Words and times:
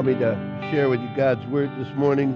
allow 0.00 0.12
me 0.14 0.18
to 0.18 0.70
share 0.70 0.88
with 0.88 0.98
you 0.98 1.10
God's 1.14 1.44
word 1.48 1.70
this 1.76 1.94
morning. 1.94 2.32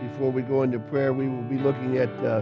Before 0.00 0.30
we 0.30 0.40
go 0.40 0.62
into 0.62 0.78
prayer, 0.78 1.12
we 1.12 1.28
will 1.28 1.42
be 1.42 1.58
looking 1.58 1.98
at 1.98 2.08
uh, 2.24 2.40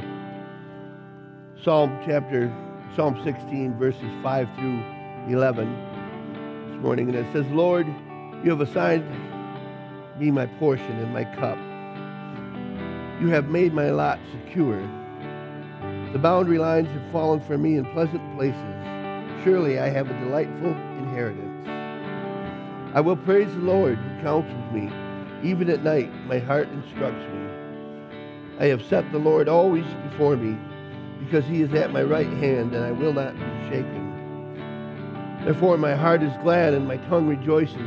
Psalm 1.64 1.98
chapter, 2.06 2.46
Psalm 2.94 3.20
16, 3.24 3.76
verses 3.76 4.08
5 4.22 4.48
through 4.54 4.84
11 5.28 5.66
this 6.68 6.80
morning. 6.80 7.08
And 7.08 7.18
it 7.18 7.26
says, 7.32 7.44
Lord, 7.50 7.88
you 8.44 8.50
have 8.50 8.60
assigned 8.60 9.04
me 10.20 10.30
my 10.30 10.46
portion 10.46 10.92
and 11.00 11.12
my 11.12 11.24
cup. 11.24 11.58
You 13.20 13.30
have 13.30 13.48
made 13.48 13.74
my 13.74 13.90
lot 13.90 14.20
secure. 14.30 14.80
The 16.12 16.20
boundary 16.20 16.58
lines 16.58 16.86
have 16.88 17.10
fallen 17.10 17.40
for 17.40 17.58
me 17.58 17.78
in 17.78 17.84
pleasant 17.86 18.22
places. 18.36 19.42
Surely 19.42 19.80
I 19.80 19.88
have 19.88 20.08
a 20.08 20.14
delightful 20.20 20.70
inheritance. 20.70 21.49
I 22.92 23.00
will 23.00 23.16
praise 23.16 23.52
the 23.52 23.60
Lord 23.60 23.98
who 23.98 24.20
counsels 24.22 24.72
me. 24.72 24.90
Even 25.48 25.70
at 25.70 25.84
night, 25.84 26.12
my 26.26 26.40
heart 26.40 26.68
instructs 26.70 27.22
me. 27.32 27.48
I 28.58 28.66
have 28.66 28.82
set 28.82 29.12
the 29.12 29.18
Lord 29.18 29.48
always 29.48 29.86
before 30.10 30.36
me, 30.36 30.58
because 31.24 31.44
he 31.44 31.62
is 31.62 31.72
at 31.72 31.92
my 31.92 32.02
right 32.02 32.26
hand, 32.26 32.74
and 32.74 32.84
I 32.84 32.90
will 32.90 33.12
not 33.12 33.34
be 33.34 33.68
shaken. 33.68 35.44
Therefore, 35.44 35.78
my 35.78 35.94
heart 35.94 36.24
is 36.24 36.32
glad, 36.42 36.74
and 36.74 36.88
my 36.88 36.96
tongue 37.08 37.28
rejoices. 37.28 37.78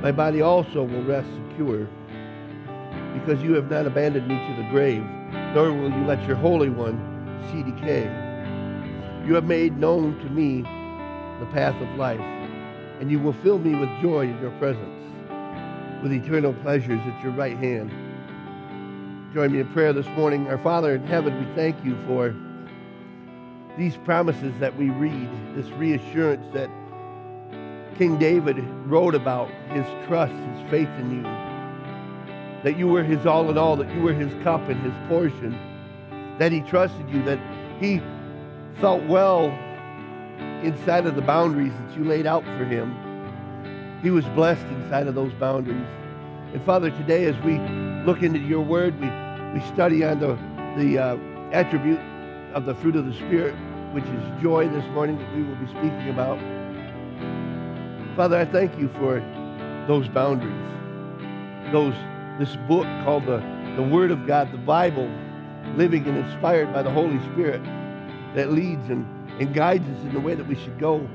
My 0.00 0.12
body 0.12 0.40
also 0.40 0.82
will 0.82 1.04
rest 1.04 1.28
secure, 1.50 1.86
because 3.12 3.42
you 3.42 3.52
have 3.52 3.70
not 3.70 3.86
abandoned 3.86 4.26
me 4.26 4.34
to 4.34 4.62
the 4.62 4.68
grave, 4.70 5.04
nor 5.54 5.74
will 5.74 5.90
you 5.90 6.04
let 6.06 6.26
your 6.26 6.36
Holy 6.36 6.70
One 6.70 6.98
see 7.52 7.62
decay. 7.62 8.04
You 9.26 9.34
have 9.34 9.44
made 9.44 9.76
known 9.76 10.18
to 10.20 10.30
me 10.30 10.62
the 11.38 11.46
path 11.52 11.80
of 11.82 11.96
life 11.96 12.39
and 13.00 13.10
you 13.10 13.18
will 13.18 13.32
fill 13.32 13.58
me 13.58 13.74
with 13.74 13.88
joy 14.02 14.24
in 14.24 14.38
your 14.42 14.50
presence, 14.58 16.02
with 16.02 16.12
eternal 16.12 16.52
pleasures 16.52 17.00
at 17.06 17.22
your 17.22 17.32
right 17.32 17.56
hand. 17.56 17.90
Join 19.32 19.52
me 19.52 19.60
in 19.60 19.72
prayer 19.72 19.94
this 19.94 20.06
morning. 20.08 20.46
Our 20.48 20.58
Father 20.58 20.94
in 20.94 21.06
heaven, 21.06 21.38
we 21.38 21.54
thank 21.54 21.82
you 21.82 21.96
for 22.06 22.36
these 23.78 23.96
promises 23.98 24.52
that 24.60 24.76
we 24.76 24.90
read, 24.90 25.30
this 25.56 25.66
reassurance 25.72 26.46
that 26.52 26.68
King 27.96 28.18
David 28.18 28.58
wrote 28.86 29.14
about, 29.14 29.48
his 29.70 29.86
trust, 30.06 30.32
his 30.32 30.70
faith 30.70 30.88
in 30.98 31.16
you, 31.16 31.22
that 32.64 32.76
you 32.76 32.86
were 32.86 33.02
his 33.02 33.24
all 33.24 33.48
in 33.48 33.56
all, 33.56 33.76
that 33.76 33.90
you 33.94 34.02
were 34.02 34.12
his 34.12 34.32
cup 34.42 34.68
and 34.68 34.78
his 34.82 34.94
portion, 35.08 35.58
that 36.38 36.52
he 36.52 36.60
trusted 36.60 37.08
you, 37.08 37.22
that 37.22 37.40
he 37.80 38.02
felt 38.78 39.02
well 39.04 39.48
inside 40.62 41.06
of 41.06 41.14
the 41.14 41.22
boundaries 41.22 41.72
that 41.72 41.96
you 41.96 42.04
laid 42.04 42.26
out 42.26 42.44
for 42.44 42.64
him. 42.64 42.94
He 44.02 44.10
was 44.10 44.24
blessed 44.26 44.66
inside 44.66 45.06
of 45.06 45.14
those 45.14 45.32
boundaries. 45.34 45.86
And 46.52 46.62
Father, 46.64 46.90
today 46.90 47.24
as 47.26 47.36
we 47.40 47.58
look 48.04 48.22
into 48.22 48.38
your 48.38 48.62
word, 48.62 48.98
we, 49.00 49.08
we 49.58 49.66
study 49.68 50.04
on 50.04 50.20
the, 50.20 50.38
the 50.76 50.98
uh, 50.98 51.16
attribute 51.52 52.00
of 52.54 52.64
the 52.64 52.74
fruit 52.74 52.96
of 52.96 53.06
the 53.06 53.14
Spirit, 53.14 53.54
which 53.92 54.04
is 54.04 54.42
joy 54.42 54.68
this 54.68 54.84
morning 54.92 55.18
that 55.18 55.34
we 55.34 55.42
will 55.42 55.56
be 55.56 55.66
speaking 55.66 56.08
about. 56.10 56.38
Father, 58.16 58.36
I 58.36 58.44
thank 58.44 58.78
you 58.78 58.88
for 58.98 59.20
those 59.86 60.08
boundaries, 60.08 60.52
those 61.72 61.94
this 62.38 62.56
book 62.66 62.86
called 63.04 63.26
the, 63.26 63.36
the 63.76 63.82
Word 63.82 64.10
of 64.10 64.26
God, 64.26 64.50
the 64.50 64.58
Bible, 64.58 65.10
living 65.76 66.06
and 66.06 66.16
inspired 66.16 66.72
by 66.72 66.82
the 66.82 66.90
Holy 66.90 67.18
Spirit 67.32 67.62
that 68.34 68.50
leads 68.50 68.88
and 68.88 69.06
and 69.40 69.54
guides 69.54 69.88
us 69.88 70.04
in 70.04 70.12
the 70.12 70.20
way 70.20 70.34
that 70.34 70.46
we 70.46 70.54
should 70.54 70.78
go, 70.78 71.08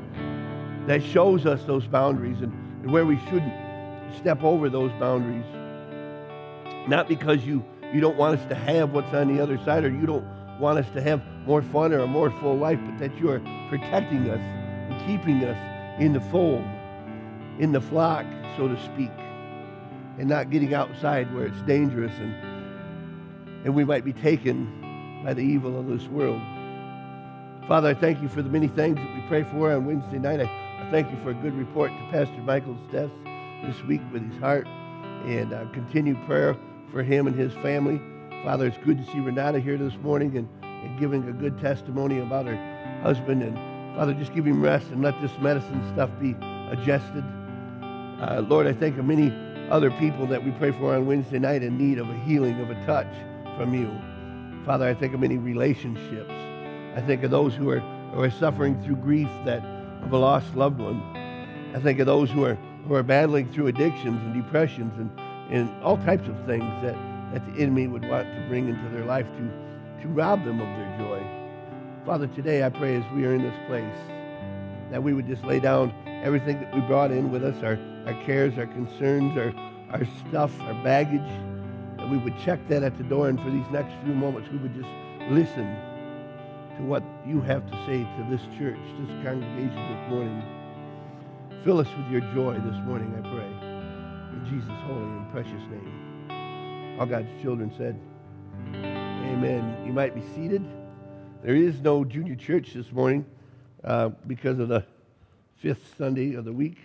that 0.87 1.01
shows 1.03 1.45
us 1.45 1.63
those 1.65 1.85
boundaries 1.85 2.41
and, 2.41 2.51
and 2.81 2.91
where 2.91 3.05
we 3.05 3.19
shouldn't 3.29 3.53
step 4.17 4.43
over 4.43 4.67
those 4.67 4.91
boundaries. 4.93 5.45
Not 6.89 7.07
because 7.07 7.45
you, 7.45 7.63
you 7.93 8.01
don't 8.01 8.17
want 8.17 8.39
us 8.39 8.45
to 8.49 8.55
have 8.55 8.91
what's 8.93 9.13
on 9.13 9.35
the 9.35 9.41
other 9.41 9.59
side 9.59 9.85
or 9.85 9.89
you 9.89 10.07
don't 10.07 10.25
want 10.59 10.79
us 10.79 10.91
to 10.93 11.01
have 11.01 11.21
more 11.45 11.61
fun 11.61 11.93
or 11.93 11.99
a 11.99 12.07
more 12.07 12.31
full 12.39 12.57
life, 12.57 12.79
but 12.83 12.97
that 12.97 13.15
you 13.19 13.29
are 13.29 13.39
protecting 13.69 14.29
us 14.29 14.39
and 14.39 15.05
keeping 15.05 15.43
us 15.43 16.01
in 16.01 16.13
the 16.13 16.21
fold, 16.21 16.65
in 17.59 17.71
the 17.71 17.81
flock, 17.81 18.25
so 18.57 18.67
to 18.67 18.83
speak, 18.85 19.11
and 20.17 20.27
not 20.27 20.49
getting 20.49 20.73
outside 20.73 21.31
where 21.35 21.45
it's 21.45 21.61
dangerous 21.63 22.13
and, 22.17 22.33
and 23.65 23.75
we 23.75 23.83
might 23.85 24.03
be 24.03 24.13
taken 24.13 25.21
by 25.23 25.33
the 25.33 25.41
evil 25.41 25.79
of 25.79 25.87
this 25.87 26.07
world. 26.07 26.41
Father, 27.67 27.89
I 27.89 27.93
thank 27.95 28.21
you 28.21 28.29
for 28.29 28.43
the 28.43 28.49
many 28.49 28.67
things 28.67 28.95
that 28.95 29.15
we 29.15 29.21
pray 29.27 29.41
for 29.41 29.71
on 29.71 29.87
Wednesday 29.87 30.19
night. 30.19 30.39
I, 30.39 30.43
I 30.43 30.91
thank 30.91 31.09
you 31.09 31.17
for 31.23 31.31
a 31.31 31.33
good 31.33 31.55
report 31.55 31.89
to 31.89 32.07
Pastor 32.11 32.39
Michael's 32.43 32.77
death 32.91 33.09
this 33.63 33.81
week 33.85 34.01
with 34.13 34.21
his 34.31 34.39
heart 34.39 34.67
and 35.25 35.51
uh, 35.51 35.65
continued 35.73 36.23
prayer 36.27 36.55
for 36.91 37.01
him 37.01 37.25
and 37.25 37.35
his 37.35 37.51
family. 37.63 37.99
Father, 38.43 38.67
it's 38.67 38.77
good 38.85 39.03
to 39.03 39.11
see 39.11 39.19
Renata 39.19 39.59
here 39.59 39.79
this 39.79 39.95
morning 40.03 40.37
and, 40.37 40.47
and 40.61 40.99
giving 40.99 41.27
a 41.27 41.31
good 41.31 41.59
testimony 41.59 42.19
about 42.19 42.45
her 42.45 43.01
husband. 43.01 43.41
And 43.41 43.55
Father, 43.95 44.13
just 44.13 44.35
give 44.35 44.45
him 44.45 44.61
rest 44.61 44.91
and 44.91 45.01
let 45.01 45.19
this 45.19 45.35
medicine 45.39 45.81
stuff 45.91 46.11
be 46.21 46.35
adjusted. 46.69 47.23
Uh, 48.21 48.45
Lord, 48.47 48.67
I 48.67 48.73
think 48.73 48.99
of 48.99 49.05
many 49.05 49.33
other 49.71 49.89
people 49.89 50.27
that 50.27 50.45
we 50.45 50.51
pray 50.51 50.69
for 50.69 50.93
on 50.93 51.07
Wednesday 51.07 51.39
night 51.39 51.63
in 51.63 51.79
need 51.79 51.97
of 51.97 52.07
a 52.11 52.17
healing, 52.19 52.59
of 52.59 52.69
a 52.69 52.85
touch 52.85 53.11
from 53.57 53.73
you. 53.73 53.89
Father, 54.67 54.87
I 54.87 54.93
think 54.93 55.15
of 55.15 55.19
many 55.19 55.39
relationships 55.39 56.31
I 56.95 57.01
think 57.01 57.23
of 57.23 57.31
those 57.31 57.53
who 57.53 57.69
are, 57.69 57.79
who 58.13 58.21
are 58.21 58.31
suffering 58.31 58.81
through 58.81 58.95
grief 58.97 59.27
that 59.43 59.61
of 60.03 60.13
a 60.13 60.17
lost 60.17 60.55
loved 60.55 60.79
one. 60.79 61.01
I 61.75 61.79
think 61.79 61.99
of 61.99 62.05
those 62.05 62.29
who 62.31 62.45
are, 62.45 62.55
who 62.87 62.93
are 62.93 63.03
battling 63.03 63.51
through 63.51 63.67
addictions 63.67 64.21
and 64.21 64.33
depressions 64.33 64.93
and, 64.97 65.11
and 65.51 65.83
all 65.83 65.97
types 65.97 66.25
of 66.29 66.37
things 66.45 66.63
that, 66.81 66.95
that 67.33 67.45
the 67.47 67.61
enemy 67.61 67.87
would 67.87 68.07
want 68.07 68.33
to 68.33 68.45
bring 68.47 68.69
into 68.69 68.89
their 68.89 69.03
life 69.03 69.25
to, 69.25 70.01
to 70.03 70.07
rob 70.07 70.45
them 70.45 70.61
of 70.61 70.67
their 70.77 70.97
joy. 70.97 71.21
Father, 72.05 72.27
today 72.27 72.63
I 72.63 72.69
pray 72.69 72.95
as 72.95 73.03
we 73.13 73.25
are 73.25 73.33
in 73.33 73.41
this 73.41 73.67
place 73.67 73.97
that 74.89 75.03
we 75.03 75.13
would 75.13 75.27
just 75.27 75.43
lay 75.43 75.59
down 75.59 75.93
everything 76.23 76.61
that 76.61 76.73
we 76.73 76.79
brought 76.81 77.11
in 77.11 77.29
with 77.29 77.43
us, 77.43 77.61
our, 77.61 77.77
our 78.05 78.23
cares, 78.23 78.57
our 78.57 78.67
concerns, 78.67 79.37
our, 79.37 79.53
our 79.91 80.05
stuff, 80.29 80.57
our 80.61 80.81
baggage, 80.81 81.29
that 81.97 82.09
we 82.09 82.17
would 82.17 82.39
check 82.39 82.59
that 82.69 82.83
at 82.83 82.97
the 82.97 83.03
door. 83.03 83.27
And 83.27 83.37
for 83.41 83.49
these 83.49 83.67
next 83.69 83.91
few 84.05 84.13
moments, 84.13 84.49
we 84.49 84.59
would 84.59 84.73
just 84.73 84.89
listen 85.29 85.75
to 86.77 86.83
what 86.83 87.03
you 87.25 87.41
have 87.41 87.65
to 87.69 87.85
say 87.85 88.03
to 88.03 88.27
this 88.29 88.41
church, 88.57 88.79
this 88.99 89.09
congregation 89.23 89.75
this 89.75 90.09
morning. 90.09 90.43
Fill 91.63 91.79
us 91.79 91.87
with 91.97 92.11
your 92.11 92.21
joy 92.33 92.53
this 92.55 92.79
morning, 92.85 93.13
I 93.17 93.21
pray. 93.21 94.37
In 94.37 94.45
Jesus' 94.49 94.69
holy 94.83 95.01
and 95.01 95.31
precious 95.31 95.61
name. 95.71 96.97
All 96.99 97.05
God's 97.05 97.29
children 97.41 97.71
said, 97.77 97.99
Amen. 98.73 99.83
You 99.85 99.93
might 99.93 100.13
be 100.13 100.21
seated. 100.35 100.65
There 101.43 101.55
is 101.55 101.81
no 101.81 102.03
junior 102.03 102.35
church 102.35 102.73
this 102.73 102.91
morning 102.91 103.25
uh, 103.83 104.09
because 104.27 104.59
of 104.59 104.67
the 104.67 104.85
fifth 105.57 105.95
Sunday 105.97 106.33
of 106.33 106.43
the 106.43 106.53
week. 106.53 106.77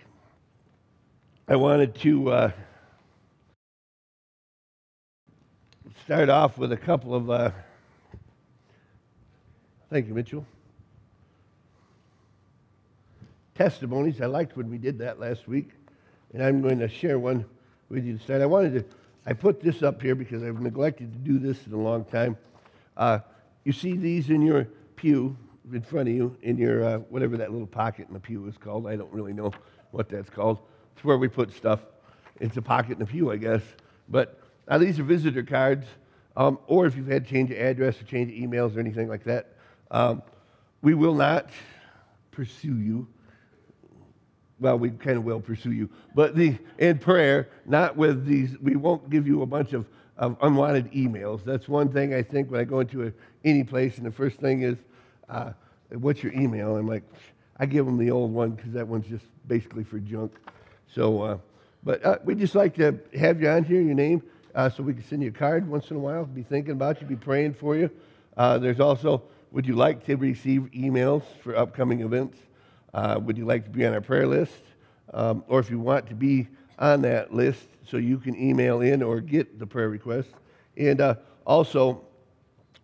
I 1.47 1.57
wanted 1.57 1.95
to 1.95 2.31
uh, 2.31 2.51
start 6.05 6.29
off 6.29 6.57
with 6.57 6.71
a 6.71 6.77
couple 6.77 7.13
of. 7.13 7.29
Uh, 7.29 7.51
Thank 9.91 10.07
you, 10.07 10.13
Mitchell. 10.13 10.45
Testimonies. 13.55 14.21
I 14.21 14.25
liked 14.27 14.55
when 14.55 14.69
we 14.69 14.77
did 14.77 14.99
that 14.99 15.19
last 15.19 15.49
week, 15.49 15.71
and 16.33 16.41
I'm 16.41 16.61
going 16.61 16.79
to 16.79 16.87
share 16.87 17.19
one 17.19 17.43
with 17.89 18.05
you 18.05 18.17
to 18.17 18.23
start. 18.23 18.41
I 18.41 18.45
wanted 18.45 18.89
to, 18.89 18.95
I 19.25 19.33
put 19.33 19.59
this 19.59 19.83
up 19.83 20.01
here 20.01 20.15
because 20.15 20.43
I've 20.43 20.61
neglected 20.61 21.11
to 21.11 21.19
do 21.19 21.37
this 21.39 21.67
in 21.67 21.73
a 21.73 21.77
long 21.77 22.05
time. 22.05 22.37
Uh, 22.95 23.19
you 23.65 23.73
see 23.73 23.97
these 23.97 24.29
in 24.29 24.41
your 24.41 24.63
pew 24.95 25.35
in 25.73 25.81
front 25.81 26.07
of 26.07 26.15
you, 26.15 26.37
in 26.41 26.57
your, 26.57 26.85
uh, 26.85 26.97
whatever 27.09 27.35
that 27.35 27.51
little 27.51 27.67
pocket 27.67 28.07
in 28.07 28.13
the 28.13 28.19
pew 28.21 28.47
is 28.47 28.55
called. 28.57 28.87
I 28.87 28.95
don't 28.95 29.11
really 29.11 29.33
know 29.33 29.51
what 29.91 30.07
that's 30.07 30.29
called. 30.29 30.59
It's 30.95 31.03
where 31.03 31.17
we 31.17 31.27
put 31.27 31.51
stuff. 31.51 31.81
It's 32.39 32.55
a 32.55 32.61
pocket 32.61 32.93
in 32.93 32.99
the 32.99 33.05
pew, 33.05 33.29
I 33.29 33.35
guess. 33.35 33.61
But 34.07 34.39
uh, 34.69 34.77
these 34.77 35.01
are 35.01 35.03
visitor 35.03 35.43
cards, 35.43 35.85
um, 36.37 36.59
or 36.67 36.85
if 36.85 36.95
you've 36.95 37.09
had 37.09 37.27
change 37.27 37.49
your 37.49 37.59
address 37.59 37.99
or 37.99 38.05
change 38.05 38.31
your 38.31 38.47
emails 38.47 38.77
or 38.77 38.79
anything 38.79 39.09
like 39.09 39.25
that, 39.25 39.57
um, 39.91 40.23
we 40.81 40.95
will 40.95 41.13
not 41.13 41.49
pursue 42.31 42.77
you. 42.77 43.07
Well, 44.59 44.77
we 44.77 44.91
kind 44.91 45.17
of 45.17 45.23
will 45.23 45.39
pursue 45.39 45.71
you, 45.71 45.89
but 46.13 46.35
the 46.35 46.57
in 46.77 46.99
prayer, 46.99 47.49
not 47.65 47.97
with 47.97 48.25
these. 48.25 48.57
We 48.59 48.75
won't 48.75 49.09
give 49.09 49.27
you 49.27 49.41
a 49.41 49.45
bunch 49.45 49.73
of, 49.73 49.87
of 50.17 50.37
unwanted 50.41 50.91
emails. 50.91 51.43
That's 51.43 51.67
one 51.67 51.91
thing 51.91 52.13
I 52.13 52.21
think 52.21 52.51
when 52.51 52.61
I 52.61 52.63
go 52.63 52.79
into 52.79 53.07
a, 53.07 53.11
any 53.43 53.63
place, 53.63 53.97
and 53.97 54.05
the 54.05 54.11
first 54.11 54.37
thing 54.39 54.61
is, 54.61 54.77
uh, 55.29 55.53
"What's 55.89 56.21
your 56.21 56.31
email?" 56.33 56.77
I'm 56.77 56.87
like, 56.87 57.01
I 57.57 57.65
give 57.65 57.87
them 57.87 57.97
the 57.97 58.11
old 58.11 58.31
one 58.31 58.51
because 58.51 58.71
that 58.73 58.87
one's 58.87 59.07
just 59.07 59.25
basically 59.47 59.83
for 59.83 59.97
junk. 59.97 60.31
So, 60.93 61.21
uh, 61.23 61.37
but 61.83 62.05
uh, 62.05 62.19
we 62.23 62.35
just 62.35 62.53
like 62.53 62.75
to 62.75 62.99
have 63.17 63.41
you 63.41 63.49
on 63.49 63.63
here, 63.63 63.81
your 63.81 63.95
name, 63.95 64.21
uh, 64.53 64.69
so 64.69 64.83
we 64.83 64.93
can 64.93 65.03
send 65.03 65.23
you 65.23 65.29
a 65.29 65.31
card 65.31 65.67
once 65.67 65.89
in 65.89 65.97
a 65.97 65.99
while. 65.99 66.25
Be 66.25 66.43
thinking 66.43 66.73
about 66.73 67.01
you, 67.01 67.07
be 67.07 67.15
praying 67.15 67.55
for 67.55 67.75
you. 67.75 67.89
Uh, 68.37 68.59
there's 68.59 68.79
also 68.79 69.23
would 69.51 69.67
you 69.67 69.75
like 69.75 70.05
to 70.05 70.15
receive 70.15 70.69
emails 70.73 71.23
for 71.43 71.57
upcoming 71.57 72.01
events? 72.01 72.37
Uh, 72.93 73.19
would 73.21 73.37
you 73.37 73.45
like 73.45 73.65
to 73.65 73.69
be 73.69 73.85
on 73.85 73.93
our 73.93 74.01
prayer 74.01 74.25
list? 74.25 74.63
Um, 75.13 75.43
or 75.47 75.59
if 75.59 75.69
you 75.69 75.79
want 75.79 76.07
to 76.07 76.15
be 76.15 76.47
on 76.79 77.01
that 77.01 77.33
list 77.33 77.67
so 77.85 77.97
you 77.97 78.17
can 78.17 78.35
email 78.41 78.81
in 78.81 79.03
or 79.03 79.19
get 79.19 79.59
the 79.59 79.67
prayer 79.67 79.89
requests. 79.89 80.33
And 80.77 81.01
uh, 81.01 81.15
also, 81.45 82.01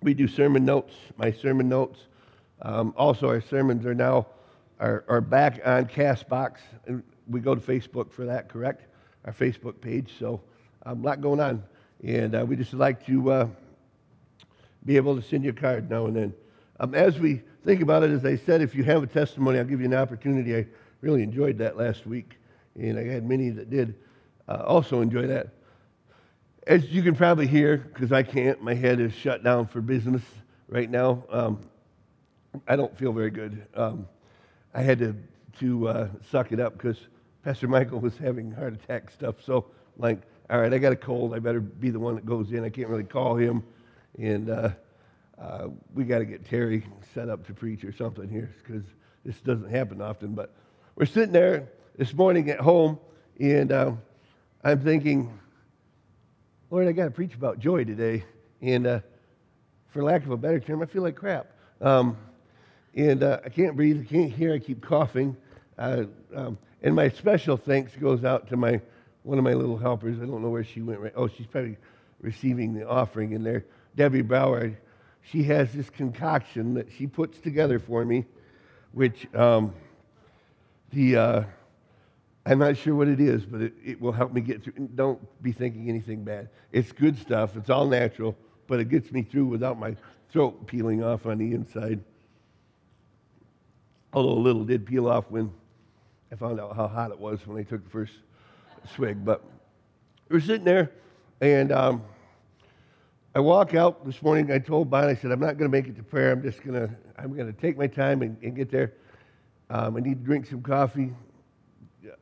we 0.02 0.14
do 0.14 0.28
sermon 0.28 0.66
notes, 0.66 0.94
my 1.16 1.32
sermon 1.32 1.70
notes. 1.70 2.00
Um, 2.62 2.94
also, 2.98 3.30
our 3.30 3.42
sermons 3.42 3.86
are 3.86 3.96
now 3.96 4.28
are, 4.80 5.06
are 5.08 5.22
back 5.22 5.62
on 5.66 5.86
Castbox. 5.86 6.58
And 6.86 7.02
we 7.28 7.40
go 7.40 7.56
to 7.56 7.62
Facebook 7.62 8.12
for 8.12 8.26
that, 8.26 8.50
correct? 8.50 8.88
Our 9.24 9.34
Facebook 9.34 9.80
page. 9.80 10.14
So 10.20 10.42
um, 10.86 11.02
a 11.04 11.08
lot 11.08 11.22
going 11.22 11.40
on. 11.40 11.64
And 12.04 12.36
uh, 12.36 12.46
we 12.46 12.58
just 12.58 12.74
like 12.74 13.06
to 13.06 13.32
uh, 13.32 13.48
be 14.86 14.98
able 14.98 15.16
to 15.16 15.22
send 15.22 15.46
you 15.46 15.52
a 15.52 15.54
card 15.54 15.90
now 15.90 16.08
and 16.08 16.16
then. 16.16 16.34
Um, 16.80 16.94
as 16.94 17.20
we 17.20 17.42
think 17.66 17.82
about 17.82 18.04
it, 18.04 18.12
as 18.12 18.24
I 18.26 18.36
said, 18.36 18.62
if 18.62 18.76
you 18.76 18.84
have 18.84 19.04
a 19.04 19.08
testimony, 19.08 19.60
I'll 19.60 19.66
give 19.66 19.80
you 19.80 19.88
an 19.88 19.94
opportunity. 19.94 20.56
I 20.56 20.68
really 21.02 21.24
enjoyed 21.24 21.58
that 21.58 21.78
last 21.78 22.06
week, 22.06 22.38
and 22.76 23.00
I 23.00 23.04
had 23.04 23.28
many 23.28 23.50
that 23.50 23.70
did 23.70 23.96
uh, 24.48 24.64
also 24.66 25.02
enjoy 25.02 25.28
that. 25.28 25.50
As 26.68 26.86
you 26.90 27.02
can 27.02 27.16
probably 27.16 27.48
hear, 27.48 27.78
because 27.78 28.12
I 28.12 28.24
can't, 28.24 28.62
my 28.62 28.74
head 28.74 29.00
is 29.00 29.14
shut 29.14 29.44
down 29.44 29.68
for 29.68 29.82
business 29.82 30.22
right 30.68 30.90
now. 30.90 31.24
Um, 31.30 31.62
I 32.68 32.76
don't 32.76 32.96
feel 32.98 33.14
very 33.14 33.30
good. 33.30 33.66
Um, 33.74 34.08
I 34.74 34.82
had 34.82 35.00
to, 35.00 35.16
to 35.60 35.88
uh, 35.88 36.08
suck 36.30 36.52
it 36.52 36.60
up 36.60 36.74
because 36.74 36.98
Pastor 37.44 37.68
Michael 37.68 38.00
was 38.00 38.18
having 38.18 38.52
heart 38.52 38.74
attack 38.74 39.10
stuff. 39.10 39.36
So, 39.44 39.66
like, 39.98 40.20
all 40.50 40.60
right, 40.60 40.74
I 40.74 40.78
got 40.78 40.92
a 40.92 40.98
cold. 40.98 41.34
I 41.34 41.40
better 41.40 41.60
be 41.60 41.90
the 41.90 42.00
one 42.00 42.16
that 42.16 42.26
goes 42.26 42.52
in. 42.52 42.64
I 42.64 42.70
can't 42.70 42.90
really 42.90 43.04
call 43.04 43.36
him. 43.36 43.64
And 44.20 44.50
uh, 44.50 44.72
uh, 45.40 45.68
we 45.94 46.04
got 46.04 46.20
to 46.20 46.26
get 46.26 46.46
Terry 46.46 46.84
set 47.14 47.30
up 47.30 47.46
to 47.48 47.54
preach 47.54 47.84
or 47.84 47.92
something 47.92 48.28
here 48.28 48.50
because 48.64 48.84
this 49.24 49.40
doesn't 49.42 49.70
happen 49.70 50.02
often. 50.02 50.34
But 50.34 50.54
we're 50.96 51.06
sitting 51.06 51.32
there 51.32 51.70
this 51.98 52.14
morning 52.14 52.50
at 52.50 52.60
home, 52.60 53.00
and 53.40 53.72
uh, 53.72 53.92
I'm 54.64 54.82
thinking, 54.82 55.38
Lord, 56.72 56.88
I 56.88 56.92
got 56.92 57.06
to 57.06 57.12
preach 57.12 57.36
about 57.36 57.60
joy 57.60 57.84
today. 57.84 58.24
And 58.62 58.88
uh, 58.88 59.00
for 59.90 60.04
lack 60.04 60.26
of 60.26 60.32
a 60.32 60.38
better 60.38 60.60
term, 60.60 60.82
I 60.82 60.86
feel 60.86 61.04
like 61.04 61.16
crap. 61.16 61.52
Um, 61.82 62.18
and 62.96 63.22
uh, 63.22 63.40
I 63.46 63.50
can't 63.50 63.76
breathe, 63.76 64.02
I 64.02 64.12
can't 64.12 64.32
hear, 64.32 64.54
I 64.54 64.60
keep 64.60 64.82
coughing. 64.82 65.38
Uh, 65.78 66.06
um, 66.36 66.58
and 66.82 66.96
my 66.96 67.10
special 67.10 67.58
thanks 67.58 67.96
goes 67.96 68.24
out 68.24 68.50
to 68.50 68.58
my 68.58 68.82
one 69.24 69.38
of 69.38 69.44
my 69.44 69.54
little 69.54 69.78
helpers. 69.78 70.18
I 70.22 70.26
don't 70.26 70.42
know 70.42 70.50
where 70.50 70.64
she 70.64 70.82
went. 70.82 71.00
Right. 71.02 71.14
Oh, 71.16 71.28
she's 71.28 71.46
probably 71.46 71.78
receiving 72.22 72.74
the 72.74 72.88
offering 72.88 73.34
in 73.34 73.44
there. 73.44 73.66
Debbie 73.96 74.22
Brower 74.22 74.78
she 75.32 75.44
has 75.44 75.72
this 75.74 75.90
concoction 75.90 76.74
that 76.76 76.88
she 76.92 77.08
puts 77.08 77.40
together 77.40 77.80
for 77.80 78.06
me, 78.06 78.26
which 78.94 79.28
um, 79.36 79.74
the 80.92 81.18
uh, 81.18 81.44
I'm 82.46 82.60
not 82.60 82.78
sure 82.78 82.96
what 82.96 83.10
it 83.10 83.20
is, 83.20 83.46
but 83.46 83.62
it, 83.62 83.74
it 83.84 84.02
will 84.02 84.14
help 84.14 84.32
me 84.32 84.40
get 84.40 84.64
through. 84.64 84.90
Don't 84.96 85.20
be 85.44 85.52
thinking 85.52 85.90
anything 85.90 86.24
bad. 86.24 86.50
It's 86.72 86.92
good 86.92 87.18
stuff. 87.18 87.58
It's 87.58 87.70
all 87.70 87.86
natural, 87.88 88.38
but 88.68 88.80
it 88.80 88.90
gets 88.90 89.12
me 89.12 89.22
through 89.22 89.46
without 89.46 89.78
my 89.78 89.96
throat 90.32 90.66
peeling 90.66 91.04
off 91.04 91.26
on 91.26 91.40
the 91.40 91.54
inside. 91.54 92.00
Although 94.14 94.30
a 94.30 94.40
little 94.40 94.64
did 94.64 94.86
peel 94.86 95.10
off 95.10 95.26
when 95.30 95.52
I 96.32 96.36
found 96.36 96.60
out 96.60 96.76
how 96.76 96.88
hot 96.88 97.12
it 97.12 97.20
was 97.20 97.46
when 97.46 97.58
I 97.58 97.64
took 97.64 97.84
the 97.84 97.90
first 97.90 98.14
swig. 98.96 99.26
But 99.26 99.44
we're 100.30 100.40
sitting 100.40 100.64
there, 100.64 100.92
and 101.42 101.74
um, 101.74 102.04
I 103.38 103.40
walk 103.40 103.76
out 103.76 104.04
this 104.04 104.24
morning. 104.24 104.52
I 104.52 104.58
told 104.58 104.90
Bon, 104.90 105.04
I 105.04 105.14
said, 105.14 105.32
I'm 105.32 105.40
not 105.40 105.60
going 105.60 105.70
to 105.70 105.78
make 105.78 105.88
it 105.88 105.96
to 105.98 106.02
prayer. 106.02 106.32
I'm 106.32 106.42
just 106.42 106.64
going 106.64 106.74
to, 106.74 106.90
I'm 107.20 107.36
going 107.36 107.46
to 107.46 107.54
take 107.54 107.78
my 107.78 107.86
time 107.86 108.24
and, 108.24 108.36
and 108.42 108.56
get 108.56 108.72
there. 108.72 108.94
Um, 109.70 109.96
I 109.96 110.00
need 110.00 110.18
to 110.18 110.26
drink 110.26 110.48
some 110.48 110.64
coffee, 110.64 111.14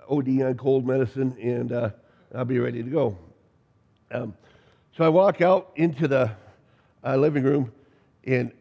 OD 0.10 0.42
on 0.42 0.56
cold 0.58 0.86
medicine, 0.86 1.34
and 1.42 1.72
uh, 1.72 1.92
I'll 2.36 2.44
be 2.44 2.60
ready 2.60 2.84
to 2.84 2.90
go. 2.90 3.18
Um, 4.12 4.36
so 4.92 5.06
I 5.06 5.08
walk 5.08 5.40
out 5.40 5.72
into 5.78 6.10
the 6.10 6.32
uh, 7.06 7.16
living 7.16 7.44
room, 7.44 7.72
and 8.26 8.52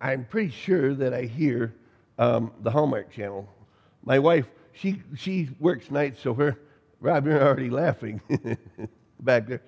I'm 0.00 0.24
pretty 0.26 0.50
sure 0.50 0.94
that 0.94 1.12
I 1.12 1.22
hear 1.22 1.74
um, 2.20 2.52
the 2.60 2.70
Hallmark 2.70 3.10
Channel. 3.10 3.48
My 4.04 4.20
wife, 4.20 4.46
she 4.74 5.02
she 5.16 5.48
works 5.58 5.90
nights, 5.90 6.20
so 6.22 6.34
her 6.34 6.56
Rob, 7.00 7.26
you're 7.26 7.42
already 7.42 7.68
laughing 7.68 8.20
back 9.22 9.48
there. 9.48 9.62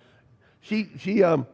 She 0.60 0.88
she 0.96 1.24
um 1.24 1.48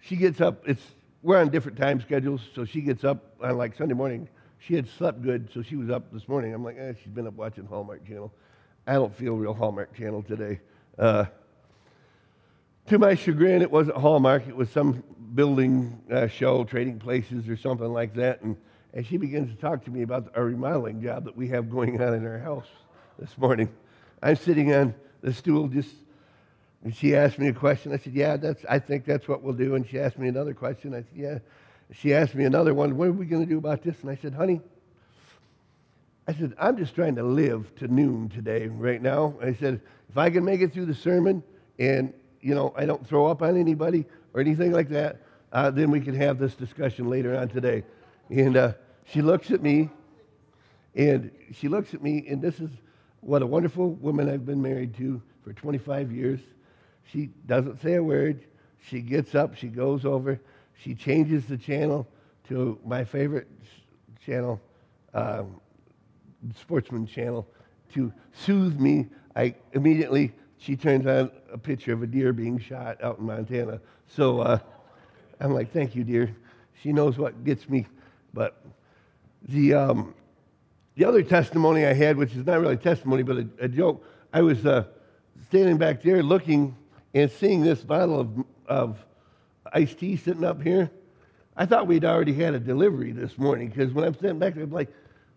she 0.00 0.16
gets 0.16 0.40
up. 0.40 0.62
It's 0.66 0.82
we're 1.22 1.38
on 1.38 1.50
different 1.50 1.78
time 1.78 2.00
schedules, 2.00 2.40
so 2.54 2.64
she 2.64 2.80
gets 2.80 3.04
up 3.04 3.34
on 3.42 3.56
like 3.56 3.76
Sunday 3.76 3.94
morning. 3.94 4.28
She 4.58 4.74
had 4.74 4.88
slept 4.88 5.22
good, 5.22 5.48
so 5.52 5.62
she 5.62 5.76
was 5.76 5.90
up 5.90 6.12
this 6.12 6.28
morning. 6.28 6.52
I'm 6.52 6.64
like, 6.64 6.76
eh, 6.78 6.92
she's 7.02 7.12
been 7.12 7.26
up 7.26 7.34
watching 7.34 7.66
Hallmark 7.66 8.06
Channel. 8.06 8.32
I 8.86 8.94
don't 8.94 9.14
feel 9.14 9.34
real 9.36 9.54
Hallmark 9.54 9.96
Channel 9.96 10.22
today. 10.22 10.60
Uh, 10.98 11.26
to 12.88 12.98
my 12.98 13.14
chagrin, 13.14 13.62
it 13.62 13.70
wasn't 13.70 13.96
Hallmark. 13.96 14.48
It 14.48 14.56
was 14.56 14.68
some 14.70 15.02
building 15.34 16.02
uh, 16.10 16.26
show, 16.26 16.64
trading 16.64 16.98
places, 16.98 17.48
or 17.48 17.56
something 17.56 17.92
like 17.92 18.14
that. 18.14 18.42
And, 18.42 18.56
and 18.92 19.06
she 19.06 19.16
begins 19.16 19.54
to 19.54 19.60
talk 19.60 19.84
to 19.84 19.90
me 19.90 20.02
about 20.02 20.32
a 20.34 20.42
remodeling 20.42 21.00
job 21.00 21.24
that 21.24 21.36
we 21.36 21.48
have 21.48 21.70
going 21.70 22.00
on 22.02 22.14
in 22.14 22.26
our 22.26 22.38
house 22.38 22.66
this 23.18 23.36
morning. 23.38 23.68
I'm 24.22 24.36
sitting 24.36 24.74
on 24.74 24.94
the 25.22 25.32
stool 25.32 25.68
just 25.68 25.94
and 26.82 26.94
she 26.94 27.14
asked 27.14 27.38
me 27.38 27.48
a 27.48 27.52
question. 27.52 27.92
I 27.92 27.98
said, 27.98 28.14
Yeah, 28.14 28.36
that's, 28.36 28.64
I 28.68 28.78
think 28.78 29.04
that's 29.04 29.28
what 29.28 29.42
we'll 29.42 29.54
do. 29.54 29.74
And 29.74 29.86
she 29.86 29.98
asked 29.98 30.18
me 30.18 30.28
another 30.28 30.54
question. 30.54 30.94
I 30.94 30.98
said, 30.98 31.14
Yeah. 31.14 31.38
She 31.92 32.14
asked 32.14 32.34
me 32.34 32.44
another 32.44 32.72
one. 32.72 32.96
What 32.96 33.08
are 33.08 33.12
we 33.12 33.26
going 33.26 33.42
to 33.42 33.48
do 33.48 33.58
about 33.58 33.82
this? 33.82 33.96
And 34.02 34.10
I 34.10 34.16
said, 34.16 34.32
Honey, 34.32 34.60
I 36.28 36.32
said, 36.32 36.54
I'm 36.58 36.76
just 36.76 36.94
trying 36.94 37.16
to 37.16 37.24
live 37.24 37.74
to 37.76 37.88
noon 37.88 38.28
today, 38.28 38.68
right 38.68 39.02
now. 39.02 39.34
I 39.42 39.52
said, 39.54 39.80
if 40.08 40.16
I 40.16 40.30
can 40.30 40.44
make 40.44 40.60
it 40.60 40.72
through 40.72 40.86
the 40.86 40.94
sermon 40.94 41.42
and, 41.80 42.14
you 42.40 42.54
know, 42.54 42.72
I 42.76 42.86
don't 42.86 43.04
throw 43.04 43.26
up 43.26 43.42
on 43.42 43.56
anybody 43.56 44.04
or 44.32 44.40
anything 44.40 44.70
like 44.70 44.88
that, 44.90 45.22
uh, 45.52 45.72
then 45.72 45.90
we 45.90 46.00
can 46.00 46.14
have 46.14 46.38
this 46.38 46.54
discussion 46.54 47.10
later 47.10 47.36
on 47.36 47.48
today. 47.48 47.82
And 48.28 48.56
uh, 48.56 48.72
she 49.06 49.22
looks 49.22 49.50
at 49.50 49.60
me, 49.60 49.90
and 50.94 51.32
she 51.52 51.66
looks 51.66 51.94
at 51.94 52.02
me, 52.02 52.24
and 52.28 52.40
this 52.40 52.60
is 52.60 52.70
what 53.20 53.42
a 53.42 53.46
wonderful 53.46 53.90
woman 53.94 54.30
I've 54.30 54.46
been 54.46 54.62
married 54.62 54.96
to 54.98 55.20
for 55.42 55.52
25 55.52 56.12
years. 56.12 56.38
She 57.12 57.30
doesn't 57.46 57.80
say 57.82 57.94
a 57.94 58.02
word. 58.02 58.44
She 58.88 59.00
gets 59.00 59.34
up, 59.34 59.56
she 59.56 59.68
goes 59.68 60.04
over, 60.04 60.40
she 60.82 60.94
changes 60.94 61.44
the 61.46 61.58
channel 61.58 62.06
to 62.48 62.78
my 62.84 63.04
favorite 63.04 63.48
channel, 64.24 64.60
um, 65.12 65.60
Sportsman 66.58 67.06
channel, 67.06 67.46
to 67.92 68.12
soothe 68.32 68.80
me. 68.80 69.06
I 69.36 69.54
immediately, 69.72 70.32
she 70.58 70.76
turns 70.76 71.06
on 71.06 71.30
a 71.52 71.58
picture 71.58 71.92
of 71.92 72.02
a 72.02 72.06
deer 72.06 72.32
being 72.32 72.58
shot 72.58 73.02
out 73.02 73.18
in 73.18 73.26
Montana. 73.26 73.80
So 74.06 74.40
uh, 74.40 74.58
I'm 75.40 75.52
like, 75.52 75.72
thank 75.72 75.94
you, 75.94 76.04
dear. 76.04 76.34
She 76.82 76.92
knows 76.92 77.18
what 77.18 77.44
gets 77.44 77.68
me. 77.68 77.86
But 78.32 78.64
the, 79.48 79.74
um, 79.74 80.14
the 80.94 81.04
other 81.04 81.22
testimony 81.22 81.84
I 81.84 81.92
had, 81.92 82.16
which 82.16 82.34
is 82.34 82.46
not 82.46 82.60
really 82.60 82.76
testimony, 82.76 83.22
but 83.22 83.36
a, 83.36 83.48
a 83.60 83.68
joke, 83.68 84.04
I 84.32 84.40
was 84.40 84.64
uh, 84.64 84.84
standing 85.48 85.76
back 85.76 86.02
there 86.02 86.22
looking 86.22 86.74
and 87.14 87.30
seeing 87.30 87.62
this 87.62 87.82
bottle 87.82 88.20
of, 88.20 88.44
of 88.66 89.04
iced 89.72 89.98
tea 89.98 90.16
sitting 90.16 90.44
up 90.44 90.62
here, 90.62 90.90
I 91.56 91.66
thought 91.66 91.86
we'd 91.86 92.04
already 92.04 92.32
had 92.32 92.54
a 92.54 92.60
delivery 92.60 93.12
this 93.12 93.36
morning 93.36 93.68
because 93.68 93.92
when 93.92 94.04
I'm 94.04 94.14
sitting 94.14 94.38
back 94.38 94.54
there, 94.54 94.64
I'm 94.64 94.70
like, 94.70 94.90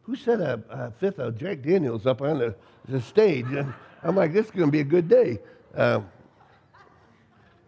who 0.04 0.16
set 0.16 0.40
a, 0.40 0.62
a 0.70 0.92
fifth 0.92 1.20
of 1.20 1.38
Jack 1.38 1.62
Daniels 1.62 2.06
up 2.06 2.22
on 2.22 2.40
the, 2.40 2.56
the 2.88 3.02
stage? 3.02 3.46
And 3.48 3.74
I'm 4.04 4.16
like, 4.16 4.34
this 4.34 4.46
is 4.46 4.52
going 4.52 4.68
to 4.68 4.72
be 4.72 4.82
a 4.82 4.86
good 4.86 5.08
day. 5.08 5.40
Um, 5.76 6.10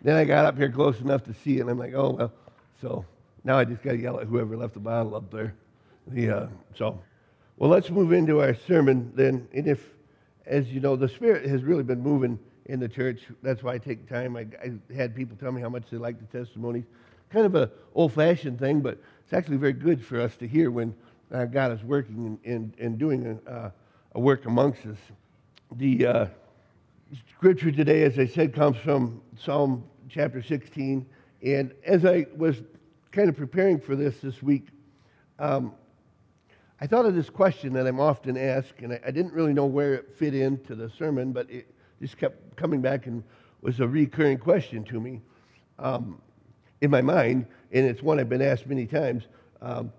then 0.01 0.15
I 0.15 0.25
got 0.25 0.45
up 0.45 0.57
here 0.57 0.69
close 0.69 0.99
enough 0.99 1.23
to 1.23 1.33
see 1.33 1.57
it, 1.57 1.61
and 1.61 1.69
I'm 1.69 1.79
like, 1.79 1.93
oh, 1.95 2.11
well. 2.11 2.33
So 2.81 3.05
now 3.43 3.57
I 3.57 3.65
just 3.65 3.81
got 3.81 3.93
to 3.93 3.97
yell 3.97 4.19
at 4.19 4.27
whoever 4.27 4.55
left 4.55 4.73
the 4.73 4.79
bottle 4.79 5.15
up 5.15 5.31
there. 5.31 5.55
The, 6.07 6.29
uh, 6.29 6.47
so, 6.75 7.01
well, 7.57 7.69
let's 7.69 7.89
move 7.89 8.11
into 8.11 8.41
our 8.41 8.53
sermon 8.53 9.11
then. 9.15 9.47
And 9.53 9.67
if, 9.67 9.83
as 10.45 10.67
you 10.67 10.79
know, 10.79 10.95
the 10.95 11.09
Spirit 11.09 11.45
has 11.49 11.63
really 11.63 11.83
been 11.83 12.01
moving 12.01 12.37
in 12.65 12.79
the 12.79 12.89
church. 12.89 13.21
That's 13.41 13.63
why 13.63 13.73
I 13.73 13.77
take 13.77 14.09
time. 14.09 14.35
I, 14.35 14.47
I 14.61 14.93
had 14.93 15.15
people 15.15 15.37
tell 15.37 15.51
me 15.51 15.61
how 15.61 15.69
much 15.69 15.83
they 15.89 15.97
like 15.97 16.17
the 16.19 16.37
testimonies. 16.37 16.85
Kind 17.29 17.45
of 17.45 17.55
an 17.55 17.69
old-fashioned 17.93 18.59
thing, 18.59 18.81
but 18.81 18.99
it's 19.23 19.33
actually 19.33 19.57
very 19.57 19.73
good 19.73 20.03
for 20.03 20.19
us 20.19 20.35
to 20.37 20.47
hear 20.47 20.71
when 20.71 20.95
uh, 21.31 21.45
God 21.45 21.71
is 21.71 21.83
working 21.83 22.39
and, 22.45 22.73
and, 22.79 22.97
doing 22.97 23.39
a, 23.47 23.49
uh, 23.49 23.71
a, 24.13 24.19
work 24.19 24.45
amongst 24.45 24.85
us. 24.85 24.97
The 25.75 26.05
uh, 26.05 26.25
scripture 27.35 27.71
today, 27.71 28.03
as 28.03 28.19
I 28.19 28.27
said, 28.27 28.53
comes 28.53 28.77
from 28.77 29.21
Psalm 29.39 29.83
chapter 30.09 30.41
16. 30.41 31.05
And 31.43 31.73
as 31.85 32.05
I 32.05 32.27
was 32.35 32.61
kind 33.11 33.29
of 33.29 33.35
preparing 33.35 33.79
for 33.79 33.95
this 33.95 34.17
this 34.19 34.41
week, 34.43 34.67
um, 35.39 35.73
I 36.79 36.87
thought 36.87 37.05
of 37.05 37.15
this 37.15 37.29
question 37.29 37.73
that 37.73 37.87
I'm 37.87 37.99
often 37.99 38.37
asked, 38.37 38.79
and 38.79 38.93
I, 38.93 38.99
I, 39.07 39.11
didn't 39.11 39.33
really 39.33 39.53
know 39.53 39.65
where 39.65 39.95
it 39.95 40.15
fit 40.17 40.35
into 40.35 40.75
the 40.75 40.89
sermon, 40.89 41.31
but 41.31 41.49
it, 41.49 41.73
just 42.05 42.17
kept 42.17 42.55
coming 42.55 42.81
back 42.81 43.07
and 43.07 43.23
was 43.61 43.79
a 43.79 43.87
recurring 43.87 44.37
question 44.37 44.83
to 44.85 44.99
me 44.99 45.21
um, 45.79 46.21
in 46.81 46.91
my 46.91 47.01
mind, 47.01 47.45
and 47.71 47.85
it's 47.85 48.01
one 48.01 48.19
I've 48.19 48.29
been 48.29 48.41
asked 48.41 48.67
many 48.67 48.85
times, 48.85 49.23
um, 49.61 49.91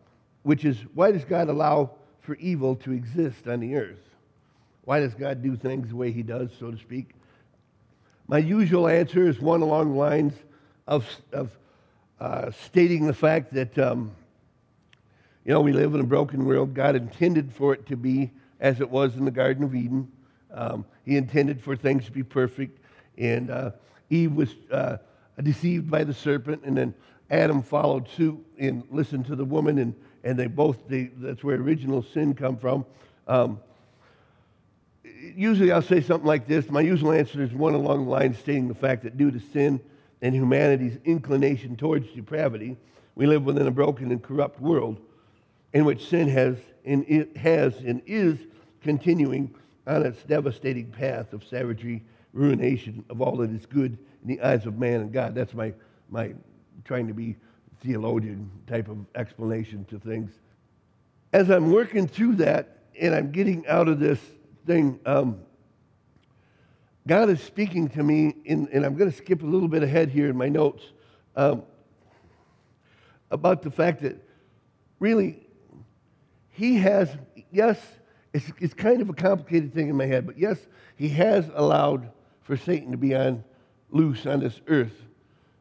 which 0.42 0.64
is 0.64 0.78
why 0.94 1.10
does 1.10 1.24
God 1.24 1.48
allow 1.48 1.90
for 2.20 2.36
evil 2.36 2.76
to 2.76 2.92
exist 2.92 3.48
on 3.48 3.60
the 3.60 3.74
earth? 3.74 3.98
Why 4.84 5.00
does 5.00 5.14
God 5.14 5.42
do 5.42 5.56
things 5.56 5.88
the 5.88 5.96
way 5.96 6.12
He 6.12 6.22
does, 6.22 6.50
so 6.58 6.70
to 6.70 6.78
speak? 6.78 7.10
my 8.28 8.38
usual 8.38 8.88
answer 8.88 9.28
is 9.28 9.40
one 9.40 9.62
along 9.62 9.92
the 9.92 9.98
lines 9.98 10.34
of, 10.86 11.06
of 11.32 11.56
uh, 12.20 12.50
stating 12.50 13.06
the 13.06 13.14
fact 13.14 13.54
that, 13.54 13.78
um, 13.78 14.10
you 15.44 15.52
know, 15.52 15.60
we 15.60 15.72
live 15.72 15.94
in 15.94 16.00
a 16.00 16.04
broken 16.04 16.44
world. 16.44 16.74
God 16.74 16.96
intended 16.96 17.52
for 17.52 17.72
it 17.72 17.86
to 17.86 17.96
be 17.96 18.32
as 18.58 18.80
it 18.80 18.90
was 18.90 19.14
in 19.16 19.24
the 19.24 19.30
Garden 19.30 19.62
of 19.62 19.74
Eden. 19.74 20.10
Um, 20.56 20.84
he 21.04 21.16
intended 21.16 21.60
for 21.60 21.76
things 21.76 22.06
to 22.06 22.12
be 22.12 22.22
perfect. 22.22 22.80
And 23.18 23.50
uh, 23.50 23.70
Eve 24.10 24.32
was 24.32 24.54
uh, 24.72 24.96
deceived 25.42 25.90
by 25.90 26.04
the 26.04 26.14
serpent, 26.14 26.62
and 26.64 26.76
then 26.76 26.94
Adam 27.30 27.62
followed 27.62 28.08
suit 28.08 28.38
and 28.58 28.82
listened 28.90 29.26
to 29.26 29.36
the 29.36 29.44
woman, 29.44 29.78
and, 29.78 29.94
and 30.24 30.38
they 30.38 30.46
both, 30.46 30.88
they, 30.88 31.10
that's 31.16 31.44
where 31.44 31.56
original 31.56 32.02
sin 32.02 32.34
come 32.34 32.56
from. 32.56 32.84
Um, 33.28 33.60
usually 35.34 35.72
I'll 35.72 35.82
say 35.82 36.00
something 36.00 36.26
like 36.26 36.46
this. 36.46 36.70
My 36.70 36.80
usual 36.80 37.12
answer 37.12 37.42
is 37.42 37.52
one 37.52 37.74
along 37.74 38.04
the 38.04 38.10
line 38.10 38.34
stating 38.34 38.68
the 38.68 38.74
fact 38.74 39.02
that 39.02 39.16
due 39.16 39.30
to 39.30 39.40
sin 39.52 39.80
and 40.22 40.34
humanity's 40.34 40.98
inclination 41.04 41.76
towards 41.76 42.08
depravity, 42.12 42.76
we 43.14 43.26
live 43.26 43.44
within 43.44 43.66
a 43.66 43.70
broken 43.70 44.10
and 44.10 44.22
corrupt 44.22 44.60
world 44.60 44.98
in 45.72 45.84
which 45.84 46.08
sin 46.08 46.28
has 46.28 46.56
and, 46.84 47.04
it 47.08 47.36
has 47.36 47.74
and 47.78 48.00
is 48.06 48.38
continuing 48.82 49.52
on 49.86 50.04
its 50.04 50.22
devastating 50.24 50.90
path 50.90 51.32
of 51.32 51.44
savagery, 51.44 52.02
ruination 52.32 53.04
of 53.08 53.20
all 53.20 53.36
that 53.36 53.50
is 53.50 53.66
good 53.66 53.98
in 54.22 54.28
the 54.28 54.40
eyes 54.40 54.66
of 54.66 54.78
man 54.78 55.00
and 55.00 55.12
God. 55.12 55.34
That's 55.34 55.54
my, 55.54 55.72
my 56.10 56.34
trying 56.84 57.06
to 57.08 57.14
be 57.14 57.36
theologian 57.82 58.50
type 58.66 58.88
of 58.88 58.98
explanation 59.14 59.84
to 59.86 59.98
things. 59.98 60.32
As 61.32 61.50
I'm 61.50 61.70
working 61.70 62.06
through 62.06 62.36
that 62.36 62.78
and 62.98 63.14
I'm 63.14 63.30
getting 63.30 63.66
out 63.66 63.88
of 63.88 64.00
this 64.00 64.20
thing, 64.66 64.98
um, 65.06 65.40
God 67.06 67.30
is 67.30 67.40
speaking 67.40 67.88
to 67.90 68.02
me, 68.02 68.34
in, 68.44 68.68
and 68.72 68.84
I'm 68.84 68.96
going 68.96 69.10
to 69.10 69.16
skip 69.16 69.42
a 69.42 69.46
little 69.46 69.68
bit 69.68 69.82
ahead 69.82 70.08
here 70.08 70.28
in 70.28 70.36
my 70.36 70.48
notes 70.48 70.82
um, 71.36 71.62
about 73.30 73.62
the 73.62 73.70
fact 73.70 74.02
that 74.02 74.16
really 74.98 75.46
He 76.50 76.76
has, 76.78 77.14
yes, 77.52 77.78
it's, 78.36 78.52
it's 78.60 78.74
kind 78.74 79.00
of 79.00 79.08
a 79.08 79.14
complicated 79.14 79.72
thing 79.72 79.88
in 79.88 79.96
my 79.96 80.04
head, 80.04 80.26
but 80.26 80.38
yes, 80.38 80.58
He 80.96 81.08
has 81.08 81.50
allowed 81.54 82.10
for 82.42 82.54
Satan 82.54 82.90
to 82.90 82.98
be 82.98 83.14
on 83.14 83.42
loose 83.90 84.26
on 84.26 84.40
this 84.40 84.60
earth 84.66 84.92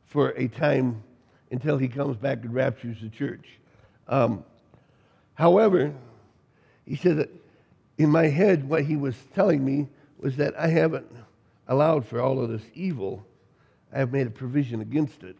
for 0.08 0.32
a 0.32 0.50
time 0.50 1.01
until 1.51 1.77
He 1.77 1.88
comes 1.88 2.17
back 2.17 2.44
and 2.44 2.53
raptures 2.53 2.98
the 3.01 3.08
church. 3.08 3.60
Um, 4.10 4.44
however, 5.36 5.94
He 6.86 6.98
said 6.98 7.15
that 7.17 7.29
in 7.98 8.10
my 8.10 8.27
head, 8.27 8.67
what 8.67 8.84
He 8.84 8.98
was 8.98 9.15
telling 9.34 9.63
me 9.63 9.88
was 10.20 10.36
that 10.36 10.53
I 10.60 10.67
haven't 10.67 11.10
allowed 11.70 12.05
for 12.05 12.22
all 12.22 12.41
of 12.41 12.50
this 12.50 12.65
evil, 12.74 13.25
I 13.94 14.00
have 14.00 14.12
made 14.12 14.27
a 14.27 14.32
provision 14.32 14.82
against 14.82 15.24
it. 15.24 15.38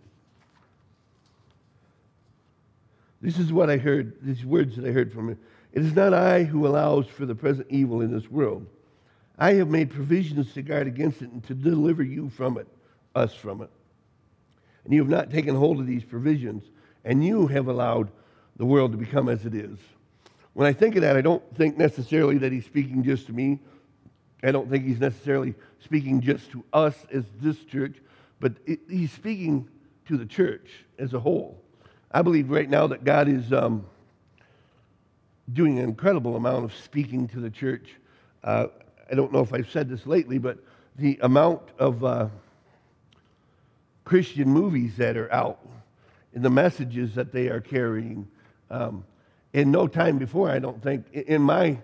This 3.22 3.38
is 3.40 3.52
what 3.52 3.70
I 3.70 3.76
heard, 3.76 4.14
these 4.22 4.46
words 4.46 4.78
that 4.78 4.86
I 4.86 4.92
heard 4.92 5.12
from 5.12 5.30
him. 5.30 5.40
It 5.76 5.84
is 5.84 5.94
not 5.94 6.14
I 6.14 6.44
who 6.44 6.66
allows 6.66 7.06
for 7.06 7.26
the 7.26 7.36
present 7.36 7.68
evil 7.70 8.02
in 8.02 8.10
this 8.10 8.32
world. 8.32 8.66
I 9.38 9.56
have 9.56 9.70
made 9.70 9.92
provisions 9.92 10.54
to 10.54 10.62
guard 10.62 10.88
against 10.88 11.22
it 11.22 11.30
and 11.30 11.44
to 11.48 11.54
deliver 11.54 12.02
you 12.02 12.30
from 12.30 12.58
it, 12.58 12.68
us 13.14 13.34
from 13.34 13.62
it. 13.62 13.70
And 14.86 14.94
you 14.94 15.02
have 15.02 15.10
not 15.10 15.32
taken 15.32 15.54
hold 15.54 15.82
of 15.82 15.86
these 15.86 16.06
provisions, 16.06 16.64
and 17.04 17.26
you 17.26 17.48
have 17.48 17.68
allowed 17.68 18.10
the 18.56 18.66
world 18.66 18.94
to 18.94 18.98
become 18.98 19.28
as 19.28 19.46
it 19.46 19.54
is. 19.54 19.78
When 20.54 20.66
I 20.66 20.72
think 20.72 20.96
of 20.96 21.02
that, 21.02 21.18
I 21.18 21.22
don't 21.22 21.44
think 21.58 21.78
necessarily 21.78 22.38
that 22.38 22.54
he's 22.54 22.64
speaking 22.64 23.04
just 23.04 23.26
to 23.28 23.34
me. 23.34 23.60
I 24.42 24.52
don't 24.52 24.70
think 24.70 24.86
he's 24.86 25.02
necessarily 25.02 25.56
speaking 25.84 26.22
just 26.22 26.52
to 26.52 26.64
us 26.72 26.96
as 27.12 27.26
this 27.42 27.62
church, 27.66 27.98
but 28.40 28.54
it, 28.66 28.80
he's 28.90 29.12
speaking 29.12 29.68
to 30.08 30.16
the 30.16 30.26
church 30.26 30.86
as 30.98 31.14
a 31.14 31.20
whole. 31.20 31.62
I 32.12 32.22
believe 32.22 32.50
right 32.50 32.70
now 32.70 32.88
that 32.88 33.04
God 33.04 33.28
is 33.28 33.52
um, 33.52 33.86
doing 35.52 35.80
an 35.80 35.86
incredible 35.86 36.36
amount 36.36 36.66
of 36.66 36.74
speaking 36.76 37.28
to 37.30 37.40
the 37.40 37.50
church. 37.50 37.90
Uh, 38.44 38.68
I 39.10 39.16
don't 39.16 39.32
know 39.32 39.42
if 39.42 39.54
I've 39.54 39.70
said 39.70 39.90
this 39.90 40.06
lately, 40.06 40.38
but 40.38 40.58
the 40.96 41.20
amount 41.22 41.62
of 41.78 42.04
uh, 42.04 42.28
Christian 44.04 44.50
movies 44.50 44.98
that 44.98 45.18
are 45.18 45.32
out 45.32 45.60
and 46.34 46.44
the 46.44 46.50
messages 46.50 47.16
that 47.16 47.32
they 47.32 47.48
are 47.48 47.62
carrying. 47.62 48.28
Um, 48.70 49.06
in 49.54 49.72
no 49.72 49.88
time 49.88 50.18
before, 50.18 50.50
I 50.50 50.60
don't 50.60 50.82
think, 50.82 51.12
in 51.14 51.42
my 51.42 51.78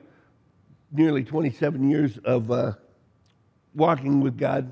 nearly 0.91 1.23
27 1.23 1.89
years 1.89 2.17
of 2.25 2.51
uh, 2.51 2.73
walking 3.73 4.21
with 4.21 4.37
God, 4.37 4.69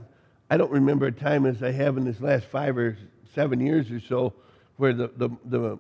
I 0.50 0.58
don't 0.58 0.72
remember 0.72 1.06
a 1.08 1.12
time 1.12 1.46
as 1.46 1.64
I 1.64 1.72
have 1.72 1.98
in 1.98 2.06
this 2.06 2.20
last 2.20 2.46
five 2.46 2.78
or 2.78 2.98
seven 3.34 3.62
years 3.62 3.92
or 3.92 4.00
so 4.00 4.34
where 4.78 4.94
the, 4.94 5.12
the, 5.16 5.30
the 5.46 5.80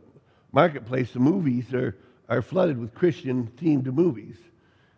marketplace, 0.51 1.11
the 1.11 1.19
movies, 1.19 1.73
are, 1.73 1.95
are 2.29 2.41
flooded 2.41 2.77
with 2.77 2.93
Christian 2.93 3.51
themed 3.57 3.85
movies. 3.85 4.37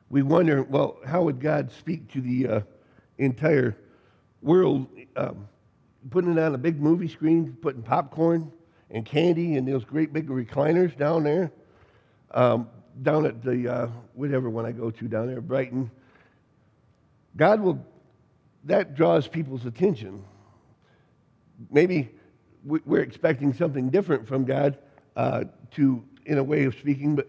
We 0.09 0.21
wonder, 0.21 0.63
well, 0.63 0.99
how 1.05 1.23
would 1.23 1.39
God 1.39 1.71
speak 1.71 2.11
to 2.11 2.21
the 2.21 2.47
uh, 2.47 2.61
entire 3.17 3.77
world? 4.41 4.87
Um, 5.15 5.47
putting 6.09 6.31
it 6.31 6.39
on 6.39 6.53
a 6.53 6.57
big 6.57 6.81
movie 6.81 7.07
screen, 7.07 7.55
putting 7.61 7.81
popcorn 7.81 8.51
and 8.89 9.05
candy 9.05 9.55
and 9.55 9.67
those 9.67 9.85
great 9.85 10.11
big 10.11 10.27
recliners 10.27 10.97
down 10.97 11.23
there. 11.23 11.51
Um, 12.31 12.67
down 13.03 13.25
at 13.25 13.41
the 13.41 13.73
uh, 13.73 13.87
whatever 14.13 14.49
one 14.49 14.65
I 14.65 14.71
go 14.73 14.91
to 14.91 15.07
down 15.07 15.27
there, 15.27 15.39
Brighton, 15.39 15.89
God 17.37 17.61
will, 17.61 17.85
that 18.65 18.95
draws 18.95 19.27
people's 19.27 19.65
attention. 19.65 20.23
Maybe 21.69 22.09
we're 22.63 23.01
expecting 23.01 23.53
something 23.53 23.89
different 23.89 24.27
from 24.27 24.45
God 24.45 24.77
uh, 25.15 25.45
to, 25.71 26.03
in 26.25 26.37
a 26.37 26.43
way 26.43 26.65
of 26.65 26.75
speaking, 26.75 27.15
but 27.15 27.27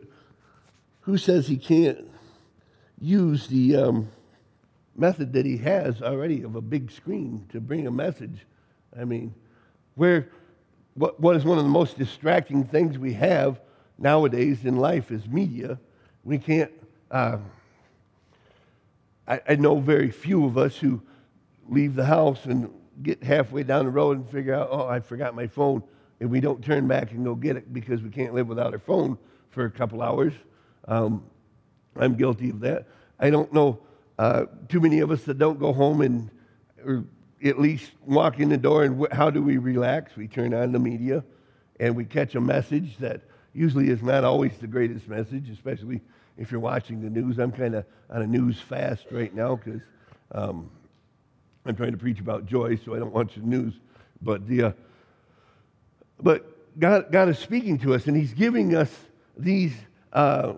who 1.01 1.19
says 1.19 1.47
he 1.47 1.57
can't 1.57 2.09
use 3.01 3.49
the 3.49 3.77
um, 3.77 4.09
method 4.97 5.33
that 5.33 5.45
he 5.45 5.57
has 5.59 6.03
already 6.03 6.43
of 6.43 6.55
a 6.55 6.61
big 6.61 6.91
screen 6.91 7.47
to 7.51 7.61
bring 7.61 7.87
a 7.87 7.91
message? 7.91 8.47
I 8.99 9.05
mean, 9.05 9.35
where 9.95 10.29
what, 10.95 11.19
what 11.21 11.37
is 11.37 11.45
one 11.45 11.59
of 11.59 11.65
the 11.65 11.71
most 11.71 11.99
distracting 11.99 12.65
things 12.65 12.99
we 12.99 13.15
have 13.15 13.61
nowadays 13.99 14.65
in 14.65 14.77
life 14.77 15.11
is 15.11 15.27
media. 15.27 15.79
We 16.25 16.39
can't, 16.39 16.71
uh, 17.11 17.39
I, 19.27 19.41
I 19.49 19.55
know 19.57 19.79
very 19.79 20.11
few 20.11 20.45
of 20.45 20.59
us 20.59 20.77
who 20.77 21.01
leave 21.69 21.95
the 21.95 22.05
house 22.05 22.45
and 22.45 22.71
get 23.03 23.23
halfway 23.23 23.63
down 23.63 23.87
the 23.87 23.91
road 23.91 24.19
and 24.19 24.29
figure 24.29 24.55
out, 24.55 24.69
oh, 24.71 24.87
I 24.87 25.01
forgot 25.01 25.35
my 25.35 25.47
phone, 25.47 25.83
and 26.23 26.31
we 26.31 26.39
don't 26.39 26.65
turn 26.65 26.87
back 26.87 27.11
and 27.11 27.25
go 27.25 27.35
get 27.35 27.57
it 27.57 27.75
because 27.75 28.01
we 28.01 28.09
can't 28.09 28.33
live 28.33 28.47
without 28.47 28.73
our 28.73 28.79
phone 28.79 29.19
for 29.51 29.65
a 29.65 29.71
couple 29.73 30.01
hours. 30.01 30.33
Um, 30.87 31.25
I'm 31.97 32.15
guilty 32.15 32.51
of 32.51 32.61
that. 32.61 32.87
I 33.19 33.29
don't 33.29 33.53
know 33.53 33.81
uh, 34.21 34.45
too 34.69 34.81
many 34.81 35.01
of 35.01 35.11
us 35.11 35.25
that 35.25 35.37
don't 35.39 35.59
go 35.59 35.73
home 35.73 36.01
and 36.01 36.31
or 36.87 37.05
at 37.45 37.59
least 37.59 37.91
walk 38.07 38.39
in 38.39 38.51
the 38.51 38.57
door 38.57 38.85
and 38.85 39.05
how 39.11 39.31
do 39.31 39.43
we 39.43 39.57
relax? 39.57 40.15
We 40.15 40.29
turn 40.29 40.55
on 40.55 40.71
the 40.71 40.79
media 40.79 41.25
and 41.81 41.97
we 41.97 42.05
catch 42.05 42.37
a 42.37 42.41
message 42.41 42.99
that 42.99 43.23
usually 43.53 43.89
is 43.89 44.01
not 44.01 44.23
always 44.23 44.57
the 44.59 44.69
greatest 44.69 45.09
message, 45.09 45.51
especially 45.51 46.03
if 46.39 46.53
you're 46.53 46.61
watching 46.61 47.03
the 47.03 47.11
news. 47.11 47.41
I'm 47.41 47.51
kind 47.51 47.75
of 47.75 47.85
on 48.09 48.23
a 48.23 48.29
news 48.29 48.61
fast 48.61 49.07
right 49.11 49.35
now 49.35 49.57
because 49.57 49.83
um, 50.31 50.71
I'm 51.67 51.75
trying 51.75 51.91
to 51.91 51.99
preach 51.99 52.21
about 52.21 52.47
joy, 52.47 52.77
so 52.77 52.95
I 52.95 53.01
don't 53.01 53.13
watch 53.13 53.35
the 53.35 53.41
news. 53.41 53.75
But 54.23 54.47
the 54.47 54.63
uh, 54.63 54.73
but 56.23 56.79
God, 56.79 57.13
God 57.13 57.29
is 57.29 57.39
speaking 57.39 57.79
to 57.79 57.95
us, 57.95 58.07
and 58.07 58.17
He's 58.17 58.35
giving 58.35 58.75
us 58.75 58.91
these 59.37 59.75
uh, 60.13 60.55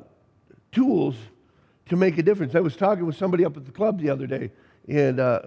tools 0.72 1.16
to 1.88 1.96
make 1.96 2.18
a 2.18 2.22
difference. 2.22 2.54
I 2.54 2.60
was 2.60 2.76
talking 2.76 3.06
with 3.06 3.16
somebody 3.16 3.44
up 3.44 3.56
at 3.56 3.64
the 3.64 3.72
club 3.72 4.00
the 4.00 4.10
other 4.10 4.26
day, 4.26 4.50
and 4.88 5.20
uh, 5.20 5.42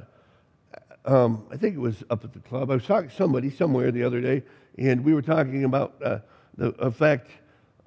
um, 1.06 1.46
I 1.52 1.58
think 1.58 1.76
it 1.76 1.80
was 1.80 2.04
up 2.10 2.24
at 2.24 2.34
the 2.34 2.40
club. 2.40 2.70
I 2.70 2.76
was 2.76 2.86
talking 2.86 3.10
to 3.10 3.16
somebody 3.16 3.50
somewhere 3.50 3.92
the 3.92 4.04
other 4.04 4.22
day, 4.22 4.44
and 4.78 5.04
we 5.04 5.14
were 5.14 5.22
talking 5.22 5.64
about 5.64 5.96
uh, 6.04 6.20
the 6.58 6.70
effect. 6.80 7.32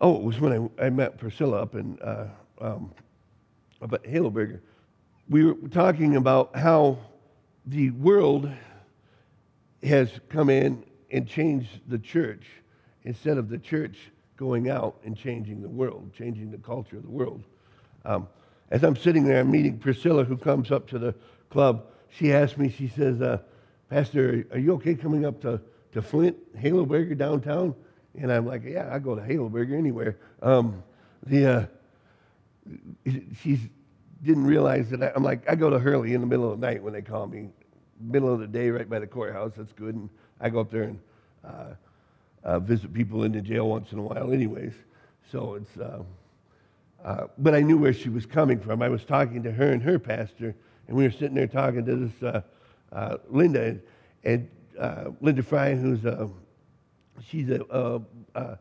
Oh, 0.01 0.17
it 0.17 0.23
was 0.23 0.41
when 0.41 0.71
I, 0.79 0.87
I 0.87 0.91
met 0.91 1.19
Priscilla 1.19 1.63
up 1.63 1.75
in 1.75 1.99
uh, 2.01 2.29
um. 2.61 2.95
We 5.29 5.45
were 5.45 5.55
talking 5.71 6.17
about 6.17 6.57
how 6.57 6.99
the 7.65 7.91
world 7.93 8.51
has 9.83 10.11
come 10.29 10.51
in 10.51 10.85
and 11.11 11.27
change 11.27 11.69
the 11.89 11.99
church 11.99 12.47
instead 13.05 13.39
of 13.39 13.49
the 13.49 13.59
church 13.59 13.97
going 14.37 14.71
out 14.71 14.97
and 15.05 15.17
changing 15.17 15.61
the 15.63 15.69
world, 15.69 16.11
changing 16.17 16.51
the 16.51 16.59
culture 16.59 16.97
of 16.97 17.03
the 17.03 17.11
world. 17.11 17.43
Um, 18.05 18.29
as 18.71 18.85
I'm 18.85 18.97
sitting 18.97 19.25
there, 19.25 19.41
I'm 19.41 19.51
meeting 19.51 19.79
Priscilla, 19.79 20.25
who 20.25 20.37
comes 20.37 20.71
up 20.71 20.89
to 20.89 20.99
the 20.99 21.15
club. 21.51 21.87
She 22.09 22.33
asked 22.33 22.57
me, 22.57 22.71
she 22.71 22.89
says, 22.89 23.21
uh, 23.21 23.39
Pastor, 23.89 24.47
are 24.53 24.59
you 24.59 24.73
okay 24.75 24.95
coming 24.95 25.27
up 25.27 25.41
to, 25.43 25.61
to 25.93 26.01
Flint, 26.01 26.37
Haleburger 26.57 27.19
downtown? 27.19 27.75
And 28.19 28.33
I'm 28.33 28.47
like, 28.47 28.63
yeah, 28.65 28.89
I 28.93 28.99
go 28.99 29.15
to 29.15 29.21
Haleburger 29.21 29.77
anywhere. 29.77 30.19
Um, 30.43 30.83
the, 31.27 31.47
uh, 31.47 31.67
she 33.43 33.59
didn't 34.23 34.47
realize 34.47 34.91
that 34.91 35.03
I, 35.03 35.13
am 35.17 35.23
like, 35.23 35.49
I 35.51 35.55
go 35.55 35.71
to 35.71 35.79
Hurley 35.79 36.15
in 36.15 36.21
the 36.21 36.27
middle 36.27 36.53
of 36.53 36.61
the 36.61 36.67
night 36.67 36.83
when 36.83 36.93
they 36.93 37.03
call 37.03 37.27
me 37.27 37.49
middle 38.01 38.33
of 38.33 38.41
the 38.41 38.47
day 38.47 38.71
right 38.71 38.89
by 38.89 38.99
the 38.99 39.07
courthouse. 39.07 39.53
That's 39.57 39.73
good. 39.73 39.95
And 39.95 40.09
I 40.41 40.49
go 40.49 40.61
up 40.61 40.71
there 40.71 40.85
and 40.85 40.99
uh, 41.45 41.75
uh, 42.45 42.59
visit 42.61 42.93
people 42.93 43.25
in 43.25 43.33
the 43.33 43.41
jail 43.41 43.69
once 43.69 43.93
in 43.93 43.99
a 43.99 44.03
while, 44.03 44.33
anyways. 44.33 44.73
So 45.31 45.55
it's, 45.55 45.77
uh, 45.77 46.03
uh, 47.05 47.27
but 47.39 47.55
I 47.55 47.61
knew 47.61 47.79
where 47.79 47.93
she 47.93 48.09
was 48.09 48.27
coming 48.27 48.59
from. 48.59 48.83
I 48.83 48.89
was 48.89 49.05
talking 49.05 49.43
to 49.43 49.53
her 49.53 49.71
and 49.71 49.83
her 49.83 49.99
pastor, 49.99 50.55
and 50.89 50.97
we 50.97 51.05
were 51.05 51.11
sitting 51.11 51.35
there 51.35 51.47
talking 51.47 51.85
to 51.85 51.97
this 51.97 52.23
uh, 52.23 52.43
uh, 52.93 53.17
Linda, 53.29 53.63
and, 53.65 53.83
and 54.25 55.17
Linda 55.21 55.43
Fry, 55.43 55.75
who's 55.75 56.05
a, 56.05 56.29
she's 57.29 57.51
a, 57.51 57.65
a, 57.71 58.01
a, 58.35 58.59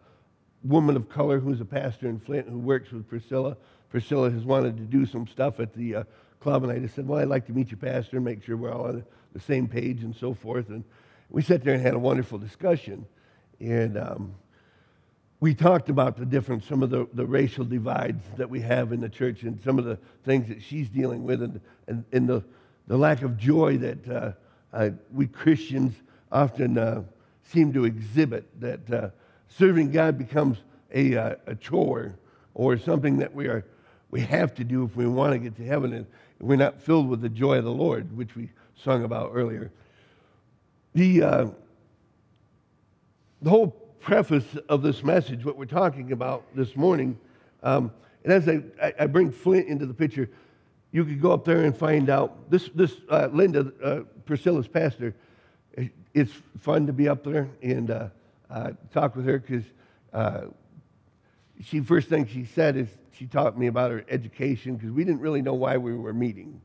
woman 0.64 0.98
of 0.98 1.08
color 1.08 1.40
who's 1.40 1.62
a 1.62 1.66
pastor 1.66 2.10
in 2.10 2.20
Flint 2.20 2.48
who 2.50 2.60
works 2.60 2.92
with 2.92 3.08
Priscilla. 3.08 3.56
Priscilla 3.90 4.30
has 4.30 4.44
wanted 4.44 4.78
to 4.78 4.84
do 4.84 5.06
some 5.06 5.26
stuff 5.26 5.60
at 5.60 5.74
the 5.74 5.96
uh, 5.96 6.04
club, 6.42 6.64
and 6.64 6.72
I 6.72 6.80
just 6.80 6.96
said, 6.96 7.08
well, 7.08 7.20
I'd 7.20 7.30
like 7.30 7.46
to 7.48 7.54
meet 7.54 7.72
your 7.72 7.78
pastor 7.78 8.18
and 8.18 8.26
make 8.26 8.44
sure 8.44 8.58
we're 8.58 8.74
all 8.74 8.88
on 8.88 9.06
the 9.34 9.40
same 9.40 9.68
page 9.68 10.04
and 10.04 10.16
so 10.16 10.34
forth. 10.34 10.70
And 10.70 10.84
we 11.30 11.42
sat 11.42 11.64
there 11.64 11.74
and 11.76 11.84
had 11.84 11.94
a 11.94 12.00
wonderful 12.00 12.38
discussion. 12.38 13.06
And 13.60 13.98
um, 13.98 14.36
we 15.40 15.54
talked 15.54 15.90
about 15.90 16.18
the 16.18 16.26
different, 16.26 16.64
some 16.64 16.84
of 16.84 16.90
the, 16.90 17.08
the 17.14 17.26
racial 17.26 17.64
divides 17.64 18.24
that 18.38 18.50
we 18.50 18.60
have 18.62 18.92
in 18.92 19.00
the 19.00 19.10
church 19.10 19.44
and 19.44 19.62
some 19.62 19.80
of 19.80 19.86
the 19.86 19.98
things 20.26 20.48
that 20.50 20.62
she's 20.62 20.90
dealing 20.90 21.24
with 21.24 21.42
and, 21.42 21.62
and, 21.88 22.04
and 22.12 22.28
the, 22.28 22.44
the 22.88 22.98
lack 22.98 23.22
of 23.22 23.38
joy 23.38 23.78
that 23.78 24.10
uh, 24.10 24.32
uh, 24.74 24.90
we 25.12 25.28
Christians 25.28 25.94
often 26.32 26.78
uh, 26.78 27.04
seem 27.44 27.74
to 27.74 27.86
exhibit, 27.86 28.48
that 28.60 28.92
uh, 28.92 29.10
serving 29.48 29.92
God 29.92 30.18
becomes 30.18 30.58
a, 30.94 31.16
uh, 31.16 31.36
a 31.48 31.56
chore 31.56 32.16
or 32.54 32.78
something 32.78 33.18
that 33.18 33.34
we, 33.34 33.48
are, 33.48 33.66
we 34.12 34.22
have 34.22 34.54
to 34.56 34.64
do 34.64 34.84
if 34.84 34.96
we 34.96 35.08
want 35.08 35.34
to 35.34 35.40
get 35.40 35.56
to 35.58 35.66
heaven 35.66 35.94
and 35.94 36.06
we're 36.40 36.56
not 36.56 36.82
filled 36.82 37.08
with 37.08 37.22
the 37.22 37.30
joy 37.30 37.58
of 37.58 37.64
the 37.64 37.72
Lord, 37.72 38.16
which 38.16 38.36
we 38.36 38.50
sung 38.84 39.04
about 39.04 39.32
earlier. 39.34 39.72
The, 40.94 41.22
uh, 41.22 41.48
the 43.42 43.50
whole 43.50 43.68
preface 44.00 44.46
of 44.68 44.82
this 44.82 45.04
message, 45.04 45.46
what 45.46 45.56
we're 45.56 45.66
talking 45.66 46.12
about 46.12 46.46
this 46.56 46.76
morning, 46.76 47.18
um, 47.62 47.92
and 48.24 48.34
as 48.34 48.50
I, 48.50 48.94
I, 49.00 49.06
bring 49.08 49.32
Flint 49.32 49.68
into 49.68 49.86
the 49.86 49.94
picture, 49.94 50.30
you 50.92 51.06
could 51.06 51.22
go 51.22 51.32
up 51.32 51.46
there 51.46 51.64
and 51.64 51.76
find 51.76 52.10
out. 52.10 52.50
This, 52.50 52.70
this 52.74 52.96
uh, 53.10 53.30
Linda, 53.32 53.72
uh, 53.84 54.00
Priscilla's 54.26 54.68
pastor, 54.68 55.16
it's 56.14 56.32
fun 56.60 56.88
to 56.88 56.94
be 56.94 57.08
up 57.08 57.24
there 57.24 57.50
and 57.62 57.92
uh, 57.92 58.08
uh 58.50 58.72
talk 58.92 59.16
with 59.16 59.26
her 59.26 59.40
because 59.40 59.64
uh, 60.12 60.46
she 61.64 61.82
first 61.82 62.10
thing 62.10 62.26
she 62.26 62.46
said 62.46 62.76
is 62.76 62.88
she 63.12 63.28
taught 63.28 63.58
me 63.58 63.68
about 63.68 63.92
her 63.92 64.04
education 64.10 64.76
because 64.76 64.92
we 64.92 65.04
didn't 65.04 65.20
really 65.20 65.42
know 65.42 65.54
why 65.54 65.78
we 65.78 65.96
were 65.96 66.14
meeting. 66.14 66.60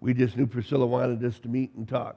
We 0.00 0.14
just 0.14 0.36
knew 0.36 0.46
Priscilla 0.46 0.86
wanted 0.86 1.22
us 1.24 1.38
to 1.40 1.48
meet 1.48 1.74
and 1.74 1.88
talk, 1.88 2.16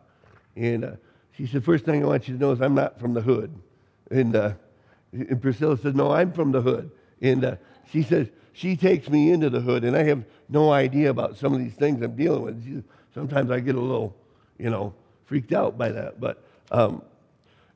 and 0.55 0.85
uh, 0.85 0.91
she 1.39 1.48
said, 1.48 1.63
first 1.63 1.86
thing 1.86 2.03
I 2.03 2.05
want 2.05 2.27
you 2.27 2.34
to 2.34 2.39
know 2.41 2.51
is 2.51 2.62
I'm 2.62 2.75
not 2.75 3.00
from 3.00 3.13
the 3.13 3.22
hood. 3.22 3.55
And, 4.12 4.36
uh, 4.36 4.55
and 5.13 5.41
Priscilla 5.41 5.77
said, 5.77 5.96
no, 5.96 6.12
I'm 6.12 6.34
from 6.34 6.51
the 6.51 6.60
hood. 6.60 6.91
And 7.22 7.46
uh, 7.46 7.55
she 7.93 8.03
says, 8.03 8.27
she 8.51 8.75
takes 8.75 9.08
me 9.10 9.31
into 9.31 9.50
the 9.50 9.62
hood, 9.62 9.86
and 9.86 9.96
I 9.96 10.03
have 10.03 10.25
no 10.50 10.74
idea 10.74 11.10
about 11.10 11.38
some 11.38 11.53
of 11.53 11.60
these 11.60 11.75
things 11.75 12.01
I'm 12.01 12.17
dealing 12.17 12.41
with. 12.41 12.65
She, 12.65 12.84
sometimes 13.13 13.51
I 13.51 13.62
get 13.62 13.75
a 13.75 13.79
little, 13.79 14.17
you 14.58 14.69
know, 14.69 14.93
freaked 15.27 15.53
out 15.53 15.77
by 15.77 15.93
that. 15.93 16.19
But, 16.19 16.43
um, 16.72 17.03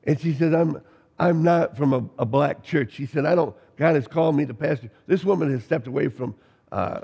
and 0.03 0.20
she 0.20 0.34
said, 0.34 0.53
I'm, 0.53 0.82
I'm 1.17 1.41
not 1.41 1.77
from 1.77 1.93
a, 1.93 2.03
a, 2.20 2.25
black 2.25 2.63
church. 2.63 2.91
She 2.91 3.05
said, 3.05 3.25
I 3.25 3.34
don't, 3.34 3.55
God 3.77 3.96
has 3.96 4.10
called 4.10 4.36
me 4.36 4.46
to 4.46 4.53
pastor. 4.53 4.91
This 5.08 5.24
woman 5.24 5.50
has 5.53 5.63
stepped 5.63 5.88
away 5.88 6.10
from 6.10 6.36
uh, 6.70 7.00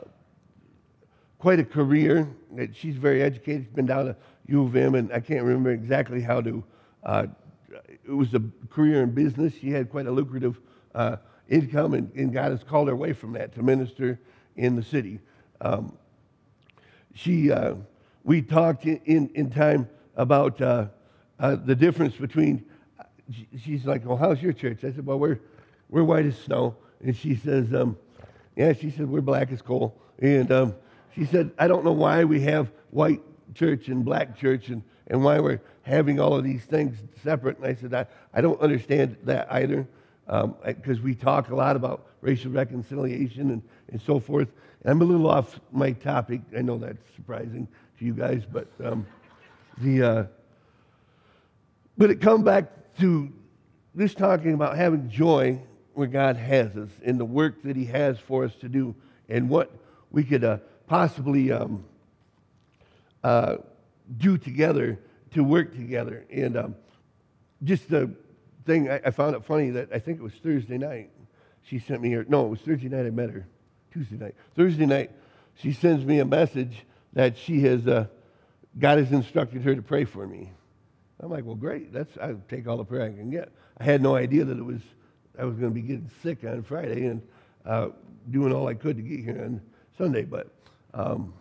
quite 1.38 1.62
a 1.62 1.64
career. 1.64 2.28
She's 2.74 2.98
very 2.98 3.22
educated. 3.22 3.64
She's 3.64 3.74
been 3.74 3.86
down 3.86 4.08
to 4.08 4.18
U 4.50 4.64
of 4.64 4.76
M, 4.76 4.96
and 4.96 5.12
I 5.14 5.20
can't 5.20 5.44
remember 5.44 5.72
exactly 5.72 6.22
how 6.22 6.42
to. 6.42 6.64
Uh, 7.04 7.28
it 8.06 8.12
was 8.12 8.34
a 8.34 8.42
career 8.70 9.04
in 9.04 9.12
business. 9.12 9.54
She 9.54 9.70
had 9.70 9.90
quite 9.90 10.08
a 10.08 10.12
lucrative 10.12 10.60
uh, 10.96 11.18
income, 11.48 11.94
and, 11.94 12.12
and, 12.16 12.34
God 12.34 12.52
has 12.52 12.64
called 12.64 12.88
her 12.88 12.94
away 12.94 13.14
from 13.14 13.34
that 13.34 13.54
to 13.56 13.64
minister 13.64 14.20
in 14.56 14.76
the 14.76 14.84
city. 14.84 15.20
Um, 15.62 15.98
she, 17.14 17.52
uh, 17.52 17.76
we 18.24 18.42
talked 18.42 18.86
in, 18.86 19.30
in 19.36 19.52
time 19.52 19.88
about 20.16 20.60
uh, 20.62 20.88
uh, 21.40 21.56
the 21.56 21.76
difference 21.76 22.16
between. 22.16 22.66
She's 23.64 23.86
like, 23.86 24.06
"Well, 24.06 24.18
how's 24.18 24.42
your 24.42 24.54
church?" 24.54 24.80
I 24.84 24.92
said, 24.92 25.06
"Well, 25.06 25.20
we're 25.20 25.40
we're 25.90 26.04
white 26.04 26.26
as 26.26 26.38
snow," 26.38 26.76
and 27.04 27.16
she 27.16 27.36
says, 27.36 27.72
um, 27.74 27.98
"Yeah." 28.56 28.74
She 28.74 28.90
said, 28.90 29.08
"We're 29.08 29.22
black 29.22 29.52
as 29.52 29.62
coal," 29.62 29.96
and 30.18 30.52
um, 30.52 30.76
she 31.14 31.26
said, 31.26 31.52
"I 31.60 31.68
don't 31.68 31.86
know 31.86 31.92
why 31.92 32.24
we 32.24 32.42
have 32.42 32.72
white 32.90 33.22
church 33.54 33.88
and 33.88 34.04
black 34.06 34.38
church 34.38 34.70
and, 34.70 34.84
and 35.08 35.24
why 35.24 35.40
we're 35.40 35.62
having 35.84 36.20
all 36.20 36.36
of 36.36 36.44
these 36.44 36.64
things 36.64 36.98
separate. 37.24 37.58
And 37.58 37.66
I 37.66 37.76
said, 37.76 37.94
I, 37.94 38.06
I 38.34 38.42
don't 38.42 38.60
understand 38.62 39.18
that 39.24 39.52
either 39.52 39.88
because 40.26 40.98
um, 40.98 41.04
we 41.04 41.16
talk 41.16 41.50
a 41.50 41.56
lot 41.56 41.76
about 41.76 42.06
racial 42.22 42.52
reconciliation 42.52 43.52
and, 43.52 43.62
and 43.92 44.02
so 44.02 44.20
forth. 44.20 44.50
And 44.84 44.92
I'm 44.92 45.02
a 45.02 45.06
little 45.06 45.30
off 45.30 45.60
my 45.72 45.92
topic. 45.92 46.42
I 46.56 46.62
know 46.62 46.78
that's 46.78 47.04
surprising 47.16 47.68
to 47.98 48.06
you 48.06 48.14
guys, 48.14 48.44
but 48.50 48.68
um, 48.84 49.06
the 49.80 50.04
uh, 50.04 50.24
but 51.98 52.10
it 52.10 52.22
comes 52.22 52.44
back 52.44 52.96
to 53.00 53.32
this 53.96 54.14
talking 54.14 54.54
about 54.54 54.78
having 54.78 55.10
joy 55.10 55.60
where 55.94 56.08
God 56.08 56.38
has 56.38 56.76
us 56.78 56.90
in 57.02 57.18
the 57.18 57.26
work 57.26 57.62
that 57.64 57.76
He 57.76 57.86
has 57.86 58.20
for 58.20 58.46
us 58.46 58.56
to 58.62 58.70
do 58.70 58.96
and 59.28 59.50
what 59.50 59.72
we 60.12 60.24
could 60.24 60.44
uh, 60.44 60.58
possibly 60.88 61.52
um, 61.52 61.84
uh, 63.24 63.58
do 64.18 64.38
together 64.38 65.00
to 65.32 65.44
work 65.44 65.74
together. 65.74 66.26
And 66.32 66.58
um, 66.58 66.76
just 67.64 67.90
the 67.90 68.12
thing, 68.66 68.90
I, 68.90 69.02
I, 69.06 69.12
found 69.12 69.36
it 69.36 69.46
funny 69.46 69.70
that 69.72 69.90
I 69.94 70.00
think 70.00 70.20
it 70.20 70.24
was 70.24 70.34
Thursday 70.34 70.78
night. 70.78 71.12
She 71.64 71.80
sent 71.80 72.02
me 72.02 72.12
her, 72.12 72.26
no, 72.28 72.46
it 72.46 72.50
was 72.50 72.60
Thursday 72.62 72.90
night 72.90 73.06
I 73.06 73.12
met 73.12 73.30
her. 73.30 73.46
Tuesday 73.92 74.18
night. 74.18 74.36
Thursday 74.56 74.86
night, 74.86 75.12
she 75.56 75.74
sends 75.74 76.06
me 76.06 76.20
a 76.20 76.26
message 76.26 76.86
that 77.14 77.38
she 77.38 77.62
has, 77.62 77.88
uh, 77.88 78.06
God 78.78 78.98
has 78.98 79.12
instructed 79.12 79.64
her 79.64 79.76
to 79.76 79.82
pray 79.82 80.06
for 80.06 80.26
me. 80.26 80.52
I'm 81.20 81.30
like, 81.30 81.44
well, 81.44 81.56
great. 81.56 81.92
That's 81.92 82.18
I 82.18 82.36
take 82.48 82.68
all 82.68 82.78
the 82.78 82.86
prayer 82.86 83.04
I 83.04 83.10
can 83.10 83.30
get. 83.30 83.52
I 83.78 83.84
had 83.84 84.02
no 84.02 84.16
idea 84.16 84.46
that 84.46 84.58
it 84.58 84.64
was 84.64 84.80
I 85.38 85.46
was 85.46 85.56
going 85.56 85.72
to 85.72 85.76
be 85.76 85.82
getting 85.82 86.10
sick 86.22 86.44
on 86.44 86.64
Friday 86.64 87.06
and 87.06 87.22
uh, 87.66 87.90
doing 88.30 88.54
all 88.54 88.68
I 88.68 88.74
could 88.74 88.98
to 88.98 89.02
get 89.02 89.20
here 89.22 89.42
on 89.42 89.62
Sunday. 89.98 90.24
But 90.24 90.48
um, 90.94 91.34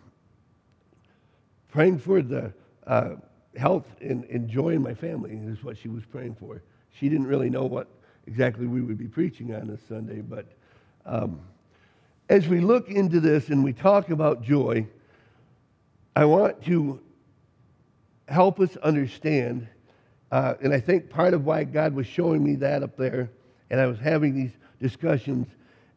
praying 1.69 1.99
for 1.99 2.21
the 2.21 2.53
uh, 2.87 3.15
health 3.55 3.85
and, 4.01 4.47
joy 4.49 4.69
in 4.69 4.81
my 4.81 4.93
family 4.93 5.31
is 5.31 5.63
what 5.63 5.77
she 5.77 5.87
was 5.87 6.03
praying 6.05 6.35
for. 6.35 6.61
She 6.91 7.09
didn't 7.09 7.27
really 7.27 7.49
know 7.49 7.65
what 7.65 7.87
exactly 8.27 8.67
we 8.67 8.81
would 8.81 8.97
be 8.97 9.07
preaching 9.07 9.53
on 9.53 9.67
this 9.67 9.81
Sunday, 9.87 10.21
but 10.21 10.45
um, 11.05 11.39
as 12.29 12.47
we 12.47 12.59
look 12.59 12.89
into 12.89 13.19
this 13.19 13.49
and 13.49 13.63
we 13.63 13.73
talk 13.73 14.09
about 14.09 14.43
joy, 14.43 14.85
I 16.15 16.25
want 16.25 16.63
to 16.65 16.99
help 18.27 18.59
us 18.59 18.75
understand, 18.77 19.67
uh, 20.31 20.55
and 20.61 20.73
I 20.73 20.79
think 20.79 21.09
part 21.09 21.33
of 21.33 21.45
why 21.45 21.63
God 21.63 21.93
was 21.93 22.05
showing 22.05 22.43
me 22.43 22.55
that 22.55 22.83
up 22.83 22.97
there, 22.97 23.31
and 23.69 23.79
I 23.79 23.87
was 23.87 23.99
having 23.99 24.35
these 24.35 24.51
discussions, 24.81 25.47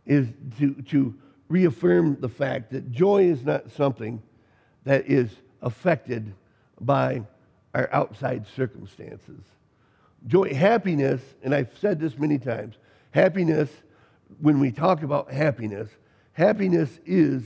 is 0.07 0.29
to, 0.59 0.75
to 0.91 1.15
reaffirm 1.49 2.19
the 2.21 2.29
fact 2.29 2.73
that 2.73 2.91
joy 2.91 3.25
is 3.25 3.45
not 3.45 3.71
something 3.73 4.23
that 4.85 5.07
is 5.07 5.31
affected 5.63 6.35
by 6.81 7.23
our 7.75 7.89
outside 7.93 8.47
circumstances. 8.55 9.41
Joy, 10.27 10.55
happiness, 10.55 11.21
and 11.43 11.55
I've 11.55 11.77
said 11.79 11.99
this 11.99 12.19
many 12.19 12.39
times, 12.39 12.77
happiness, 13.13 13.71
when 14.41 14.61
we 14.61 14.71
talk 14.71 15.03
about 15.03 15.33
happiness, 15.33 15.89
happiness 16.33 17.01
is 17.07 17.43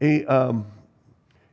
a, 0.00 0.24
um, 0.26 0.66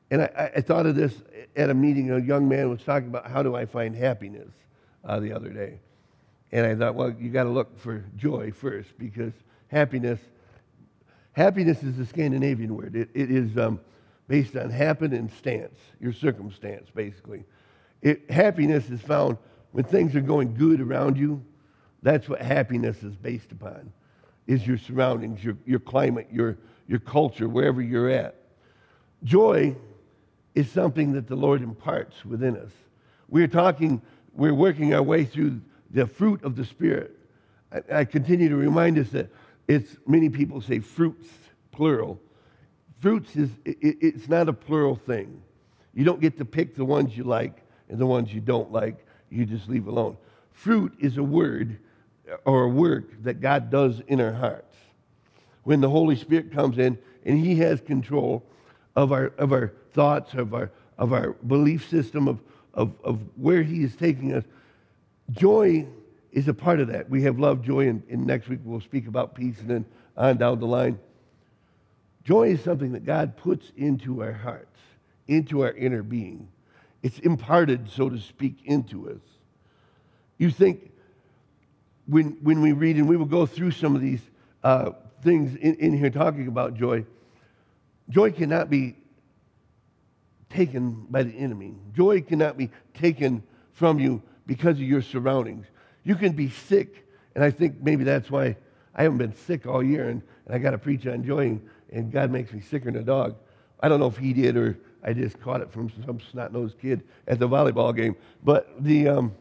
and 0.09 0.23
I, 0.23 0.51
I, 0.55 0.61
thought 0.61 0.85
of 0.85 0.95
this 0.95 1.13
at 1.55 1.69
a 1.69 1.73
meeting, 1.73 2.11
a 2.11 2.19
young 2.19 2.49
man 2.49 2.69
was 2.69 2.81
talking 2.81 3.07
about 3.07 3.29
how 3.29 3.43
do 3.43 3.55
I 3.55 3.65
find 3.65 3.95
happiness 3.95 4.49
uh, 5.05 5.19
the 5.19 5.33
other 5.33 5.49
day. 5.49 5.79
And 6.51 6.65
I 6.65 6.75
thought, 6.75 6.95
well, 6.95 7.13
you 7.17 7.29
got 7.29 7.43
to 7.43 7.49
look 7.49 7.79
for 7.79 8.03
joy 8.17 8.51
first 8.51 8.89
because 8.97 9.33
happiness, 9.67 10.19
happiness 11.31 11.81
is 11.83 11.97
a 11.99 12.05
Scandinavian 12.05 12.75
word. 12.75 12.95
It, 12.95 13.09
it 13.13 13.31
is, 13.31 13.57
um, 13.57 13.79
based 14.31 14.55
on 14.55 14.69
happen 14.69 15.11
and 15.11 15.29
stance, 15.29 15.77
your 15.99 16.13
circumstance, 16.13 16.89
basically. 16.95 17.43
It, 18.01 18.31
happiness 18.31 18.89
is 18.89 19.01
found 19.01 19.37
when 19.73 19.83
things 19.83 20.15
are 20.15 20.21
going 20.21 20.55
good 20.55 20.79
around 20.79 21.17
you. 21.17 21.43
That's 22.01 22.29
what 22.29 22.41
happiness 22.41 23.03
is 23.03 23.13
based 23.13 23.51
upon, 23.51 23.91
is 24.47 24.65
your 24.65 24.77
surroundings, 24.77 25.43
your, 25.43 25.57
your 25.65 25.79
climate, 25.79 26.29
your, 26.31 26.57
your 26.87 26.99
culture, 26.99 27.49
wherever 27.49 27.81
you're 27.81 28.09
at. 28.09 28.35
Joy 29.25 29.75
is 30.55 30.71
something 30.71 31.11
that 31.11 31.27
the 31.27 31.35
Lord 31.35 31.61
imparts 31.61 32.23
within 32.23 32.55
us. 32.55 32.71
We're 33.27 33.49
talking, 33.49 34.01
we're 34.33 34.53
working 34.53 34.93
our 34.93 35.03
way 35.03 35.25
through 35.25 35.59
the 35.89 36.07
fruit 36.07 36.41
of 36.45 36.55
the 36.55 36.63
Spirit. 36.63 37.19
I, 37.69 37.99
I 37.99 38.05
continue 38.05 38.47
to 38.47 38.55
remind 38.55 38.97
us 38.97 39.09
that 39.09 39.29
it's, 39.67 39.97
many 40.07 40.29
people 40.29 40.61
say 40.61 40.79
fruits, 40.79 41.27
plural 41.73 42.17
fruits 43.01 43.35
is 43.35 43.49
it, 43.65 43.77
it's 43.81 44.29
not 44.29 44.47
a 44.47 44.53
plural 44.53 44.95
thing 44.95 45.41
You 45.93 46.05
don't 46.05 46.21
get 46.21 46.37
to 46.37 46.45
pick 46.45 46.75
the 46.75 46.85
ones 46.85 47.17
you 47.17 47.23
like 47.25 47.61
and 47.89 47.99
the 47.99 48.05
ones 48.05 48.33
you 48.33 48.39
don't 48.39 48.71
like. 48.71 49.05
You 49.29 49.45
just 49.45 49.67
leave 49.67 49.87
alone. 49.87 50.17
Fruit 50.53 50.93
is 50.99 51.17
a 51.17 51.23
word 51.23 51.79
or 52.45 52.63
a 52.63 52.69
work 52.69 53.23
that 53.23 53.41
God 53.41 53.69
does 53.69 54.01
in 54.07 54.21
our 54.21 54.31
hearts. 54.31 54.75
When 55.63 55.81
the 55.81 55.89
Holy 55.89 56.15
Spirit 56.15 56.53
comes 56.53 56.77
in 56.77 56.97
and 57.25 57.37
He 57.43 57.55
has 57.57 57.81
control 57.81 58.43
of 58.95 59.11
our, 59.11 59.33
of 59.37 59.51
our 59.51 59.73
thoughts, 59.91 60.33
of 60.33 60.53
our, 60.53 60.71
of 60.97 61.13
our 61.13 61.31
belief 61.45 61.89
system, 61.89 62.27
of, 62.27 62.39
of, 62.73 62.93
of 63.03 63.19
where 63.35 63.63
He 63.63 63.83
is 63.83 63.95
taking 63.95 64.33
us, 64.33 64.43
joy 65.31 65.85
is 66.31 66.47
a 66.47 66.53
part 66.53 66.79
of 66.79 66.87
that. 66.87 67.09
We 67.09 67.23
have 67.23 67.39
love, 67.39 67.61
joy, 67.61 67.89
and, 67.89 68.03
and 68.09 68.25
next 68.25 68.47
week 68.47 68.59
we'll 68.63 68.81
speak 68.81 69.07
about 69.07 69.35
peace 69.35 69.59
and 69.59 69.69
then 69.69 69.85
on 70.15 70.37
down 70.37 70.59
the 70.59 70.67
line. 70.67 70.99
Joy 72.23 72.49
is 72.49 72.63
something 72.63 72.91
that 72.91 73.05
God 73.05 73.35
puts 73.37 73.71
into 73.75 74.21
our 74.21 74.31
hearts, 74.31 74.79
into 75.27 75.61
our 75.61 75.71
inner 75.71 76.03
being. 76.03 76.47
It's 77.01 77.19
imparted, 77.19 77.89
so 77.89 78.09
to 78.09 78.19
speak, 78.19 78.59
into 78.65 79.09
us. 79.09 79.21
You 80.37 80.51
think 80.51 80.91
when, 82.07 82.37
when 82.41 82.61
we 82.61 82.73
read, 82.73 82.97
and 82.97 83.07
we 83.07 83.17
will 83.17 83.25
go 83.25 83.45
through 83.45 83.71
some 83.71 83.95
of 83.95 84.01
these 84.01 84.21
uh, 84.63 84.91
things 85.23 85.55
in, 85.55 85.75
in 85.75 85.97
here 85.97 86.09
talking 86.09 86.47
about 86.47 86.75
joy, 86.75 87.05
joy 88.09 88.31
cannot 88.31 88.69
be 88.69 88.95
taken 90.49 91.07
by 91.09 91.23
the 91.23 91.31
enemy. 91.31 91.75
Joy 91.95 92.21
cannot 92.21 92.57
be 92.57 92.69
taken 92.93 93.43
from 93.71 93.99
you 93.99 94.21
because 94.45 94.75
of 94.77 94.83
your 94.83 95.01
surroundings. 95.01 95.65
You 96.03 96.15
can 96.15 96.33
be 96.33 96.49
sick, 96.49 97.07
and 97.35 97.43
I 97.43 97.51
think 97.51 97.81
maybe 97.81 98.03
that's 98.03 98.29
why 98.29 98.57
I 98.93 99.03
haven't 99.03 99.19
been 99.19 99.35
sick 99.35 99.65
all 99.65 99.81
year, 99.81 100.09
and, 100.09 100.21
and 100.45 100.55
I 100.55 100.57
got 100.57 100.71
to 100.71 100.77
preach 100.77 101.07
on 101.07 101.23
joy, 101.23 101.59
and 101.91 102.11
God 102.11 102.31
makes 102.31 102.51
me 102.51 102.61
sicker 102.61 102.91
than 102.91 103.01
a 103.01 103.03
dog. 103.03 103.35
I 103.79 103.89
don't 103.89 103.99
know 103.99 104.07
if 104.07 104.17
He 104.17 104.33
did 104.33 104.57
or 104.57 104.77
I 105.03 105.13
just 105.13 105.39
caught 105.41 105.61
it 105.61 105.71
from 105.71 105.91
some 106.05 106.19
snot 106.31 106.53
nosed 106.53 106.79
kid 106.79 107.03
at 107.27 107.39
the 107.39 107.47
volleyball 107.47 107.95
game. 107.95 108.15
But 108.43 108.83
the 108.83 109.07
um, 109.07 109.35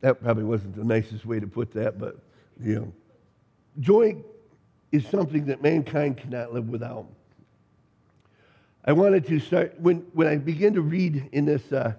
that 0.00 0.22
probably 0.22 0.44
wasn't 0.44 0.76
the 0.76 0.84
nicest 0.84 1.26
way 1.26 1.40
to 1.40 1.46
put 1.46 1.72
that, 1.72 1.98
but 1.98 2.18
you 2.60 2.74
know, 2.74 2.92
joy 3.80 4.16
is 4.92 5.06
something 5.08 5.46
that 5.46 5.62
mankind 5.62 6.16
cannot 6.18 6.52
live 6.52 6.68
without. 6.68 7.06
I 8.84 8.92
wanted 8.92 9.26
to 9.26 9.40
start 9.40 9.78
when 9.80 10.06
when 10.12 10.26
I 10.26 10.36
began 10.36 10.74
to 10.74 10.82
read 10.82 11.28
in 11.32 11.44
this 11.44 11.72
uh, 11.72 11.94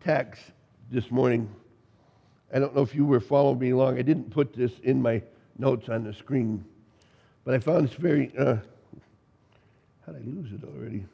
text 0.00 0.42
this 0.90 1.10
morning. 1.10 1.48
I 2.52 2.58
don't 2.58 2.74
know 2.74 2.82
if 2.82 2.94
you 2.94 3.04
were 3.04 3.20
following 3.20 3.58
me 3.58 3.70
along. 3.70 3.98
I 3.98 4.02
didn't 4.02 4.30
put 4.30 4.52
this 4.52 4.72
in 4.82 5.00
my 5.02 5.22
notes 5.58 5.88
on 5.88 6.04
the 6.04 6.12
screen, 6.12 6.64
but 7.44 7.54
I 7.54 7.58
found 7.58 7.88
this 7.88 7.94
very. 7.94 8.32
Uh, 8.36 8.56
how 10.06 10.12
did 10.12 10.22
I 10.22 10.26
lose 10.26 10.52
it 10.52 10.62
already? 10.64 11.04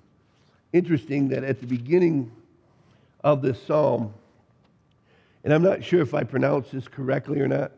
Interesting 0.73 1.29
that 1.29 1.45
at 1.45 1.61
the 1.61 1.66
beginning 1.66 2.33
of 3.23 3.43
this 3.43 3.62
psalm, 3.62 4.14
and 5.45 5.53
I'm 5.53 5.62
not 5.62 5.85
sure 5.85 6.01
if 6.01 6.14
I 6.14 6.25
pronounce 6.25 6.71
this 6.71 6.88
correctly 6.88 7.40
or 7.40 7.49
not, 7.49 7.73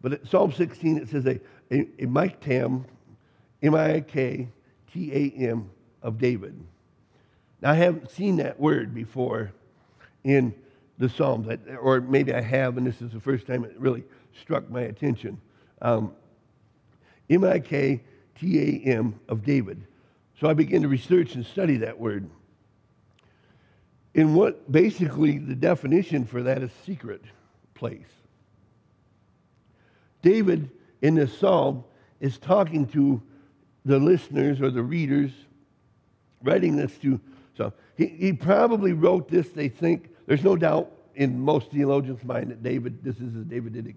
but 0.00 0.12
at 0.12 0.26
Psalm 0.26 0.52
16 0.52 0.98
it 0.98 1.08
says 1.08 1.26
a, 1.26 1.40
a, 1.70 1.80
a 1.98 2.06
Miktam, 2.06 2.84
M-I-K-T-A-M 3.62 4.50
of 6.02 6.18
David. 6.18 6.60
Now 7.62 7.70
I 7.70 7.74
haven't 7.74 8.10
seen 8.10 8.36
that 8.36 8.60
word 8.60 8.94
before 8.94 9.52
in 10.24 10.54
the 10.98 11.08
Psalms, 11.08 11.48
or 11.80 12.00
maybe 12.00 12.34
I 12.34 12.40
have, 12.40 12.76
and 12.76 12.86
this 12.86 13.00
is 13.02 13.12
the 13.12 13.20
first 13.20 13.46
time 13.46 13.64
it 13.64 13.74
really 13.78 14.04
struck 14.40 14.70
my 14.70 14.82
attention. 14.82 15.40
Um, 15.82 16.12
M-I-K-T-A-M 17.30 19.20
of 19.28 19.44
David. 19.44 19.86
So 20.40 20.48
I 20.48 20.54
began 20.54 20.82
to 20.82 20.88
research 20.88 21.34
and 21.34 21.44
study 21.44 21.78
that 21.78 21.98
word. 21.98 22.28
In 24.14 24.34
what 24.34 24.70
basically 24.70 25.38
the 25.38 25.54
definition 25.54 26.24
for 26.24 26.42
that 26.42 26.62
is 26.62 26.70
secret 26.84 27.22
place. 27.74 28.06
David 30.22 30.70
in 31.02 31.14
this 31.14 31.36
psalm 31.38 31.84
is 32.20 32.38
talking 32.38 32.86
to 32.88 33.20
the 33.84 33.98
listeners 33.98 34.60
or 34.60 34.70
the 34.70 34.82
readers, 34.82 35.30
writing 36.42 36.76
this 36.76 36.96
to. 36.98 37.20
So 37.56 37.72
he, 37.96 38.06
he 38.06 38.32
probably 38.32 38.92
wrote 38.92 39.28
this, 39.28 39.50
they 39.50 39.68
think, 39.68 40.10
there's 40.26 40.42
no 40.42 40.56
doubt 40.56 40.90
in 41.14 41.38
most 41.38 41.70
theologians' 41.70 42.24
mind 42.24 42.50
that 42.50 42.62
David, 42.62 43.02
this 43.02 43.16
is 43.16 43.34
a 43.36 43.44
Davidic 43.44 43.96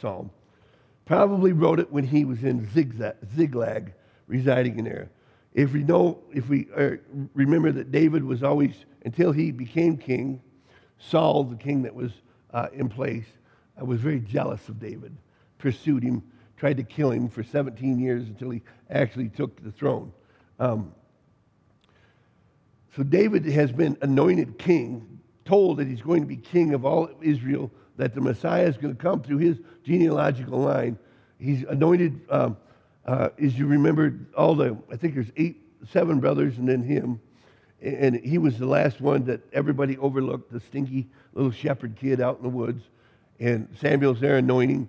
psalm, 0.00 0.30
probably 1.12 1.52
wrote 1.52 1.78
it 1.78 1.92
when 1.92 2.04
he 2.04 2.24
was 2.24 2.42
in 2.42 2.66
Ziklag, 2.72 3.92
residing 4.28 4.78
in 4.78 4.86
there. 4.86 5.10
If 5.52 5.74
we 5.74 5.82
know, 5.82 6.22
if 6.32 6.48
we 6.48 6.68
uh, 6.74 6.92
remember 7.34 7.70
that 7.70 7.92
David 7.92 8.24
was 8.24 8.42
always, 8.42 8.86
until 9.04 9.30
he 9.30 9.50
became 9.50 9.98
king, 9.98 10.40
Saul, 10.96 11.44
the 11.44 11.56
king 11.56 11.82
that 11.82 11.94
was 11.94 12.12
uh, 12.54 12.68
in 12.72 12.88
place, 12.88 13.26
uh, 13.78 13.84
was 13.84 14.00
very 14.00 14.20
jealous 14.20 14.66
of 14.70 14.80
David, 14.80 15.14
pursued 15.58 16.02
him, 16.02 16.22
tried 16.56 16.78
to 16.78 16.82
kill 16.82 17.10
him 17.10 17.28
for 17.28 17.42
17 17.42 17.98
years 17.98 18.26
until 18.28 18.48
he 18.48 18.62
actually 18.88 19.28
took 19.28 19.62
the 19.62 19.70
throne. 19.70 20.14
Um, 20.58 20.94
so 22.96 23.02
David 23.02 23.44
has 23.44 23.70
been 23.70 23.98
anointed 24.00 24.58
king, 24.58 25.20
told 25.44 25.76
that 25.76 25.86
he's 25.86 26.00
going 26.00 26.22
to 26.22 26.26
be 26.26 26.38
king 26.38 26.72
of 26.72 26.86
all 26.86 27.10
Israel, 27.20 27.70
that 27.96 28.14
the 28.14 28.20
Messiah 28.20 28.66
is 28.66 28.76
going 28.76 28.94
to 28.94 29.00
come 29.00 29.22
through 29.22 29.38
his 29.38 29.58
genealogical 29.84 30.58
line. 30.58 30.98
He's 31.38 31.62
anointed. 31.64 32.20
Um, 32.30 32.56
uh, 33.04 33.30
as 33.42 33.58
you 33.58 33.66
remember, 33.66 34.14
all 34.36 34.54
the, 34.54 34.76
I 34.90 34.96
think 34.96 35.14
there's 35.14 35.32
eight, 35.36 35.60
seven 35.90 36.20
brothers 36.20 36.58
and 36.58 36.68
then 36.68 36.82
him. 36.82 37.20
And 37.80 38.14
he 38.24 38.38
was 38.38 38.58
the 38.58 38.66
last 38.66 39.00
one 39.00 39.24
that 39.24 39.40
everybody 39.52 39.98
overlooked, 39.98 40.52
the 40.52 40.60
stinky 40.60 41.08
little 41.34 41.50
shepherd 41.50 41.96
kid 41.96 42.20
out 42.20 42.36
in 42.36 42.44
the 42.44 42.48
woods. 42.48 42.84
And 43.40 43.68
Samuel's 43.80 44.20
there 44.20 44.36
anointing. 44.36 44.88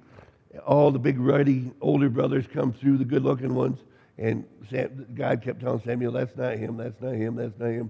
All 0.67 0.91
the 0.91 0.99
big, 0.99 1.19
ruddy 1.19 1.71
older 1.81 2.09
brothers 2.09 2.45
come 2.53 2.71
through, 2.71 2.97
the 2.97 3.05
good 3.05 3.23
looking 3.23 3.55
ones. 3.55 3.79
And 4.19 4.45
Sam, 4.69 5.07
God 5.15 5.41
kept 5.41 5.61
telling 5.61 5.81
Samuel, 5.81 6.11
that's 6.11 6.37
not 6.37 6.55
him, 6.57 6.77
that's 6.77 7.01
not 7.01 7.15
him, 7.15 7.35
that's 7.35 7.57
not 7.57 7.69
him. 7.69 7.89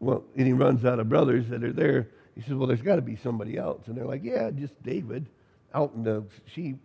Well, 0.00 0.22
and 0.36 0.46
he 0.46 0.52
runs 0.52 0.84
out 0.84 1.00
of 1.00 1.08
brothers 1.08 1.48
that 1.48 1.64
are 1.64 1.72
there. 1.72 2.10
He 2.36 2.42
says, 2.42 2.54
well, 2.54 2.68
there's 2.68 2.82
got 2.82 2.96
to 2.96 3.02
be 3.02 3.16
somebody 3.16 3.56
else. 3.56 3.86
And 3.86 3.96
they're 3.96 4.04
like, 4.06 4.22
yeah, 4.22 4.50
just 4.50 4.80
David 4.82 5.26
out 5.74 5.92
in 5.94 6.04
the 6.04 6.24
sheep, 6.46 6.78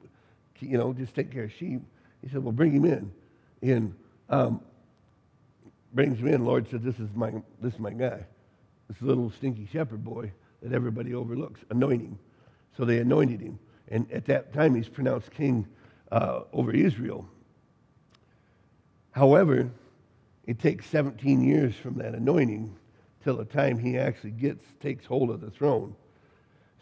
you 0.60 0.78
know, 0.78 0.94
just 0.94 1.14
take 1.14 1.32
care 1.32 1.44
of 1.44 1.52
sheep. 1.54 1.82
He 2.22 2.30
said, 2.30 2.44
Well, 2.44 2.52
bring 2.52 2.72
him 2.72 2.86
in. 2.86 3.12
And 3.62 3.96
um, 4.30 4.62
brings 5.94 6.20
him 6.20 6.28
in. 6.28 6.46
Lord 6.46 6.70
said, 6.70 6.84
This 6.84 7.00
is 7.00 7.10
my 7.16 7.32
this 7.62 7.74
is 7.74 7.80
my 7.80 7.92
guy. 7.92 8.26
This 8.88 9.02
little 9.02 9.32
stinky 9.32 9.68
shepherd 9.72 10.04
boy 10.04 10.32
that 10.62 10.74
everybody 10.74 11.14
overlooks. 11.14 11.62
Anoint 11.70 12.02
him. 12.02 12.20
So 12.78 12.86
they 12.86 13.00
anointed 13.00 13.42
him. 13.42 13.60
And 13.88 14.10
at 14.12 14.26
that 14.26 14.54
time 14.54 14.76
he's 14.76 14.88
pronounced 14.88 15.32
king 15.32 15.68
uh, 16.12 16.42
over 16.54 16.72
Israel. 16.72 17.28
However, 19.12 19.70
it 20.46 20.60
takes 20.60 20.86
17 20.88 21.44
years 21.44 21.76
from 21.76 21.96
that 21.96 22.14
anointing 22.14 22.76
till 23.24 23.38
the 23.38 23.46
time 23.46 23.78
he 23.78 23.98
actually 23.98 24.32
gets 24.32 24.66
takes 24.80 25.06
hold 25.06 25.30
of 25.30 25.42
the 25.42 25.52
throne. 25.52 25.96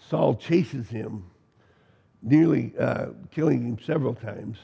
Saul 0.10 0.36
chases 0.36 0.88
him, 0.88 1.26
nearly 2.22 2.74
uh, 2.80 3.08
killing 3.32 3.64
him 3.64 3.78
several 3.86 4.16
times. 4.16 4.58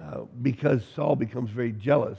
Uh, 0.00 0.22
because 0.40 0.82
Saul 0.96 1.14
becomes 1.16 1.50
very 1.50 1.72
jealous 1.72 2.18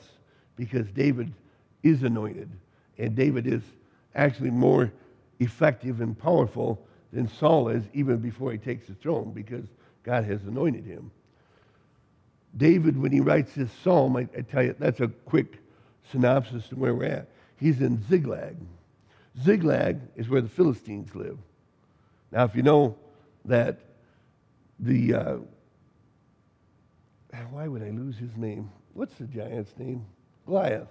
because 0.55 0.87
David 0.91 1.33
is 1.81 2.03
anointed. 2.03 2.49
And 2.97 3.15
David 3.15 3.47
is 3.47 3.63
actually 4.15 4.51
more 4.51 4.91
effective 5.39 5.99
and 5.99 6.17
powerful 6.17 6.85
than 7.11 7.27
Saul 7.27 7.69
is 7.69 7.83
even 7.93 8.17
before 8.17 8.51
he 8.51 8.57
takes 8.57 8.87
the 8.87 8.93
throne 8.93 9.31
because 9.33 9.65
God 10.03 10.23
has 10.25 10.43
anointed 10.43 10.85
him. 10.85 11.11
David, 12.55 13.01
when 13.01 13.11
he 13.11 13.19
writes 13.19 13.53
this 13.55 13.71
psalm, 13.83 14.15
I, 14.15 14.27
I 14.37 14.41
tell 14.41 14.63
you, 14.63 14.75
that's 14.77 14.99
a 14.99 15.07
quick 15.07 15.57
synopsis 16.11 16.71
of 16.71 16.77
where 16.77 16.93
we're 16.93 17.05
at. 17.05 17.27
He's 17.57 17.81
in 17.81 18.03
Ziklag. 18.07 18.55
Ziklag 19.41 20.01
is 20.15 20.29
where 20.29 20.41
the 20.41 20.49
Philistines 20.49 21.13
live. 21.15 21.37
Now, 22.31 22.45
if 22.45 22.55
you 22.55 22.63
know 22.63 22.95
that 23.45 23.79
the 24.79 25.13
uh, 25.13 25.37
why 27.51 27.67
would 27.67 27.81
I 27.81 27.89
lose 27.89 28.17
his 28.17 28.35
name? 28.35 28.69
What's 28.93 29.15
the 29.15 29.25
giant's 29.25 29.77
name? 29.77 30.05
Goliath. 30.45 30.87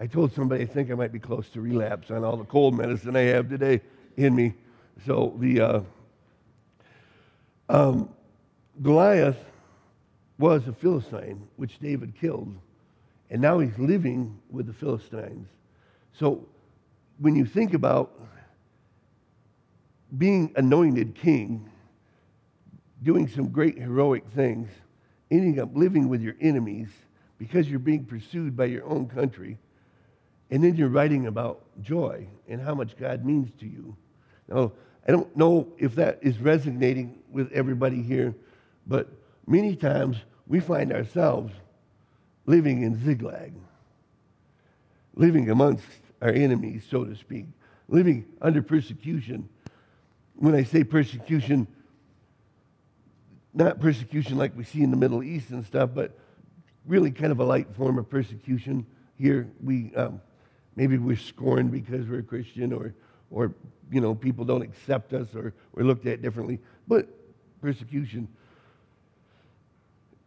I 0.00 0.06
told 0.06 0.32
somebody 0.32 0.62
I 0.64 0.66
think 0.66 0.90
I 0.90 0.94
might 0.94 1.12
be 1.12 1.18
close 1.18 1.48
to 1.50 1.60
relapse 1.60 2.10
on 2.10 2.24
all 2.24 2.36
the 2.36 2.44
cold 2.44 2.74
medicine 2.74 3.16
I 3.16 3.20
have 3.20 3.48
today 3.48 3.80
in 4.16 4.34
me. 4.34 4.54
So 5.06 5.34
the 5.38 5.60
uh, 5.60 5.80
um, 7.68 8.08
Goliath 8.82 9.38
was 10.38 10.66
a 10.66 10.72
Philistine, 10.72 11.46
which 11.56 11.78
David 11.78 12.14
killed, 12.20 12.54
and 13.30 13.40
now 13.40 13.58
he's 13.60 13.78
living 13.78 14.38
with 14.50 14.66
the 14.66 14.72
Philistines. 14.72 15.48
So 16.12 16.46
when 17.18 17.36
you 17.36 17.44
think 17.46 17.74
about 17.74 18.12
being 20.18 20.52
anointed 20.56 21.14
king, 21.14 21.70
doing 23.02 23.28
some 23.28 23.48
great 23.48 23.78
heroic 23.78 24.24
things, 24.34 24.68
ending 25.30 25.60
up 25.60 25.70
living 25.74 26.08
with 26.08 26.22
your 26.22 26.34
enemies 26.40 26.88
because 27.38 27.68
you're 27.68 27.78
being 27.78 28.04
pursued 28.04 28.56
by 28.56 28.64
your 28.64 28.84
own 28.86 29.06
country, 29.08 29.58
And 30.50 30.62
then 30.62 30.76
you're 30.76 30.88
writing 30.88 31.26
about 31.26 31.62
joy 31.82 32.26
and 32.48 32.60
how 32.60 32.74
much 32.74 32.96
God 32.96 33.24
means 33.24 33.50
to 33.60 33.66
you. 33.66 33.96
Now, 34.48 34.72
I 35.08 35.12
don't 35.12 35.34
know 35.36 35.68
if 35.78 35.94
that 35.96 36.18
is 36.22 36.38
resonating 36.38 37.18
with 37.30 37.50
everybody 37.52 38.02
here, 38.02 38.34
but 38.86 39.08
many 39.46 39.74
times 39.74 40.16
we 40.46 40.60
find 40.60 40.92
ourselves 40.92 41.52
living 42.46 42.82
in 42.82 43.02
Ziklag, 43.04 43.52
living 45.16 45.50
amongst 45.50 45.86
our 46.20 46.30
enemies, 46.30 46.84
so 46.88 47.04
to 47.04 47.14
speak, 47.16 47.46
living 47.88 48.24
under 48.40 48.62
persecution. 48.62 49.48
When 50.36 50.54
I 50.54 50.64
say 50.64 50.84
persecution, 50.84 51.66
not 53.52 53.80
persecution 53.80 54.36
like 54.36 54.56
we 54.56 54.64
see 54.64 54.82
in 54.82 54.90
the 54.90 54.96
Middle 54.96 55.22
East 55.22 55.50
and 55.50 55.64
stuff, 55.64 55.90
but 55.94 56.18
really 56.86 57.10
kind 57.10 57.32
of 57.32 57.40
a 57.40 57.44
light 57.44 57.74
form 57.76 57.98
of 57.98 58.08
persecution 58.08 58.86
here. 59.16 59.48
We 59.62 59.94
um, 59.94 60.20
maybe 60.76 60.98
we're 60.98 61.16
scorned 61.16 61.70
because 61.70 62.06
we're 62.06 62.20
a 62.20 62.22
Christian, 62.22 62.72
or 62.72 62.94
or 63.30 63.54
you 63.90 64.00
know 64.00 64.14
people 64.14 64.44
don't 64.44 64.62
accept 64.62 65.12
us, 65.12 65.28
or 65.34 65.54
we're 65.72 65.84
looked 65.84 66.06
at 66.06 66.22
differently. 66.22 66.58
But 66.88 67.08
persecution, 67.60 68.28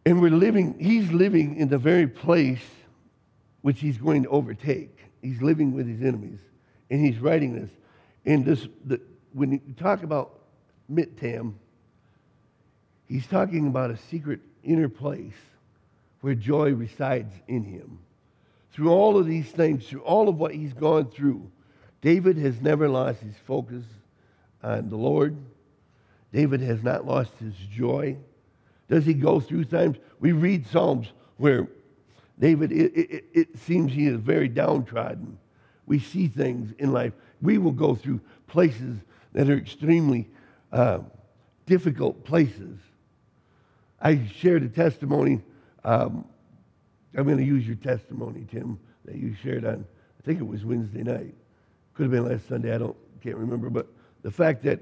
and 0.06 0.20
we're 0.20 0.30
living. 0.30 0.78
He's 0.78 1.10
living 1.12 1.56
in 1.56 1.68
the 1.68 1.78
very 1.78 2.06
place 2.06 2.64
which 3.60 3.80
he's 3.80 3.98
going 3.98 4.22
to 4.22 4.28
overtake. 4.30 4.98
He's 5.22 5.40
living 5.42 5.72
with 5.72 5.86
his 5.86 6.00
enemies, 6.02 6.38
and 6.90 7.04
he's 7.04 7.18
writing 7.18 7.54
this. 7.54 7.70
And 8.24 8.44
this, 8.44 8.66
the, 8.84 9.00
when 9.32 9.52
you 9.52 9.60
talk 9.76 10.02
about 10.02 10.38
Miktam, 10.90 11.54
he's 13.06 13.26
talking 13.26 13.66
about 13.66 13.90
a 13.90 13.96
secret 13.96 14.40
inner 14.62 14.88
place 14.88 15.34
where 16.20 16.34
joy 16.34 16.72
resides 16.72 17.32
in 17.46 17.64
him. 17.64 17.98
Through 18.72 18.90
all 18.90 19.18
of 19.18 19.26
these 19.26 19.50
things, 19.50 19.86
through 19.86 20.02
all 20.02 20.28
of 20.28 20.36
what 20.36 20.54
he's 20.54 20.72
gone 20.72 21.10
through, 21.10 21.50
David 22.00 22.36
has 22.38 22.60
never 22.60 22.88
lost 22.88 23.20
his 23.20 23.34
focus 23.46 23.84
on 24.62 24.88
the 24.88 24.96
Lord. 24.96 25.36
David 26.32 26.60
has 26.60 26.82
not 26.82 27.06
lost 27.06 27.32
his 27.40 27.54
joy. 27.54 28.16
Does 28.88 29.04
he 29.04 29.14
go 29.14 29.40
through 29.40 29.64
times? 29.64 29.96
We 30.20 30.32
read 30.32 30.66
Psalms 30.66 31.08
where 31.36 31.68
David, 32.38 32.72
it, 32.72 32.92
it, 32.94 33.24
it 33.32 33.58
seems 33.58 33.92
he 33.92 34.06
is 34.06 34.16
very 34.16 34.48
downtrodden. 34.48 35.38
We 35.86 35.98
see 35.98 36.28
things 36.28 36.72
in 36.78 36.92
life. 36.92 37.12
We 37.40 37.58
will 37.58 37.72
go 37.72 37.94
through 37.94 38.20
places 38.46 38.98
that 39.32 39.48
are 39.50 39.56
extremely 39.56 40.28
uh, 40.72 41.00
difficult 41.66 42.24
places. 42.24 42.78
I 44.00 44.28
shared 44.36 44.62
a 44.62 44.68
testimony 44.68 45.42
um, 45.84 46.24
I'm 47.16 47.24
going 47.24 47.38
to 47.38 47.44
use 47.44 47.66
your 47.66 47.76
testimony, 47.76 48.46
Tim, 48.50 48.78
that 49.04 49.16
you 49.16 49.34
shared 49.42 49.64
on, 49.64 49.84
I 50.20 50.26
think 50.26 50.40
it 50.40 50.46
was 50.46 50.64
Wednesday 50.64 51.02
night. 51.02 51.34
Could 51.94 52.04
have 52.04 52.10
been 52.10 52.28
last 52.28 52.46
Sunday, 52.48 52.74
I 52.74 52.78
don't, 52.78 52.96
can't 53.22 53.36
remember. 53.36 53.70
But 53.70 53.86
the 54.22 54.30
fact 54.30 54.62
that 54.64 54.80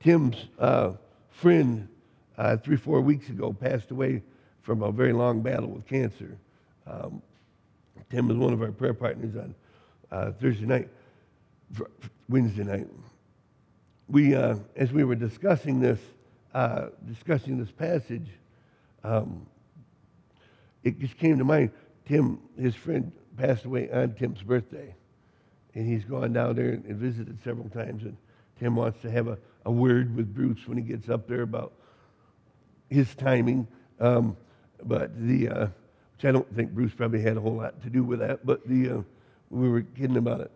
Tim's 0.00 0.36
uh, 0.58 0.92
friend 1.30 1.88
uh, 2.36 2.56
three, 2.56 2.76
four 2.76 3.00
weeks 3.00 3.28
ago 3.28 3.52
passed 3.52 3.90
away 3.90 4.22
from 4.62 4.82
a 4.82 4.90
very 4.90 5.12
long 5.12 5.40
battle 5.40 5.68
with 5.68 5.86
cancer. 5.86 6.36
Um, 6.88 7.22
Tim 8.10 8.28
was 8.28 8.36
one 8.36 8.52
of 8.52 8.62
our 8.62 8.72
prayer 8.72 8.94
partners 8.94 9.36
on 9.36 9.54
uh, 10.10 10.32
Thursday 10.32 10.64
night, 10.64 10.88
Wednesday 12.28 12.64
night. 12.64 12.86
We, 14.08 14.34
uh, 14.34 14.56
as 14.76 14.90
we 14.92 15.04
were 15.04 15.14
discussing 15.14 15.80
this, 15.80 15.98
uh, 16.54 16.86
discussing 17.06 17.58
this 17.58 17.70
passage, 17.70 18.28
um, 19.04 19.46
it 20.82 20.98
just 20.98 21.18
came 21.18 21.36
to 21.38 21.44
mind. 21.44 21.70
Tim, 22.06 22.38
his 22.58 22.74
friend, 22.74 23.12
passed 23.36 23.66
away 23.66 23.90
on 23.90 24.14
Tim's 24.14 24.42
birthday. 24.42 24.94
And 25.74 25.86
he's 25.86 26.04
gone 26.04 26.32
down 26.32 26.56
there 26.56 26.70
and 26.70 26.84
visited 26.96 27.38
several 27.44 27.68
times. 27.68 28.02
And 28.04 28.16
Tim 28.58 28.74
wants 28.74 29.02
to 29.02 29.10
have 29.10 29.28
a, 29.28 29.38
a 29.66 29.70
word 29.70 30.16
with 30.16 30.34
Bruce 30.34 30.66
when 30.66 30.78
he 30.78 30.84
gets 30.84 31.10
up 31.10 31.28
there 31.28 31.42
about 31.42 31.74
his 32.88 33.14
timing. 33.14 33.68
Um, 34.00 34.36
but 34.82 35.10
the, 35.20 35.48
uh, 35.48 35.66
which 36.18 36.28
I 36.28 36.32
don't 36.32 36.52
think 36.56 36.72
Bruce 36.72 36.92
probably 36.92 37.22
had 37.22 37.36
a 37.36 37.40
whole 37.40 37.54
lot 37.54 37.80
to 37.84 37.90
do 37.90 38.02
with 38.02 38.18
that, 38.18 38.44
but 38.44 38.66
the, 38.66 38.90
uh, 38.90 39.02
we 39.50 39.68
were 39.68 39.82
kidding 39.82 40.16
about 40.16 40.40
it. 40.40 40.50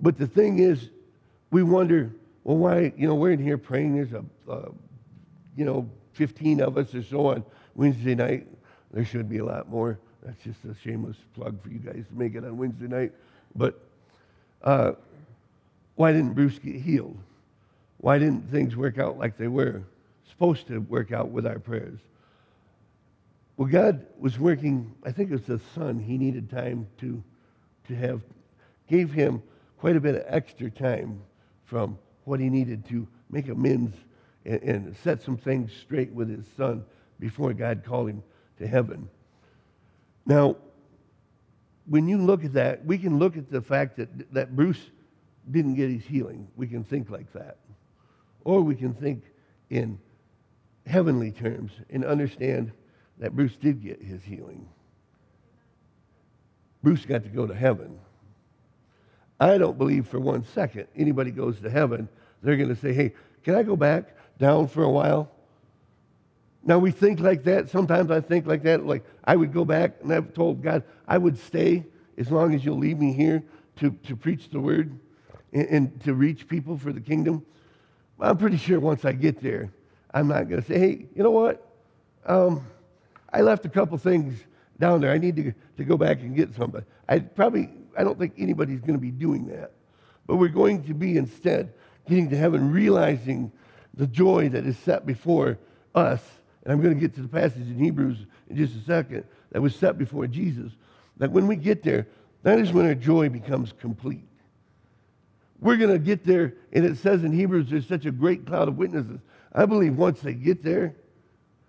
But 0.00 0.16
the 0.16 0.26
thing 0.26 0.60
is, 0.60 0.88
we 1.50 1.62
wonder, 1.62 2.10
well, 2.42 2.56
why, 2.56 2.94
you 2.96 3.06
know, 3.06 3.14
we're 3.14 3.32
in 3.32 3.42
here 3.42 3.58
praying. 3.58 3.96
There's 3.96 4.14
a, 4.14 4.24
uh, 4.50 4.70
you 5.56 5.66
know, 5.66 5.86
15 6.14 6.62
of 6.62 6.78
us 6.78 6.94
or 6.94 7.02
so 7.02 7.26
on 7.26 7.44
Wednesday 7.74 8.14
night. 8.14 8.46
There 8.90 9.04
should 9.04 9.28
be 9.28 9.38
a 9.38 9.44
lot 9.44 9.68
more. 9.68 9.98
That's 10.22 10.42
just 10.42 10.64
a 10.64 10.74
shameless 10.82 11.18
plug 11.34 11.62
for 11.62 11.68
you 11.68 11.80
guys 11.80 12.04
to 12.08 12.14
make 12.14 12.34
it 12.34 12.42
on 12.42 12.56
Wednesday 12.56 12.88
night. 12.88 13.12
But 13.54 13.78
uh, 14.62 14.92
why 15.96 16.12
didn't 16.12 16.32
Bruce 16.32 16.58
get 16.58 16.76
healed? 16.76 17.18
Why 17.98 18.18
didn't 18.18 18.50
things 18.50 18.74
work 18.74 18.98
out 18.98 19.18
like 19.18 19.36
they 19.36 19.48
were 19.48 19.82
supposed 20.30 20.66
to 20.68 20.78
work 20.78 21.12
out 21.12 21.28
with 21.28 21.46
our 21.46 21.58
prayers? 21.58 21.98
Well, 23.58 23.68
God 23.68 24.06
was 24.16 24.38
working, 24.38 24.94
I 25.04 25.10
think 25.10 25.30
it 25.30 25.32
was 25.32 25.42
the 25.42 25.60
son 25.74 25.98
he 25.98 26.16
needed 26.16 26.48
time 26.48 26.86
to, 26.98 27.20
to 27.88 27.94
have, 27.96 28.22
gave 28.88 29.12
him 29.12 29.42
quite 29.78 29.96
a 29.96 30.00
bit 30.00 30.14
of 30.14 30.22
extra 30.28 30.70
time 30.70 31.20
from 31.64 31.98
what 32.22 32.38
he 32.38 32.50
needed 32.50 32.86
to 32.90 33.08
make 33.28 33.48
amends 33.48 33.96
and, 34.44 34.62
and 34.62 34.96
set 34.98 35.22
some 35.22 35.36
things 35.36 35.72
straight 35.72 36.12
with 36.12 36.28
his 36.28 36.46
son 36.56 36.84
before 37.18 37.52
God 37.52 37.82
called 37.84 38.10
him 38.10 38.22
to 38.58 38.66
heaven. 38.68 39.08
Now, 40.24 40.54
when 41.86 42.06
you 42.06 42.18
look 42.18 42.44
at 42.44 42.52
that, 42.52 42.84
we 42.84 42.96
can 42.96 43.18
look 43.18 43.36
at 43.36 43.50
the 43.50 43.60
fact 43.60 43.96
that, 43.96 44.32
that 44.34 44.54
Bruce 44.54 44.90
didn't 45.50 45.74
get 45.74 45.90
his 45.90 46.04
healing. 46.04 46.46
We 46.54 46.68
can 46.68 46.84
think 46.84 47.10
like 47.10 47.32
that. 47.32 47.56
Or 48.44 48.60
we 48.60 48.76
can 48.76 48.94
think 48.94 49.24
in 49.68 49.98
heavenly 50.86 51.32
terms 51.32 51.72
and 51.90 52.04
understand 52.04 52.70
that 53.18 53.34
Bruce 53.34 53.56
did 53.56 53.82
get 53.82 54.02
his 54.02 54.22
healing. 54.22 54.68
Bruce 56.82 57.04
got 57.04 57.24
to 57.24 57.28
go 57.28 57.46
to 57.46 57.54
heaven. 57.54 57.98
I 59.40 59.58
don't 59.58 59.78
believe 59.78 60.06
for 60.06 60.20
one 60.20 60.44
second 60.44 60.86
anybody 60.96 61.30
goes 61.30 61.60
to 61.60 61.70
heaven, 61.70 62.08
they're 62.42 62.56
going 62.56 62.68
to 62.68 62.76
say, 62.76 62.92
hey, 62.92 63.12
can 63.44 63.54
I 63.54 63.62
go 63.62 63.76
back 63.76 64.16
down 64.38 64.68
for 64.68 64.82
a 64.82 64.90
while? 64.90 65.30
Now 66.64 66.78
we 66.78 66.90
think 66.90 67.20
like 67.20 67.44
that. 67.44 67.68
Sometimes 67.70 68.10
I 68.10 68.20
think 68.20 68.46
like 68.46 68.62
that. 68.64 68.84
Like 68.84 69.04
I 69.24 69.36
would 69.36 69.52
go 69.52 69.64
back 69.64 69.96
and 70.02 70.12
I've 70.12 70.34
told 70.34 70.62
God, 70.62 70.82
I 71.06 71.18
would 71.18 71.38
stay 71.38 71.84
as 72.16 72.30
long 72.30 72.54
as 72.54 72.64
you'll 72.64 72.78
leave 72.78 72.98
me 72.98 73.12
here 73.12 73.42
to, 73.76 73.90
to 73.90 74.16
preach 74.16 74.50
the 74.50 74.60
word 74.60 74.98
and, 75.52 75.68
and 75.68 76.00
to 76.02 76.14
reach 76.14 76.48
people 76.48 76.76
for 76.76 76.92
the 76.92 77.00
kingdom. 77.00 77.44
I'm 78.20 78.36
pretty 78.36 78.56
sure 78.56 78.80
once 78.80 79.04
I 79.04 79.12
get 79.12 79.40
there, 79.40 79.70
I'm 80.12 80.28
not 80.28 80.48
going 80.48 80.60
to 80.60 80.66
say, 80.66 80.78
hey, 80.78 81.06
you 81.14 81.22
know 81.22 81.30
what? 81.30 81.64
Um, 82.26 82.64
I 83.32 83.40
left 83.42 83.64
a 83.64 83.68
couple 83.68 83.98
things 83.98 84.38
down 84.78 85.00
there. 85.00 85.10
I 85.10 85.18
need 85.18 85.36
to, 85.36 85.52
to 85.76 85.84
go 85.84 85.96
back 85.96 86.20
and 86.20 86.34
get 86.34 86.54
some. 86.54 86.70
But 86.70 86.84
I 87.08 87.18
probably, 87.20 87.70
I 87.96 88.04
don't 88.04 88.18
think 88.18 88.34
anybody's 88.38 88.80
going 88.80 88.94
to 88.94 88.98
be 88.98 89.10
doing 89.10 89.46
that. 89.48 89.72
But 90.26 90.36
we're 90.36 90.48
going 90.48 90.84
to 90.84 90.94
be 90.94 91.16
instead 91.16 91.72
getting 92.08 92.30
to 92.30 92.36
heaven, 92.36 92.72
realizing 92.72 93.52
the 93.94 94.06
joy 94.06 94.48
that 94.50 94.64
is 94.66 94.78
set 94.78 95.04
before 95.04 95.58
us 95.94 96.22
and 96.68 96.74
I'm 96.74 96.82
going 96.82 96.94
to 96.94 97.00
get 97.00 97.14
to 97.14 97.22
the 97.22 97.28
passage 97.28 97.66
in 97.66 97.78
Hebrews 97.78 98.26
in 98.50 98.56
just 98.56 98.76
a 98.76 98.82
second 98.82 99.24
that 99.52 99.62
was 99.62 99.74
set 99.74 99.96
before 99.96 100.26
Jesus, 100.26 100.70
that 101.16 101.30
when 101.30 101.46
we 101.46 101.56
get 101.56 101.82
there, 101.82 102.06
that 102.42 102.58
is 102.58 102.74
when 102.74 102.84
our 102.84 102.94
joy 102.94 103.30
becomes 103.30 103.72
complete. 103.72 104.28
We're 105.60 105.78
going 105.78 105.92
to 105.92 105.98
get 105.98 106.26
there, 106.26 106.52
and 106.70 106.84
it 106.84 106.98
says 106.98 107.24
in 107.24 107.32
Hebrews 107.32 107.70
there's 107.70 107.88
such 107.88 108.04
a 108.04 108.10
great 108.10 108.44
cloud 108.44 108.68
of 108.68 108.76
witnesses. 108.76 109.18
I 109.50 109.64
believe 109.64 109.96
once 109.96 110.20
they 110.20 110.34
get 110.34 110.62
there, 110.62 110.94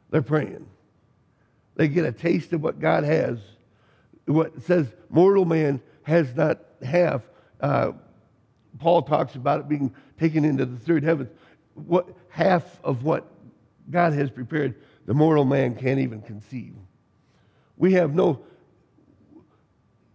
they're 0.10 0.22
praying. 0.22 0.68
They 1.80 1.88
get 1.88 2.04
a 2.04 2.12
taste 2.12 2.52
of 2.52 2.62
what 2.62 2.82
God 2.82 3.06
has. 3.06 3.40
What 4.26 4.64
says 4.64 4.86
mortal 5.10 5.46
man 5.46 5.80
has 6.04 6.36
not 6.36 6.60
half. 6.84 7.22
Uh, 7.62 7.94
Paul 8.80 9.04
talks 9.04 9.36
about 9.36 9.62
it 9.62 9.70
being 9.70 9.96
taken 10.20 10.44
into 10.44 10.66
the 10.66 10.76
third 10.76 11.06
heaven. 11.06 11.30
What 11.76 12.10
half 12.28 12.84
of 12.84 13.06
what 13.06 13.32
God 13.90 14.12
has 14.12 14.30
prepared, 14.30 14.76
the 15.06 15.14
mortal 15.14 15.46
man 15.46 15.74
can't 15.74 16.02
even 16.02 16.22
conceive. 16.22 16.74
We 17.78 17.94
have 17.94 18.14
no, 18.14 18.42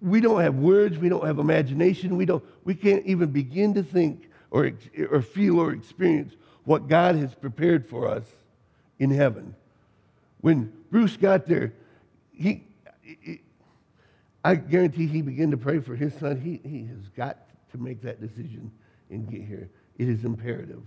we 0.02 0.20
don't 0.20 0.42
have 0.42 0.56
words, 0.56 0.98
we 0.98 1.08
don't 1.08 1.24
have 1.24 1.38
imagination, 1.38 2.18
we, 2.18 2.26
don't, 2.26 2.44
we 2.64 2.74
can't 2.74 3.06
even 3.06 3.30
begin 3.30 3.72
to 3.72 3.82
think 3.82 4.28
or, 4.50 4.70
or 5.10 5.22
feel 5.22 5.58
or 5.58 5.72
experience 5.72 6.34
what 6.64 6.88
God 6.88 7.16
has 7.16 7.34
prepared 7.34 7.88
for 7.88 8.06
us 8.06 8.24
in 8.98 9.10
heaven. 9.10 9.56
When 10.44 10.70
Bruce 10.90 11.16
got 11.16 11.46
there, 11.46 11.72
he, 12.30 12.64
he 13.00 13.40
I 14.44 14.56
guarantee 14.56 15.06
he 15.06 15.22
began 15.22 15.50
to 15.52 15.56
pray 15.56 15.78
for 15.78 15.96
his 15.96 16.12
son. 16.18 16.38
He, 16.38 16.60
he 16.68 16.84
has 16.84 17.08
got 17.16 17.48
to 17.72 17.78
make 17.78 18.02
that 18.02 18.20
decision 18.20 18.70
and 19.08 19.26
get 19.26 19.40
here. 19.40 19.70
It 19.96 20.06
is 20.06 20.22
imperative. 20.26 20.82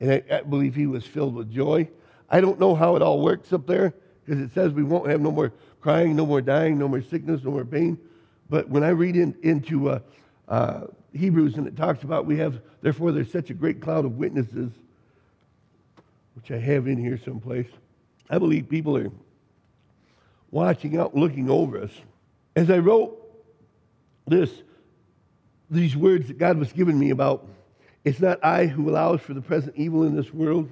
And 0.00 0.12
I, 0.12 0.22
I 0.30 0.42
believe 0.42 0.74
he 0.74 0.86
was 0.86 1.06
filled 1.06 1.34
with 1.34 1.50
joy. 1.50 1.88
I 2.28 2.42
don't 2.42 2.60
know 2.60 2.74
how 2.74 2.94
it 2.94 3.00
all 3.00 3.22
works 3.22 3.54
up 3.54 3.66
there 3.66 3.94
because 4.22 4.38
it 4.38 4.52
says 4.52 4.72
we 4.72 4.82
won't 4.82 5.08
have 5.08 5.22
no 5.22 5.30
more 5.30 5.54
crying, 5.80 6.14
no 6.14 6.26
more 6.26 6.42
dying, 6.42 6.78
no 6.78 6.86
more 6.86 7.00
sickness, 7.00 7.42
no 7.42 7.52
more 7.52 7.64
pain. 7.64 7.96
But 8.50 8.68
when 8.68 8.84
I 8.84 8.90
read 8.90 9.16
in, 9.16 9.34
into 9.42 9.88
uh, 9.88 10.00
uh, 10.46 10.80
Hebrews 11.14 11.56
and 11.56 11.66
it 11.66 11.74
talks 11.74 12.02
about 12.02 12.26
we 12.26 12.36
have, 12.36 12.60
therefore, 12.82 13.12
there's 13.12 13.32
such 13.32 13.48
a 13.48 13.54
great 13.54 13.80
cloud 13.80 14.04
of 14.04 14.18
witnesses, 14.18 14.72
which 16.34 16.50
I 16.50 16.58
have 16.58 16.86
in 16.86 16.98
here 16.98 17.18
someplace. 17.24 17.70
I 18.30 18.38
believe 18.38 18.68
people 18.68 18.96
are 18.96 19.10
watching 20.50 20.96
out, 20.96 21.16
looking 21.16 21.50
over 21.50 21.82
us. 21.82 21.90
As 22.54 22.70
I 22.70 22.78
wrote 22.78 23.18
this, 24.26 24.50
these 25.68 25.96
words 25.96 26.28
that 26.28 26.38
God 26.38 26.56
was 26.56 26.72
giving 26.72 26.98
me 26.98 27.10
about 27.10 27.46
it's 28.04 28.20
not 28.20 28.42
I 28.42 28.66
who 28.66 28.88
allows 28.88 29.20
for 29.20 29.34
the 29.34 29.42
present 29.42 29.76
evil 29.76 30.04
in 30.04 30.16
this 30.16 30.32
world. 30.32 30.70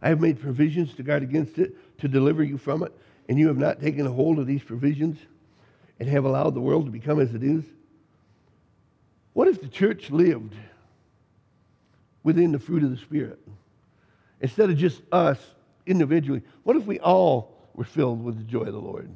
I 0.00 0.08
have 0.08 0.20
made 0.20 0.40
provisions 0.40 0.94
to 0.94 1.02
guard 1.02 1.22
against 1.22 1.58
it, 1.58 1.76
to 1.98 2.08
deliver 2.08 2.42
you 2.42 2.56
from 2.56 2.82
it, 2.82 2.92
and 3.28 3.38
you 3.38 3.48
have 3.48 3.58
not 3.58 3.80
taken 3.80 4.06
a 4.06 4.10
hold 4.10 4.38
of 4.38 4.46
these 4.46 4.62
provisions 4.62 5.18
and 6.00 6.08
have 6.08 6.24
allowed 6.24 6.54
the 6.54 6.60
world 6.60 6.86
to 6.86 6.90
become 6.90 7.20
as 7.20 7.34
it 7.34 7.42
is. 7.42 7.62
What 9.34 9.48
if 9.48 9.60
the 9.60 9.68
church 9.68 10.10
lived 10.10 10.54
within 12.22 12.52
the 12.52 12.58
fruit 12.58 12.82
of 12.82 12.90
the 12.90 12.96
Spirit? 12.96 13.38
Instead 14.40 14.70
of 14.70 14.76
just 14.76 15.02
us 15.12 15.38
individually, 15.86 16.42
what 16.62 16.76
if 16.76 16.84
we 16.84 16.98
all 17.00 17.54
were 17.74 17.84
filled 17.84 18.22
with 18.22 18.36
the 18.36 18.44
joy 18.44 18.62
of 18.62 18.72
the 18.72 18.80
Lord? 18.80 19.10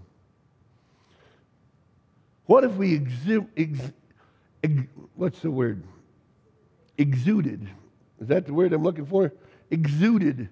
What 2.46 2.64
if 2.64 2.72
we 2.72 2.98
exu- 2.98 3.48
ex- 3.56 3.92
ex- 4.62 4.88
what's 5.14 5.40
the 5.40 5.50
word? 5.50 5.82
Exuded. 6.96 7.68
Is 8.20 8.28
that 8.28 8.46
the 8.46 8.54
word 8.54 8.72
I'm 8.72 8.82
looking 8.82 9.06
for? 9.06 9.32
Exuded. 9.70 10.48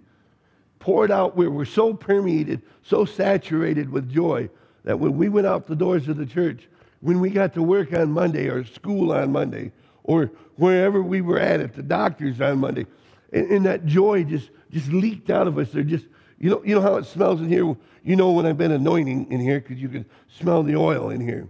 Poured 0.78 1.10
out 1.10 1.36
where 1.36 1.50
we're 1.50 1.64
so 1.64 1.94
permeated, 1.94 2.62
so 2.82 3.04
saturated 3.04 3.90
with 3.90 4.10
joy 4.10 4.50
that 4.84 4.98
when 4.98 5.16
we 5.16 5.28
went 5.28 5.46
out 5.46 5.66
the 5.66 5.76
doors 5.76 6.08
of 6.08 6.16
the 6.16 6.26
church, 6.26 6.68
when 7.00 7.20
we 7.20 7.30
got 7.30 7.54
to 7.54 7.62
work 7.62 7.92
on 7.92 8.10
Monday 8.12 8.48
or 8.48 8.64
school 8.64 9.12
on 9.12 9.32
Monday 9.32 9.72
or 10.02 10.30
wherever 10.56 11.02
we 11.02 11.20
were 11.20 11.38
at 11.38 11.60
at 11.60 11.74
the 11.74 11.82
doctor's 11.82 12.40
on 12.40 12.58
Monday, 12.58 12.86
and, 13.34 13.50
and 13.50 13.66
that 13.66 13.84
joy 13.84 14.24
just, 14.24 14.50
just 14.70 14.88
leaked 14.88 15.28
out 15.28 15.46
of 15.46 15.58
us. 15.58 15.70
They're 15.72 15.82
just, 15.82 16.06
you 16.38 16.48
know, 16.50 16.62
you 16.64 16.74
know 16.74 16.80
how 16.80 16.96
it 16.96 17.04
smells 17.06 17.40
in 17.40 17.48
here? 17.48 17.76
You 18.02 18.16
know 18.16 18.30
when 18.30 18.46
I've 18.46 18.58
been 18.58 18.72
anointing 18.72 19.30
in 19.30 19.40
here 19.40 19.60
because 19.60 19.78
you 19.78 19.88
can 19.88 20.06
smell 20.38 20.62
the 20.62 20.76
oil 20.76 21.10
in 21.10 21.20
here. 21.20 21.48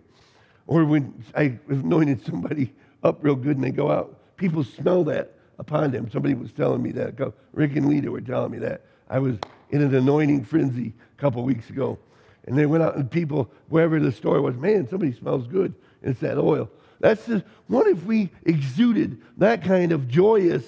Or 0.66 0.84
when 0.84 1.22
I've 1.34 1.58
anointed 1.68 2.24
somebody 2.24 2.72
up 3.02 3.18
real 3.22 3.34
good 3.34 3.56
and 3.56 3.64
they 3.64 3.70
go 3.70 3.90
out, 3.90 4.36
people 4.36 4.64
smell 4.64 5.04
that 5.04 5.34
upon 5.58 5.90
them. 5.90 6.10
Somebody 6.10 6.34
was 6.34 6.52
telling 6.52 6.82
me 6.82 6.90
that. 6.92 7.34
Rick 7.52 7.76
and 7.76 7.88
Lita 7.88 8.10
were 8.10 8.20
telling 8.20 8.50
me 8.50 8.58
that. 8.58 8.82
I 9.08 9.18
was 9.18 9.36
in 9.70 9.82
an 9.82 9.94
anointing 9.94 10.44
frenzy 10.44 10.94
a 11.16 11.20
couple 11.20 11.42
weeks 11.44 11.68
ago. 11.68 11.98
And 12.46 12.56
they 12.58 12.66
went 12.66 12.82
out 12.82 12.96
and 12.96 13.10
people, 13.10 13.50
wherever 13.68 13.98
the 14.00 14.12
store 14.12 14.40
was, 14.40 14.56
man, 14.56 14.88
somebody 14.88 15.12
smells 15.12 15.46
good. 15.46 15.74
And 16.02 16.12
it's 16.12 16.20
that 16.20 16.38
oil. 16.38 16.70
That's 17.00 17.26
just, 17.26 17.44
what 17.66 17.86
if 17.86 18.04
we 18.04 18.30
exuded 18.44 19.20
that 19.38 19.64
kind 19.64 19.92
of 19.92 20.08
joyous 20.08 20.64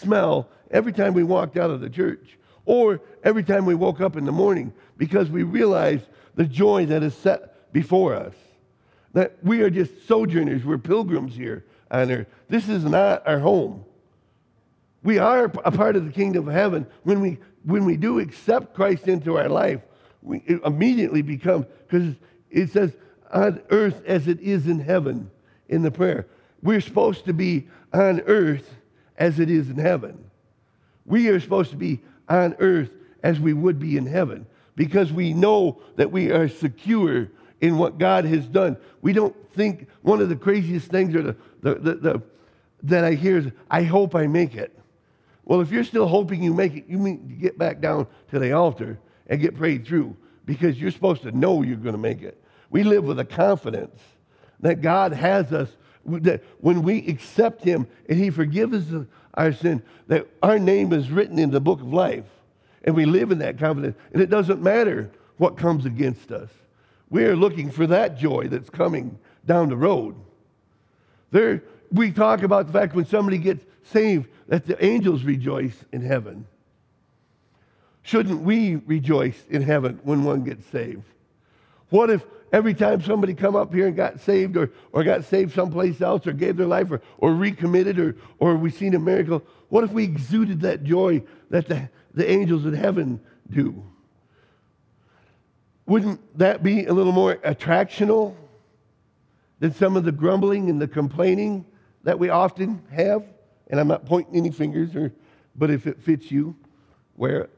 smell 0.00 0.48
every 0.70 0.92
time 0.92 1.14
we 1.14 1.22
walked 1.22 1.56
out 1.56 1.70
of 1.70 1.80
the 1.80 1.90
church? 1.90 2.38
Or 2.64 3.00
every 3.22 3.44
time 3.44 3.64
we 3.64 3.74
woke 3.74 4.00
up 4.00 4.16
in 4.16 4.24
the 4.24 4.32
morning 4.32 4.72
because 4.96 5.30
we 5.30 5.42
realized 5.42 6.06
the 6.34 6.44
joy 6.44 6.86
that 6.86 7.02
is 7.02 7.14
set 7.14 7.72
before 7.72 8.14
us. 8.14 8.34
That 9.12 9.36
we 9.42 9.62
are 9.62 9.70
just 9.70 10.06
sojourners, 10.06 10.64
we're 10.64 10.78
pilgrims 10.78 11.34
here 11.34 11.64
on 11.90 12.10
earth. 12.10 12.26
This 12.48 12.68
is 12.68 12.84
not 12.84 13.26
our 13.26 13.38
home. 13.38 13.84
We 15.02 15.18
are 15.18 15.44
a 15.44 15.70
part 15.70 15.94
of 15.94 16.04
the 16.04 16.12
kingdom 16.12 16.48
of 16.48 16.54
heaven 16.54 16.86
when 17.04 17.20
we, 17.20 17.38
when 17.64 17.84
we 17.84 17.96
do 17.96 18.18
accept 18.18 18.74
Christ 18.74 19.06
into 19.06 19.38
our 19.38 19.48
life 19.48 19.80
we 20.26 20.42
immediately 20.64 21.22
become, 21.22 21.66
because 21.88 22.14
it 22.50 22.70
says, 22.70 22.92
on 23.32 23.62
earth 23.70 24.02
as 24.06 24.26
it 24.28 24.40
is 24.40 24.66
in 24.66 24.80
heaven 24.80 25.30
in 25.68 25.82
the 25.82 25.90
prayer. 25.90 26.26
We're 26.62 26.80
supposed 26.80 27.24
to 27.26 27.32
be 27.32 27.68
on 27.92 28.20
earth 28.22 28.68
as 29.18 29.38
it 29.38 29.50
is 29.50 29.70
in 29.70 29.76
heaven. 29.76 30.30
We 31.04 31.28
are 31.28 31.40
supposed 31.40 31.70
to 31.70 31.76
be 31.76 32.00
on 32.28 32.56
earth 32.58 32.90
as 33.22 33.40
we 33.40 33.52
would 33.52 33.78
be 33.78 33.96
in 33.96 34.06
heaven 34.06 34.46
because 34.74 35.12
we 35.12 35.32
know 35.32 35.80
that 35.96 36.12
we 36.12 36.30
are 36.30 36.48
secure 36.48 37.28
in 37.60 37.78
what 37.78 37.98
God 37.98 38.24
has 38.24 38.46
done. 38.46 38.76
We 39.02 39.12
don't 39.12 39.34
think 39.54 39.88
one 40.02 40.20
of 40.20 40.28
the 40.28 40.36
craziest 40.36 40.90
things 40.90 41.14
or 41.14 41.22
the, 41.22 41.36
the, 41.62 41.74
the, 41.74 41.94
the 41.94 42.22
that 42.82 43.04
I 43.04 43.14
hear 43.14 43.38
is, 43.38 43.46
I 43.70 43.82
hope 43.82 44.14
I 44.14 44.26
make 44.26 44.54
it. 44.54 44.76
Well, 45.44 45.60
if 45.60 45.70
you're 45.70 45.84
still 45.84 46.06
hoping 46.06 46.42
you 46.42 46.52
make 46.52 46.74
it, 46.74 46.84
you 46.88 46.98
need 46.98 47.28
to 47.28 47.34
get 47.34 47.58
back 47.58 47.80
down 47.80 48.06
to 48.30 48.38
the 48.38 48.52
altar 48.52 48.98
and 49.28 49.40
get 49.40 49.56
prayed 49.56 49.86
through 49.86 50.16
because 50.44 50.80
you're 50.80 50.90
supposed 50.90 51.22
to 51.22 51.32
know 51.32 51.62
you're 51.62 51.76
going 51.76 51.94
to 51.94 52.00
make 52.00 52.22
it. 52.22 52.40
We 52.70 52.82
live 52.82 53.04
with 53.04 53.18
a 53.18 53.24
confidence 53.24 53.98
that 54.60 54.80
God 54.80 55.12
has 55.12 55.52
us, 55.52 55.68
that 56.06 56.42
when 56.60 56.82
we 56.82 57.06
accept 57.06 57.64
Him 57.64 57.86
and 58.08 58.18
He 58.18 58.30
forgives 58.30 58.86
our 59.34 59.52
sin, 59.52 59.82
that 60.06 60.26
our 60.42 60.58
name 60.58 60.92
is 60.92 61.10
written 61.10 61.38
in 61.38 61.50
the 61.50 61.60
book 61.60 61.80
of 61.80 61.92
life. 61.92 62.24
And 62.84 62.94
we 62.94 63.04
live 63.04 63.32
in 63.32 63.38
that 63.38 63.58
confidence. 63.58 63.96
And 64.12 64.22
it 64.22 64.30
doesn't 64.30 64.62
matter 64.62 65.10
what 65.38 65.56
comes 65.56 65.84
against 65.84 66.30
us. 66.30 66.48
We 67.10 67.24
are 67.24 67.36
looking 67.36 67.70
for 67.70 67.86
that 67.88 68.18
joy 68.18 68.48
that's 68.48 68.70
coming 68.70 69.18
down 69.44 69.68
the 69.68 69.76
road. 69.76 70.14
There, 71.30 71.62
we 71.92 72.12
talk 72.12 72.42
about 72.42 72.66
the 72.66 72.72
fact 72.72 72.94
when 72.94 73.06
somebody 73.06 73.38
gets 73.38 73.64
saved 73.84 74.28
that 74.48 74.66
the 74.66 74.82
angels 74.84 75.24
rejoice 75.24 75.76
in 75.92 76.02
heaven. 76.02 76.46
Shouldn't 78.02 78.42
we 78.42 78.76
rejoice 78.76 79.44
in 79.48 79.62
heaven 79.62 80.00
when 80.04 80.22
one 80.24 80.44
gets 80.44 80.64
saved? 80.66 81.02
What 81.90 82.10
if 82.10 82.24
every 82.52 82.74
time 82.74 83.02
somebody 83.02 83.34
come 83.34 83.56
up 83.56 83.72
here 83.72 83.86
and 83.86 83.96
got 83.96 84.20
saved 84.20 84.56
or, 84.56 84.70
or 84.92 85.04
got 85.04 85.24
saved 85.24 85.54
someplace 85.54 86.00
else 86.00 86.26
or 86.26 86.32
gave 86.32 86.56
their 86.56 86.66
life 86.66 86.90
or, 86.90 87.00
or 87.18 87.34
recommitted 87.34 87.98
or, 87.98 88.16
or 88.38 88.56
we 88.56 88.70
seen 88.70 88.94
a 88.94 88.98
miracle, 88.98 89.42
what 89.68 89.84
if 89.84 89.90
we 89.90 90.04
exuded 90.04 90.60
that 90.60 90.84
joy 90.84 91.22
that 91.50 91.68
the, 91.68 91.88
the 92.14 92.30
angels 92.30 92.64
in 92.64 92.74
heaven 92.74 93.20
do? 93.50 93.84
Wouldn't 95.86 96.38
that 96.38 96.62
be 96.62 96.86
a 96.86 96.92
little 96.92 97.12
more 97.12 97.36
attractional 97.36 98.34
than 99.60 99.72
some 99.72 99.96
of 99.96 100.04
the 100.04 100.12
grumbling 100.12 100.68
and 100.68 100.80
the 100.80 100.88
complaining 100.88 101.64
that 102.02 102.18
we 102.18 102.28
often 102.28 102.82
have? 102.90 103.24
And 103.68 103.80
I'm 103.80 103.88
not 103.88 104.06
pointing 104.06 104.36
any 104.36 104.50
fingers, 104.50 104.94
or, 104.94 105.12
but 105.54 105.70
if 105.70 105.86
it 105.86 106.00
fits 106.00 106.30
you, 106.30 106.56
wear 107.16 107.42
it. 107.42 107.50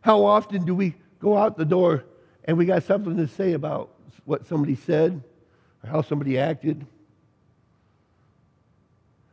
How 0.00 0.24
often 0.24 0.64
do 0.64 0.74
we 0.74 0.94
go 1.20 1.36
out 1.36 1.56
the 1.56 1.64
door 1.64 2.04
and 2.44 2.56
we 2.56 2.66
got 2.66 2.82
something 2.82 3.16
to 3.16 3.28
say 3.28 3.52
about 3.52 3.90
what 4.24 4.46
somebody 4.46 4.74
said 4.74 5.22
or 5.82 5.90
how 5.90 6.02
somebody 6.02 6.38
acted? 6.38 6.86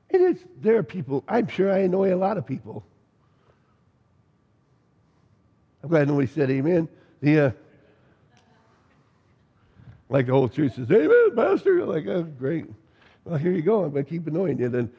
It 0.10 0.22
is, 0.22 0.38
there 0.62 0.78
are 0.78 0.84
people, 0.84 1.24
I'm 1.28 1.48
sure 1.48 1.72
I 1.72 1.80
annoy 1.80 2.14
a 2.14 2.18
lot 2.18 2.38
of 2.38 2.46
people. 2.46 2.86
I'm 5.82 5.90
glad 5.90 6.08
nobody 6.08 6.28
said 6.28 6.50
amen. 6.50 6.88
The, 7.22 7.40
uh, 7.40 7.52
like 10.10 10.28
the 10.28 10.34
whole 10.34 10.48
church 10.48 10.76
says, 10.76 10.90
amen, 10.92 11.36
pastor. 11.36 11.86
Like, 11.86 12.06
oh, 12.08 12.24
great. 12.24 12.66
Well, 13.26 13.38
here 13.38 13.52
you 13.52 13.64
go. 13.64 13.84
I'm 13.84 13.92
going 13.92 14.06
to 14.06 14.10
keep 14.10 14.28
annoying 14.28 14.60
you. 14.60 14.70
Then 14.70 14.92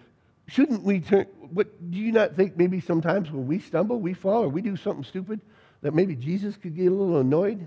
shouldn't 0.48 0.82
we 0.82 1.00
turn, 1.00 1.26
what, 1.52 1.90
do 1.90 1.98
you 1.98 2.10
not 2.10 2.34
think 2.34 2.56
maybe 2.56 2.80
sometimes 2.80 3.30
when 3.30 3.46
we 3.46 3.60
stumble, 3.60 4.00
we 4.00 4.12
fall, 4.12 4.42
or 4.42 4.48
we 4.48 4.60
do 4.60 4.76
something 4.76 5.04
stupid, 5.04 5.40
that 5.84 5.92
maybe 5.92 6.16
Jesus 6.16 6.56
could 6.56 6.74
get 6.74 6.86
a 6.86 6.90
little 6.94 7.18
annoyed, 7.18 7.66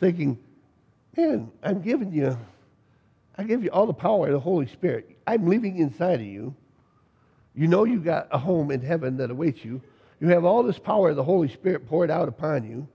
thinking, 0.00 0.36
man, 1.16 1.52
I'm 1.62 1.80
giving 1.80 2.12
you, 2.12 2.36
I 3.38 3.44
give 3.44 3.62
you 3.62 3.70
all 3.70 3.86
the 3.86 3.94
power 3.94 4.26
of 4.26 4.32
the 4.32 4.40
Holy 4.40 4.66
Spirit. 4.66 5.16
I'm 5.24 5.46
living 5.46 5.78
inside 5.78 6.18
of 6.18 6.26
you. 6.26 6.52
You 7.54 7.68
know 7.68 7.84
you 7.84 8.00
got 8.00 8.26
a 8.32 8.38
home 8.38 8.72
in 8.72 8.80
heaven 8.80 9.18
that 9.18 9.30
awaits 9.30 9.64
you. 9.64 9.80
You 10.18 10.30
have 10.30 10.44
all 10.44 10.64
this 10.64 10.80
power 10.80 11.10
of 11.10 11.16
the 11.16 11.22
Holy 11.22 11.46
Spirit 11.46 11.88
poured 11.88 12.10
out 12.10 12.28
upon 12.28 12.68
you. 12.68 12.88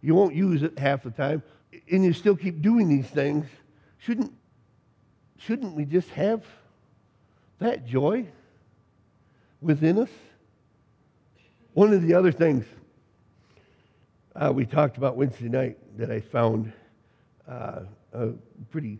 You 0.00 0.16
won't 0.16 0.34
use 0.34 0.64
it 0.64 0.76
half 0.76 1.04
the 1.04 1.12
time, 1.12 1.40
and 1.88 2.04
you 2.04 2.12
still 2.12 2.34
keep 2.34 2.62
doing 2.62 2.88
these 2.88 3.06
things. 3.06 3.46
Shouldn't, 3.98 4.32
shouldn't 5.38 5.76
we 5.76 5.84
just 5.84 6.08
have 6.10 6.44
that 7.60 7.86
joy 7.86 8.26
within 9.60 10.00
us? 10.00 10.10
One 11.74 11.92
of 11.92 12.02
the 12.02 12.14
other 12.14 12.32
things 12.32 12.66
uh, 14.36 14.52
we 14.54 14.66
talked 14.66 14.96
about 14.96 15.16
Wednesday 15.16 15.48
night 15.48 15.78
that 15.98 16.10
I 16.10 16.20
found 16.20 16.72
uh, 17.48 17.80
pretty 18.70 18.98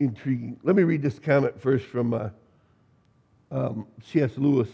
intriguing. 0.00 0.58
Let 0.62 0.76
me 0.76 0.82
read 0.82 1.02
this 1.02 1.18
comment 1.18 1.60
first 1.60 1.86
from 1.86 2.14
uh, 2.14 2.30
um, 3.50 3.86
C.S. 4.04 4.32
Lewis. 4.36 4.68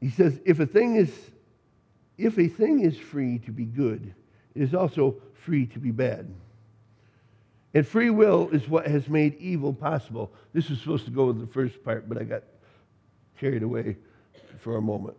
He 0.00 0.10
says, 0.10 0.38
if 0.44 0.60
a 0.60 0.66
thing 0.66 0.96
is 0.96 1.10
if 2.18 2.38
a 2.38 2.48
thing 2.48 2.80
is 2.80 2.96
free 2.96 3.38
to 3.40 3.50
be 3.50 3.64
good, 3.64 4.14
it 4.54 4.62
is 4.62 4.74
also 4.74 5.16
free 5.34 5.66
to 5.66 5.78
be 5.78 5.90
bad. 5.90 6.26
And 7.74 7.86
free 7.86 8.08
will 8.08 8.48
is 8.50 8.66
what 8.68 8.86
has 8.86 9.06
made 9.08 9.38
evil 9.38 9.72
possible. 9.72 10.32
This 10.54 10.70
was 10.70 10.80
supposed 10.80 11.04
to 11.04 11.10
go 11.10 11.26
with 11.26 11.40
the 11.40 11.46
first 11.46 11.84
part, 11.84 12.08
but 12.08 12.16
I 12.16 12.24
got 12.24 12.42
carried 13.38 13.62
away 13.62 13.96
for 14.60 14.76
a 14.76 14.82
moment. 14.82 15.16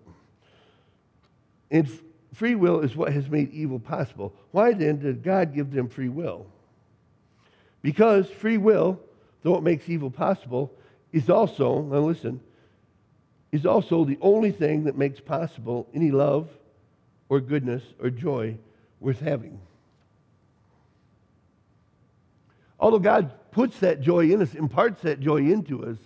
And 1.70 1.89
free 2.34 2.55
will 2.55 2.82
is 2.82 2.95
what 2.95 3.13
has 3.13 3.30
made 3.30 3.51
evil 3.51 3.80
possible. 3.80 4.34
Why 4.51 4.74
then 4.74 4.99
did 4.99 5.24
God 5.24 5.53
give 5.53 5.72
them 5.72 5.89
free 5.89 6.09
will? 6.09 6.45
Because 7.82 8.30
free 8.30 8.57
will, 8.57 8.99
though 9.43 9.55
it 9.55 9.63
makes 9.63 9.88
evil 9.89 10.11
possible, 10.11 10.72
is 11.11 11.30
also, 11.30 11.82
now 11.82 11.99
listen, 11.99 12.39
is 13.51 13.65
also 13.65 14.03
the 14.03 14.18
only 14.22 14.51
thing 14.51 14.84
that 14.86 14.97
makes 14.97 15.20
possible 15.20 15.88
any 15.93 16.11
love 16.11 16.49
or 17.30 17.39
goodness 17.39 17.84
or 18.01 18.09
joy 18.09 18.57
worth 18.99 19.20
having. 19.20 19.59
Although 22.80 22.99
God 22.99 23.32
puts 23.51 23.80
that 23.80 24.01
joy 24.01 24.32
in 24.32 24.41
us, 24.41 24.53
imparts 24.53 25.01
that 25.01 25.20
joy 25.20 25.38
into 25.38 25.86
us, 25.86 25.97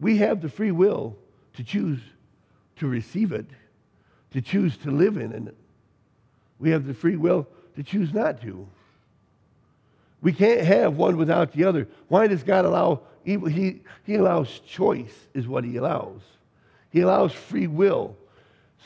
we 0.00 0.18
have 0.18 0.40
the 0.40 0.48
free 0.48 0.70
will 0.70 1.16
to 1.54 1.64
choose 1.64 2.00
to 2.76 2.86
receive 2.86 3.32
it, 3.32 3.46
to 4.32 4.40
choose 4.40 4.76
to 4.78 4.90
live 4.90 5.16
in 5.16 5.32
it. 5.32 5.56
We 6.58 6.70
have 6.70 6.86
the 6.86 6.94
free 6.94 7.16
will 7.16 7.46
to 7.76 7.82
choose 7.82 8.12
not 8.12 8.40
to. 8.42 8.66
We 10.20 10.32
can't 10.32 10.60
have 10.60 10.96
one 10.96 11.16
without 11.16 11.52
the 11.52 11.64
other. 11.64 11.88
Why 12.08 12.28
does 12.28 12.42
God 12.42 12.64
allow 12.64 13.00
evil? 13.24 13.48
He, 13.48 13.80
he 14.04 14.14
allows 14.14 14.60
choice, 14.60 15.12
is 15.34 15.48
what 15.48 15.64
He 15.64 15.76
allows. 15.76 16.20
He 16.90 17.00
allows 17.00 17.32
free 17.32 17.66
will. 17.66 18.16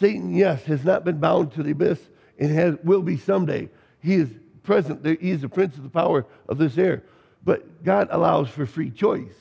Satan, 0.01 0.35
yes, 0.35 0.63
has 0.65 0.85
not 0.85 1.05
been 1.05 1.19
bound 1.19 1.53
to 1.53 1.63
the 1.63 1.73
abyss 1.73 2.01
and 2.39 2.51
has, 2.51 2.77
will 2.83 3.03
be 3.03 3.17
someday. 3.17 3.69
He 4.01 4.15
is 4.15 4.31
present. 4.63 5.03
there. 5.03 5.17
He 5.21 5.31
is 5.31 5.43
the 5.43 5.49
prince 5.49 5.77
of 5.77 5.83
the 5.83 5.89
power 5.89 6.25
of 6.49 6.59
this 6.59 6.79
air. 6.79 7.03
But 7.45 7.85
God 7.85 8.09
allows 8.11 8.49
for 8.49 8.67
free 8.67 8.91
choice. 8.91 9.35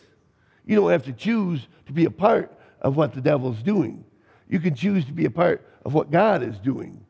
You 0.66 0.76
don't 0.76 0.92
have 0.92 1.06
to 1.06 1.14
choose 1.14 1.68
to 1.88 1.94
be 1.94 2.06
a 2.06 2.12
part 2.12 2.52
of 2.82 2.96
what 2.96 3.14
the 3.14 3.22
devil's 3.22 3.62
doing. 3.62 4.04
You 4.50 4.60
can 4.60 4.76
choose 4.76 5.06
to 5.06 5.12
be 5.12 5.26
a 5.26 5.30
part 5.30 5.66
of 5.86 5.94
what 5.94 6.12
God 6.12 6.44
is 6.44 6.58
doing. 6.58 7.06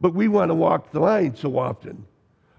But 0.00 0.14
we 0.14 0.28
want 0.28 0.50
to 0.50 0.54
walk 0.54 0.92
the 0.92 1.00
line 1.00 1.34
so 1.34 1.58
often. 1.58 2.06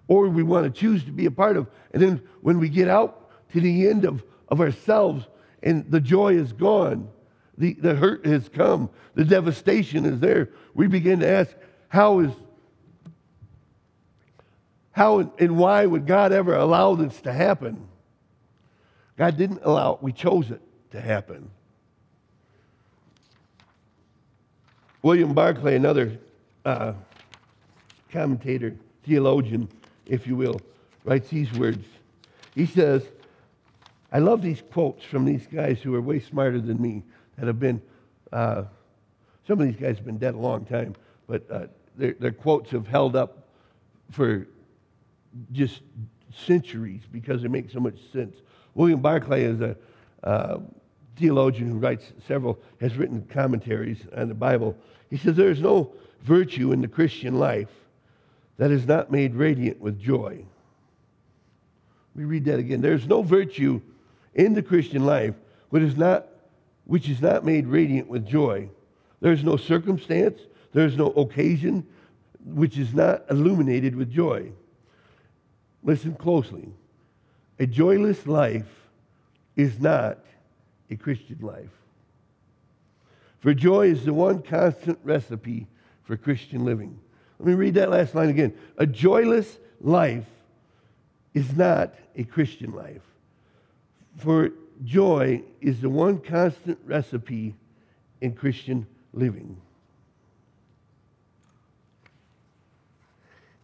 Or 0.08 0.28
we 0.28 0.44
want 0.44 0.66
to 0.66 0.80
choose 0.80 1.04
to 1.04 1.12
be 1.12 1.28
a 1.28 1.32
part 1.32 1.56
of. 1.56 1.68
And 1.94 2.02
then 2.02 2.22
when 2.42 2.60
we 2.60 2.68
get 2.68 2.88
out 2.88 3.30
to 3.54 3.62
the 3.62 3.88
end 3.88 4.04
of, 4.04 4.24
of 4.50 4.60
ourselves 4.60 5.26
and 5.62 5.90
the 5.90 6.02
joy 6.02 6.36
is 6.36 6.52
gone, 6.54 7.10
the, 7.58 7.74
the 7.74 7.96
hurt 7.96 8.26
has 8.26 8.50
come, 8.50 8.90
the 9.16 9.26
devastation 9.26 10.06
is 10.06 10.20
there, 10.20 10.50
we 10.74 10.88
begin 10.88 11.20
to 11.20 11.28
ask, 11.28 11.56
how 11.90 12.20
is 12.20 12.32
how 14.92 15.32
and 15.38 15.58
why 15.58 15.86
would 15.86 16.08
God 16.08 16.32
ever 16.32 16.56
allow 16.56 16.96
this 16.96 17.22
to 17.22 17.32
happen? 17.32 17.88
God 19.16 19.38
didn't 19.38 19.62
allow 19.62 19.94
it, 19.94 20.02
we 20.02 20.12
chose 20.12 20.50
it 20.50 20.62
to 20.92 21.00
happen. 21.00 21.52
William 25.02 25.34
Barclay, 25.34 25.76
another 25.76 26.18
uh, 26.66 26.94
commentator, 28.12 28.76
theologian, 29.04 29.70
if 30.06 30.26
you 30.26 30.36
will, 30.36 30.60
writes 31.04 31.30
these 31.30 31.52
words. 31.54 31.86
He 32.56 32.66
says, 32.66 33.04
I 34.12 34.20
love 34.20 34.42
these 34.42 34.64
quotes 34.72 35.04
from 35.04 35.26
these 35.26 35.46
guys 35.48 35.80
who 35.82 35.94
are 35.96 36.02
way 36.02 36.20
smarter 36.20 36.60
than 36.60 36.82
me 36.82 37.04
that 37.38 37.46
have 37.46 37.60
been, 37.60 37.82
uh, 38.32 38.64
some 39.48 39.60
of 39.62 39.68
these 39.68 39.76
guys 39.76 39.98
have 39.98 40.06
been 40.06 40.18
dead 40.18 40.34
a 40.34 40.40
long 40.40 40.66
time, 40.66 40.96
but 41.28 41.50
uh, 41.52 41.68
their, 41.96 42.14
their 42.14 42.32
quotes 42.32 42.72
have 42.72 42.88
held 42.88 43.16
up 43.16 43.48
for 44.12 44.48
just 45.52 45.82
centuries 46.34 47.02
because 47.12 47.42
they 47.42 47.48
make 47.48 47.70
so 47.70 47.80
much 47.80 47.98
sense. 48.12 48.36
William 48.74 49.02
Barclay 49.02 49.44
is 49.44 49.62
a 49.62 49.76
uh, 50.24 50.60
theologian 51.18 51.72
who 51.72 51.78
writes 51.78 52.12
several, 52.28 52.60
has 52.80 52.96
written 52.96 53.28
commentaries 53.30 54.00
on 54.16 54.28
the 54.28 54.34
Bible. 54.34 54.76
He 55.10 55.18
says 55.18 55.36
there 55.36 55.52
is 55.52 55.62
no 55.62 55.92
virtue 56.22 56.72
in 56.72 56.82
the 56.82 56.88
Christian 56.88 57.40
life 57.40 57.70
that 58.58 58.72
is 58.72 58.86
not 58.86 59.12
made 59.12 59.36
radiant 59.36 59.80
with 59.80 60.00
joy. 60.00 60.44
We 62.16 62.26
read 62.26 62.46
that 62.46 62.60
again. 62.60 62.82
There's 62.82 63.08
no 63.08 63.22
virtue 63.22 63.82
in 64.34 64.54
the 64.54 64.64
Christian 64.64 65.06
life 65.06 65.36
which 65.70 65.84
is 65.84 65.98
not, 65.98 66.28
which 66.86 67.10
is 67.10 67.22
not 67.22 67.46
made 67.46 67.68
radiant 67.68 68.08
with 68.08 68.26
joy. 68.26 68.70
There's 69.22 69.44
no 69.44 69.58
circumstance, 69.58 70.40
there's 70.74 70.98
no 70.98 71.08
occasion 71.12 71.86
which 72.46 72.78
is 72.78 72.94
not 72.94 73.24
illuminated 73.30 73.96
with 73.96 74.12
joy. 74.12 74.52
Listen 75.84 76.16
closely. 76.16 76.70
A 77.60 77.66
joyless 77.66 78.26
life 78.28 78.90
is 79.56 79.80
not 79.80 80.20
a 80.90 80.96
Christian 80.96 81.40
life. 81.42 81.70
For 83.40 83.54
joy 83.54 83.92
is 83.92 84.06
the 84.06 84.14
one 84.14 84.42
constant 84.42 85.00
recipe 85.04 85.68
for 86.04 86.18
Christian 86.18 86.66
living. 86.66 87.00
Let 87.40 87.48
me 87.48 87.54
read 87.54 87.76
that 87.76 87.90
last 87.90 88.16
line 88.16 88.30
again. 88.30 88.54
A 88.78 88.86
joyless 88.86 89.58
life 89.80 90.26
is 91.34 91.56
not 91.56 91.94
a 92.16 92.24
Christian 92.24 92.74
life. 92.74 93.04
For 94.18 94.52
joy 94.84 95.44
is 95.62 95.82
the 95.82 95.90
one 95.90 96.20
constant 96.20 96.80
recipe 96.86 97.56
in 98.22 98.34
Christian 98.34 98.88
living. 99.14 99.62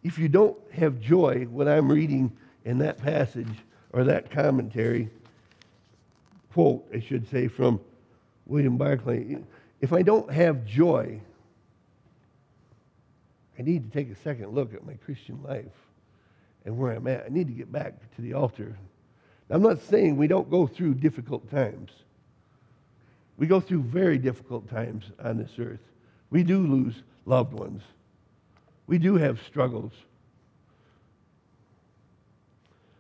if 0.03 0.19
you 0.19 0.28
don't 0.28 0.57
have 0.74 0.99
joy, 0.99 1.47
what 1.49 1.67
I'm 1.67 1.91
reading 1.91 2.36
in 2.65 2.78
that 2.80 3.01
passage 3.01 3.47
or 3.91 4.03
that 4.03 4.30
commentary, 4.30 5.09
quote, 6.54 6.86
I 6.93 6.99
should 6.99 7.28
say, 7.30 7.47
from 7.47 7.80
William 8.45 8.78
Barclay, 8.78 9.38
if 9.82 9.91
I 9.91 10.04
don't 10.04 10.32
have 10.32 10.66
joy, 10.66 11.20
I 13.58 13.62
need 13.64 13.91
to 13.91 13.97
take 13.97 14.12
a 14.12 14.20
second 14.22 14.54
look 14.54 14.74
at 14.74 14.86
my 14.86 14.93
Christian 15.06 15.41
life 15.43 15.66
and 16.64 16.78
where 16.78 16.91
I'm 16.91 17.08
at. 17.08 17.26
I 17.26 17.30
need 17.30 17.47
to 17.47 17.54
get 17.54 17.72
back 17.72 17.93
to 18.16 18.22
the 18.22 18.34
altar. 18.34 18.78
I'm 19.49 19.62
not 19.62 19.82
saying 19.82 20.16
we 20.16 20.28
don't 20.28 20.49
go 20.49 20.68
through 20.68 20.95
difficult 20.95 21.49
times. 21.49 21.91
We 23.38 23.47
go 23.47 23.60
through 23.60 23.84
very 23.84 24.18
difficult 24.18 24.70
times 24.70 25.06
on 25.24 25.38
this 25.38 25.51
earth. 25.60 25.82
We 26.30 26.43
do 26.43 26.66
lose 26.66 27.01
loved 27.26 27.54
ones. 27.54 27.82
We 28.86 28.99
do 28.99 29.16
have 29.16 29.41
struggles. 29.43 29.93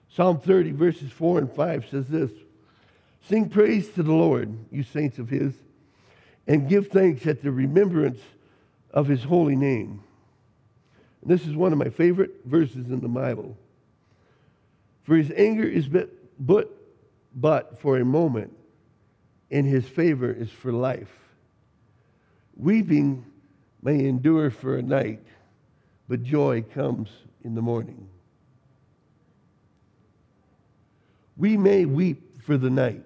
Psalm 0.09 0.39
30, 0.39 0.71
verses 0.71 1.11
4 1.11 1.39
and 1.39 1.51
5 1.51 1.85
says 1.89 2.07
this 2.07 2.31
Sing 3.29 3.49
praise 3.49 3.89
to 3.89 4.03
the 4.03 4.13
Lord, 4.13 4.57
you 4.71 4.83
saints 4.83 5.19
of 5.19 5.29
His, 5.29 5.53
and 6.47 6.67
give 6.67 6.87
thanks 6.87 7.25
at 7.25 7.41
the 7.41 7.51
remembrance 7.51 8.19
of 8.91 9.07
His 9.07 9.23
holy 9.23 9.55
name. 9.55 10.03
And 11.21 11.31
this 11.31 11.47
is 11.47 11.55
one 11.55 11.71
of 11.71 11.79
my 11.79 11.89
favorite 11.89 12.41
verses 12.45 12.89
in 12.89 12.99
the 12.99 13.07
Bible. 13.07 13.57
For 15.03 15.15
His 15.15 15.31
anger 15.35 15.63
is 15.63 15.87
but, 15.87 16.09
but, 16.39 16.69
but 17.33 17.79
for 17.79 17.97
a 17.97 18.05
moment, 18.05 18.55
and 19.49 19.65
His 19.65 19.87
favor 19.87 20.31
is 20.31 20.49
for 20.49 20.71
life. 20.71 21.13
Weeping 22.55 23.25
may 23.81 24.05
endure 24.05 24.51
for 24.51 24.77
a 24.77 24.81
night 24.81 25.25
but 26.07 26.23
joy 26.23 26.61
comes 26.61 27.09
in 27.43 27.55
the 27.55 27.61
morning. 27.61 28.07
We 31.37 31.57
may 31.57 31.85
weep 31.85 32.43
for 32.43 32.57
the 32.57 32.69
night. 32.69 33.03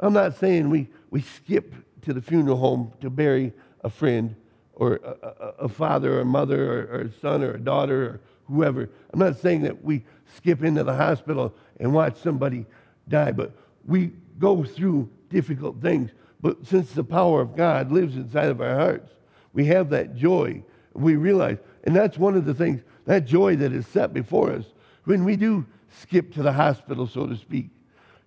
I'm 0.00 0.12
not 0.12 0.36
saying 0.38 0.70
we, 0.70 0.88
we 1.10 1.22
skip 1.22 1.74
to 2.02 2.12
the 2.12 2.20
funeral 2.20 2.56
home 2.56 2.92
to 3.00 3.10
bury 3.10 3.52
a 3.82 3.90
friend 3.90 4.34
or 4.74 5.00
a, 5.02 5.26
a, 5.26 5.54
a 5.64 5.68
father 5.68 6.20
or 6.20 6.24
mother 6.24 6.72
or, 6.72 6.96
or, 6.96 7.00
a 7.02 7.12
son 7.20 7.42
or 7.42 7.52
a 7.52 7.58
daughter 7.58 8.04
or 8.04 8.20
whoever. 8.46 8.88
I'm 9.12 9.18
not 9.18 9.38
saying 9.38 9.62
that 9.62 9.82
we 9.82 10.04
skip 10.36 10.62
into 10.62 10.84
the 10.84 10.94
hospital 10.94 11.54
and 11.80 11.94
watch 11.94 12.16
somebody 12.18 12.66
die, 13.08 13.32
but 13.32 13.52
we 13.86 14.12
go 14.38 14.64
through 14.64 15.08
difficult 15.30 15.80
things. 15.80 16.10
But 16.40 16.66
since 16.66 16.92
the 16.92 17.04
power 17.04 17.40
of 17.40 17.56
God 17.56 17.90
lives 17.90 18.16
inside 18.16 18.48
of 18.48 18.60
our 18.60 18.76
hearts, 18.76 19.10
we 19.52 19.64
have 19.66 19.90
that 19.90 20.14
joy. 20.14 20.62
We 20.92 21.16
realize 21.16 21.58
and 21.86 21.94
that's 21.94 22.18
one 22.18 22.36
of 22.36 22.44
the 22.44 22.52
things, 22.52 22.82
that 23.06 23.24
joy 23.24 23.56
that 23.56 23.72
is 23.72 23.86
set 23.86 24.12
before 24.12 24.50
us 24.50 24.64
when 25.04 25.24
we 25.24 25.36
do 25.36 25.64
skip 26.00 26.34
to 26.34 26.42
the 26.42 26.52
hospital, 26.52 27.06
so 27.06 27.26
to 27.26 27.36
speak, 27.36 27.70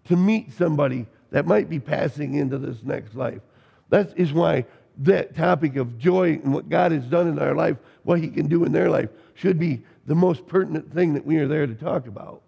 to 0.05 0.15
meet 0.15 0.53
somebody 0.53 1.05
that 1.31 1.45
might 1.45 1.69
be 1.69 1.79
passing 1.79 2.35
into 2.35 2.57
this 2.57 2.83
next 2.83 3.15
life. 3.15 3.41
That 3.89 4.17
is 4.17 4.33
why 4.33 4.65
that 4.99 5.35
topic 5.35 5.75
of 5.75 5.97
joy 5.97 6.39
and 6.43 6.53
what 6.53 6.69
God 6.69 6.91
has 6.91 7.05
done 7.05 7.27
in 7.27 7.39
our 7.39 7.55
life, 7.55 7.77
what 8.03 8.19
He 8.19 8.29
can 8.29 8.47
do 8.47 8.63
in 8.65 8.71
their 8.71 8.89
life, 8.89 9.09
should 9.35 9.59
be 9.59 9.83
the 10.05 10.15
most 10.15 10.47
pertinent 10.47 10.93
thing 10.93 11.13
that 11.13 11.25
we 11.25 11.37
are 11.37 11.47
there 11.47 11.65
to 11.67 11.75
talk 11.75 12.07
about. 12.07 12.41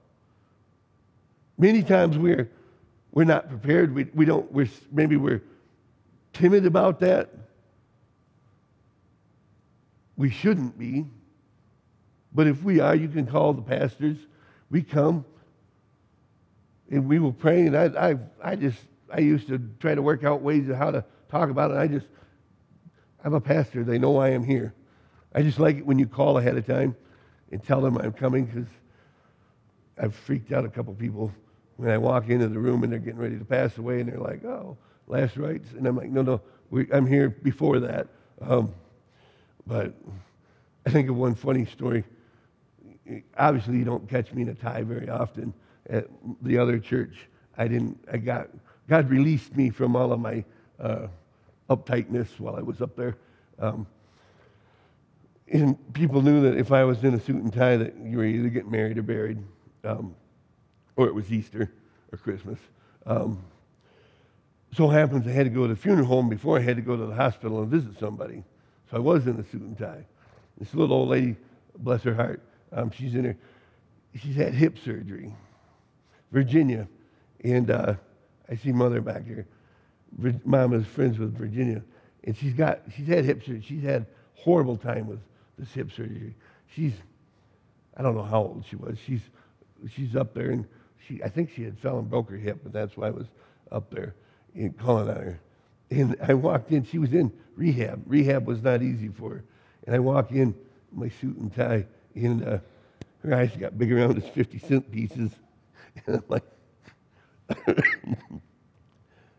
Many 1.57 1.83
times 1.83 2.17
we're, 2.17 2.49
we're 3.11 3.23
not 3.23 3.47
prepared. 3.49 3.93
We, 3.93 4.05
we 4.13 4.25
don't, 4.25 4.51
we're, 4.51 4.69
maybe 4.91 5.15
we're 5.15 5.41
timid 6.33 6.65
about 6.65 6.99
that. 7.01 7.29
We 10.17 10.29
shouldn't 10.29 10.77
be. 10.77 11.05
But 12.33 12.47
if 12.47 12.63
we 12.63 12.79
are, 12.79 12.95
you 12.95 13.07
can 13.07 13.27
call 13.27 13.53
the 13.53 13.61
pastors. 13.61 14.17
We 14.69 14.81
come 14.81 15.25
and 16.91 17.07
we 17.07 17.17
were 17.19 17.31
praying. 17.31 17.73
And 17.73 17.97
I, 17.97 18.11
I, 18.11 18.15
I 18.43 18.55
just, 18.55 18.77
I 19.09 19.21
used 19.21 19.47
to 19.47 19.59
try 19.79 19.95
to 19.95 20.01
work 20.01 20.23
out 20.23 20.41
ways 20.41 20.69
of 20.69 20.75
how 20.75 20.91
to 20.91 21.03
talk 21.29 21.49
about 21.49 21.71
it. 21.71 21.77
I 21.77 21.87
just, 21.87 22.05
I'm 23.23 23.33
a 23.33 23.41
pastor. 23.41 23.83
They 23.83 23.97
know 23.97 24.17
I 24.17 24.29
am 24.29 24.43
here. 24.43 24.73
I 25.33 25.41
just 25.41 25.57
like 25.57 25.77
it 25.77 25.85
when 25.85 25.97
you 25.97 26.05
call 26.05 26.37
ahead 26.37 26.57
of 26.57 26.67
time 26.67 26.95
and 27.51 27.63
tell 27.63 27.81
them 27.81 27.97
I'm 27.97 28.11
coming 28.11 28.45
because 28.45 28.67
I've 29.97 30.13
freaked 30.13 30.51
out 30.51 30.65
a 30.65 30.69
couple 30.69 30.93
people 30.93 31.31
when 31.77 31.89
I 31.89 31.97
walk 31.97 32.29
into 32.29 32.49
the 32.49 32.59
room 32.59 32.83
and 32.83 32.91
they're 32.91 32.99
getting 32.99 33.19
ready 33.19 33.37
to 33.37 33.45
pass 33.45 33.77
away 33.77 34.01
and 34.01 34.09
they're 34.09 34.19
like, 34.19 34.43
oh, 34.43 34.77
last 35.07 35.37
rites. 35.37 35.69
And 35.77 35.87
I'm 35.87 35.95
like, 35.95 36.09
no, 36.09 36.21
no, 36.21 36.41
we, 36.69 36.91
I'm 36.91 37.07
here 37.07 37.29
before 37.29 37.79
that. 37.79 38.07
Um, 38.41 38.73
but 39.65 39.93
I 40.85 40.89
think 40.89 41.09
of 41.09 41.15
one 41.15 41.35
funny 41.35 41.65
story. 41.65 42.03
Obviously, 43.37 43.77
you 43.77 43.85
don't 43.85 44.09
catch 44.09 44.33
me 44.33 44.41
in 44.41 44.49
a 44.49 44.53
tie 44.53 44.83
very 44.83 45.09
often 45.09 45.53
at 45.89 46.07
the 46.41 46.57
other 46.57 46.79
church. 46.79 47.27
I 47.57 47.67
didn't, 47.67 47.97
I 48.11 48.17
got, 48.17 48.49
God 48.87 49.09
released 49.09 49.55
me 49.55 49.69
from 49.69 49.95
all 49.95 50.11
of 50.11 50.19
my 50.19 50.43
uh, 50.79 51.07
uptightness 51.69 52.39
while 52.39 52.55
I 52.55 52.61
was 52.61 52.81
up 52.81 52.95
there. 52.95 53.17
Um, 53.59 53.87
and 55.51 55.93
people 55.93 56.21
knew 56.21 56.41
that 56.43 56.57
if 56.57 56.71
I 56.71 56.83
was 56.83 57.03
in 57.03 57.13
a 57.13 57.19
suit 57.19 57.43
and 57.43 57.53
tie, 57.53 57.77
that 57.77 57.95
you 58.03 58.17
were 58.17 58.25
either 58.25 58.49
getting 58.49 58.71
married 58.71 58.97
or 58.97 59.03
buried, 59.03 59.39
um, 59.83 60.15
or 60.95 61.07
it 61.07 61.13
was 61.13 61.31
Easter 61.31 61.71
or 62.11 62.17
Christmas. 62.17 62.59
Um, 63.05 63.43
so 64.75 64.87
happens 64.87 65.27
I 65.27 65.31
had 65.31 65.45
to 65.45 65.49
go 65.49 65.67
to 65.67 65.73
the 65.73 65.79
funeral 65.79 66.07
home 66.07 66.29
before 66.29 66.57
I 66.57 66.61
had 66.61 66.77
to 66.77 66.81
go 66.81 66.95
to 66.95 67.05
the 67.05 67.13
hospital 67.13 67.61
and 67.61 67.69
visit 67.69 67.99
somebody. 67.99 68.43
So 68.89 68.97
I 68.97 68.99
was 68.99 69.27
in 69.27 69.37
a 69.37 69.43
suit 69.43 69.61
and 69.61 69.77
tie. 69.77 70.05
This 70.57 70.73
little 70.73 70.95
old 70.95 71.09
lady, 71.09 71.35
bless 71.79 72.03
her 72.03 72.13
heart, 72.13 72.41
um, 72.71 72.91
she's 72.91 73.15
in 73.15 73.25
her, 73.25 73.35
she's 74.15 74.35
had 74.35 74.53
hip 74.53 74.77
surgery, 74.77 75.33
Virginia, 76.31 76.87
and 77.43 77.69
uh, 77.69 77.95
I 78.49 78.55
see 78.55 78.71
mother 78.71 79.01
back 79.01 79.25
here. 79.25 79.47
Mom 80.43 80.73
is 80.73 80.85
friends 80.85 81.17
with 81.17 81.37
Virginia, 81.37 81.81
and 82.23 82.35
she's 82.35 82.53
got 82.53 82.81
she's 82.95 83.07
had 83.07 83.25
hip 83.25 83.41
surgery. 83.41 83.63
She's 83.65 83.83
had 83.83 84.05
horrible 84.35 84.77
time 84.77 85.07
with 85.07 85.19
this 85.57 85.71
hip 85.73 85.91
surgery. 85.91 86.35
She's 86.73 86.93
I 87.95 88.01
don't 88.01 88.15
know 88.15 88.23
how 88.23 88.39
old 88.39 88.65
she 88.69 88.75
was. 88.75 88.97
She's 89.05 89.21
she's 89.93 90.15
up 90.15 90.33
there, 90.33 90.51
and 90.51 90.65
she 91.07 91.23
I 91.23 91.29
think 91.29 91.51
she 91.55 91.63
had 91.63 91.77
fell 91.79 91.99
and 91.99 92.09
broke 92.09 92.29
her 92.29 92.37
hip, 92.37 92.65
and 92.65 92.73
that's 92.73 92.97
why 92.97 93.07
I 93.07 93.11
was 93.11 93.27
up 93.71 93.89
there 93.89 94.15
and 94.55 94.77
calling 94.77 95.09
on 95.09 95.15
her. 95.15 95.39
And 95.89 96.15
I 96.21 96.33
walked 96.33 96.71
in. 96.71 96.85
She 96.85 96.99
was 96.99 97.13
in 97.13 97.31
rehab. 97.55 98.03
Rehab 98.05 98.47
was 98.47 98.61
not 98.61 98.81
easy 98.81 99.09
for 99.09 99.29
her. 99.29 99.43
And 99.85 99.95
I 99.95 99.99
walk 99.99 100.31
in 100.31 100.55
my 100.91 101.09
suit 101.09 101.37
and 101.37 101.53
tie, 101.53 101.85
and 102.15 102.47
uh, 102.47 102.59
her 103.23 103.33
eyes 103.33 103.51
got 103.57 103.77
big 103.77 103.91
around 103.91 104.17
as 104.17 104.27
50 104.29 104.59
cent 104.59 104.91
pieces. 104.91 105.31
Like, 106.27 106.43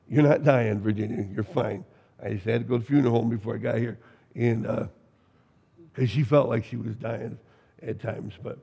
You're 0.08 0.22
not 0.22 0.44
dying, 0.44 0.80
Virginia. 0.80 1.26
You're 1.32 1.42
fine. 1.42 1.84
I 2.22 2.34
just 2.34 2.44
had 2.44 2.60
to 2.60 2.66
go 2.68 2.76
to 2.76 2.80
the 2.80 2.86
funeral 2.86 3.14
home 3.14 3.30
before 3.30 3.54
I 3.54 3.58
got 3.58 3.78
here. 3.78 3.98
And 4.34 4.62
because 4.62 6.10
uh, 6.10 6.12
she 6.12 6.22
felt 6.22 6.48
like 6.50 6.64
she 6.64 6.76
was 6.76 6.94
dying 6.96 7.38
at 7.82 8.00
times. 8.00 8.34
But 8.42 8.58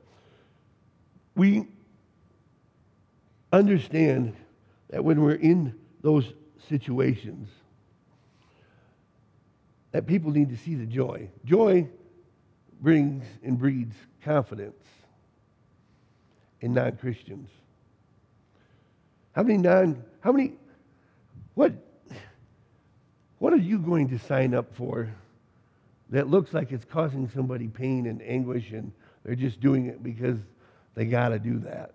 we 1.34 1.66
understand 3.52 4.36
that 4.90 5.04
when 5.04 5.22
we're 5.22 5.34
in 5.34 5.74
those 6.02 6.32
situations, 6.68 7.48
that 9.92 10.06
people 10.06 10.30
need 10.30 10.50
to 10.50 10.56
see 10.56 10.76
the 10.76 10.86
joy. 10.86 11.28
Joy 11.44 11.88
brings 12.80 13.24
and 13.42 13.58
breeds 13.58 13.96
confidence 14.22 14.84
in 16.60 16.74
non 16.74 16.92
Christians. 16.92 17.48
How 19.32 19.42
many 19.42 19.58
non, 19.58 20.02
how 20.20 20.32
many, 20.32 20.54
what, 21.54 21.72
what 23.38 23.52
are 23.52 23.58
you 23.58 23.78
going 23.78 24.08
to 24.08 24.18
sign 24.18 24.54
up 24.54 24.74
for 24.74 25.08
that 26.10 26.28
looks 26.28 26.52
like 26.52 26.72
it's 26.72 26.84
causing 26.84 27.28
somebody 27.28 27.68
pain 27.68 28.06
and 28.06 28.20
anguish 28.22 28.72
and 28.72 28.92
they're 29.24 29.36
just 29.36 29.60
doing 29.60 29.86
it 29.86 30.02
because 30.02 30.38
they 30.94 31.04
got 31.04 31.28
to 31.28 31.38
do 31.38 31.58
that? 31.60 31.94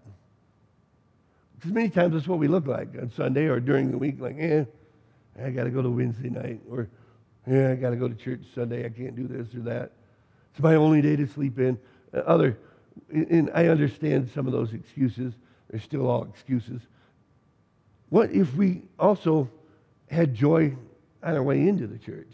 Because 1.55 1.71
many 1.71 1.89
times 1.89 2.13
that's 2.13 2.27
what 2.27 2.39
we 2.39 2.47
look 2.47 2.67
like 2.67 2.89
on 3.01 3.11
Sunday 3.11 3.45
or 3.45 3.59
during 3.59 3.91
the 3.91 3.97
week, 3.97 4.19
like, 4.19 4.35
eh, 4.39 4.65
I 5.43 5.49
got 5.49 5.65
to 5.65 5.69
go 5.69 5.81
to 5.81 5.89
Wednesday 5.89 6.29
night, 6.29 6.61
or 6.69 6.87
yeah, 7.47 7.71
I 7.71 7.75
got 7.75 7.89
to 7.89 7.95
go 7.95 8.07
to 8.07 8.15
church 8.15 8.41
Sunday. 8.53 8.85
I 8.85 8.89
can't 8.89 9.15
do 9.15 9.27
this 9.27 9.53
or 9.53 9.59
that. 9.61 9.91
It's 10.51 10.61
my 10.61 10.75
only 10.75 11.01
day 11.01 11.15
to 11.17 11.27
sleep 11.27 11.59
in. 11.59 11.77
Other, 12.13 12.57
and 13.11 13.51
I 13.53 13.67
understand 13.67 14.29
some 14.33 14.47
of 14.47 14.53
those 14.53 14.73
excuses. 14.73 15.33
They're 15.69 15.81
still 15.81 16.07
all 16.07 16.23
excuses. 16.23 16.81
What 18.15 18.31
if 18.31 18.55
we 18.55 18.81
also 18.97 19.49
had 20.09 20.33
joy 20.33 20.73
on 21.21 21.35
our 21.35 21.43
way 21.43 21.67
into 21.67 21.85
the 21.85 21.97
church? 21.97 22.31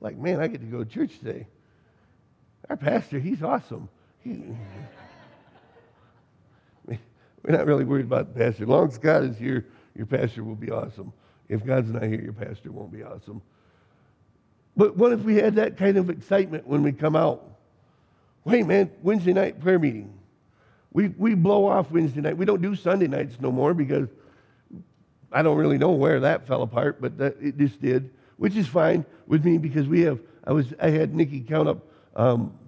Like, 0.00 0.18
man, 0.18 0.40
I 0.40 0.48
get 0.48 0.62
to 0.62 0.66
go 0.66 0.82
to 0.82 0.84
church 0.84 1.20
today. 1.20 1.46
Our 2.68 2.76
pastor, 2.76 3.20
he's 3.20 3.40
awesome. 3.44 3.88
He, 4.24 4.42
we're 6.88 6.98
not 7.46 7.66
really 7.66 7.84
worried 7.84 8.06
about 8.06 8.34
the 8.34 8.40
pastor. 8.40 8.64
As 8.64 8.68
long 8.68 8.88
as 8.88 8.98
God 8.98 9.22
is 9.22 9.38
here, 9.38 9.64
your 9.94 10.06
pastor 10.06 10.42
will 10.42 10.56
be 10.56 10.72
awesome. 10.72 11.12
If 11.48 11.64
God's 11.64 11.92
not 11.92 12.02
here, 12.02 12.20
your 12.20 12.32
pastor 12.32 12.72
won't 12.72 12.90
be 12.90 13.04
awesome. 13.04 13.40
But 14.76 14.96
what 14.96 15.12
if 15.12 15.20
we 15.20 15.36
had 15.36 15.54
that 15.54 15.76
kind 15.76 15.96
of 15.98 16.10
excitement 16.10 16.66
when 16.66 16.82
we 16.82 16.90
come 16.90 17.14
out? 17.14 17.48
Hey, 18.44 18.64
man, 18.64 18.90
Wednesday 19.04 19.34
night 19.34 19.60
prayer 19.60 19.78
meeting. 19.78 20.15
We, 20.96 21.08
we 21.08 21.34
blow 21.34 21.66
off 21.66 21.90
Wednesday 21.90 22.22
night. 22.22 22.38
We 22.38 22.46
don't 22.46 22.62
do 22.62 22.74
Sunday 22.74 23.06
nights 23.06 23.36
no 23.38 23.52
more 23.52 23.74
because 23.74 24.08
I 25.30 25.42
don't 25.42 25.58
really 25.58 25.76
know 25.76 25.90
where 25.90 26.20
that 26.20 26.46
fell 26.46 26.62
apart, 26.62 27.02
but 27.02 27.18
that, 27.18 27.36
it 27.38 27.58
just 27.58 27.82
did, 27.82 28.08
which 28.38 28.56
is 28.56 28.66
fine 28.66 29.04
with 29.26 29.44
me 29.44 29.58
because 29.58 29.86
we 29.86 30.00
have, 30.04 30.18
I, 30.44 30.54
was, 30.54 30.72
I 30.80 30.88
had 30.88 31.14
Nikki 31.14 31.40
count 31.42 31.68
up 31.68 31.86
um, 32.16 32.58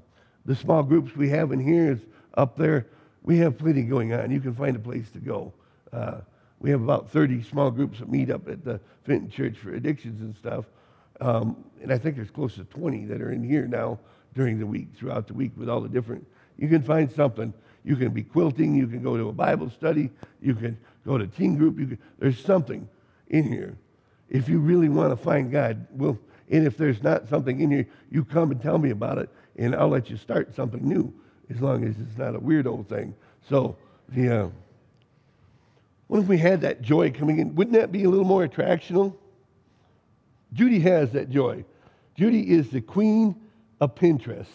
the 0.44 0.54
small 0.54 0.82
groups 0.82 1.16
we 1.16 1.30
have 1.30 1.52
in 1.52 1.58
here 1.58 1.90
is 1.90 2.00
up 2.34 2.54
there. 2.58 2.88
We 3.22 3.38
have 3.38 3.56
plenty 3.56 3.80
going 3.80 4.12
on. 4.12 4.30
You 4.30 4.40
can 4.40 4.54
find 4.54 4.76
a 4.76 4.78
place 4.78 5.10
to 5.12 5.20
go. 5.20 5.54
Uh, 5.90 6.18
we 6.60 6.68
have 6.68 6.82
about 6.82 7.08
30 7.08 7.42
small 7.44 7.70
groups 7.70 7.98
that 8.00 8.10
meet 8.10 8.28
up 8.28 8.46
at 8.46 8.62
the 8.62 8.78
Fenton 9.04 9.30
Church 9.30 9.56
for 9.56 9.72
addictions 9.72 10.20
and 10.20 10.36
stuff. 10.36 10.66
Um, 11.22 11.64
and 11.80 11.90
I 11.90 11.96
think 11.96 12.16
there's 12.16 12.30
close 12.30 12.56
to 12.56 12.64
20 12.64 13.06
that 13.06 13.22
are 13.22 13.32
in 13.32 13.42
here 13.42 13.66
now 13.66 13.98
during 14.34 14.58
the 14.58 14.66
week, 14.66 14.88
throughout 14.98 15.28
the 15.28 15.32
week, 15.32 15.52
with 15.56 15.70
all 15.70 15.80
the 15.80 15.88
different. 15.88 16.26
You 16.58 16.68
can 16.68 16.82
find 16.82 17.10
something. 17.10 17.54
You 17.88 17.96
can 17.96 18.10
be 18.10 18.22
quilting. 18.22 18.74
You 18.74 18.86
can 18.86 19.02
go 19.02 19.16
to 19.16 19.30
a 19.30 19.32
Bible 19.32 19.70
study. 19.70 20.10
You 20.42 20.54
can 20.54 20.76
go 21.06 21.16
to 21.16 21.26
teen 21.26 21.56
group. 21.56 21.78
Can, 21.78 21.98
there's 22.18 22.38
something 22.38 22.86
in 23.28 23.50
here. 23.50 23.78
If 24.28 24.46
you 24.46 24.58
really 24.58 24.90
want 24.90 25.10
to 25.10 25.16
find 25.16 25.50
God, 25.50 25.86
well, 25.92 26.18
and 26.50 26.66
if 26.66 26.76
there's 26.76 27.02
not 27.02 27.30
something 27.30 27.58
in 27.60 27.70
here, 27.70 27.86
you 28.10 28.26
come 28.26 28.50
and 28.50 28.60
tell 28.60 28.76
me 28.76 28.90
about 28.90 29.16
it, 29.16 29.30
and 29.56 29.74
I'll 29.74 29.88
let 29.88 30.10
you 30.10 30.18
start 30.18 30.54
something 30.54 30.86
new, 30.86 31.14
as 31.48 31.62
long 31.62 31.82
as 31.82 31.94
it's 31.98 32.18
not 32.18 32.34
a 32.34 32.38
weird 32.38 32.66
old 32.66 32.90
thing. 32.90 33.14
So, 33.48 33.74
yeah. 34.14 34.42
Uh, 34.42 34.50
what 36.08 36.20
if 36.20 36.26
we 36.26 36.36
had 36.36 36.60
that 36.60 36.82
joy 36.82 37.10
coming 37.10 37.38
in? 37.38 37.54
Wouldn't 37.54 37.74
that 37.74 37.90
be 37.90 38.04
a 38.04 38.10
little 38.10 38.26
more 38.26 38.46
attractional? 38.46 39.16
Judy 40.52 40.80
has 40.80 41.12
that 41.12 41.30
joy. 41.30 41.64
Judy 42.16 42.50
is 42.50 42.68
the 42.68 42.82
queen 42.82 43.34
of 43.80 43.94
Pinterest. 43.94 44.46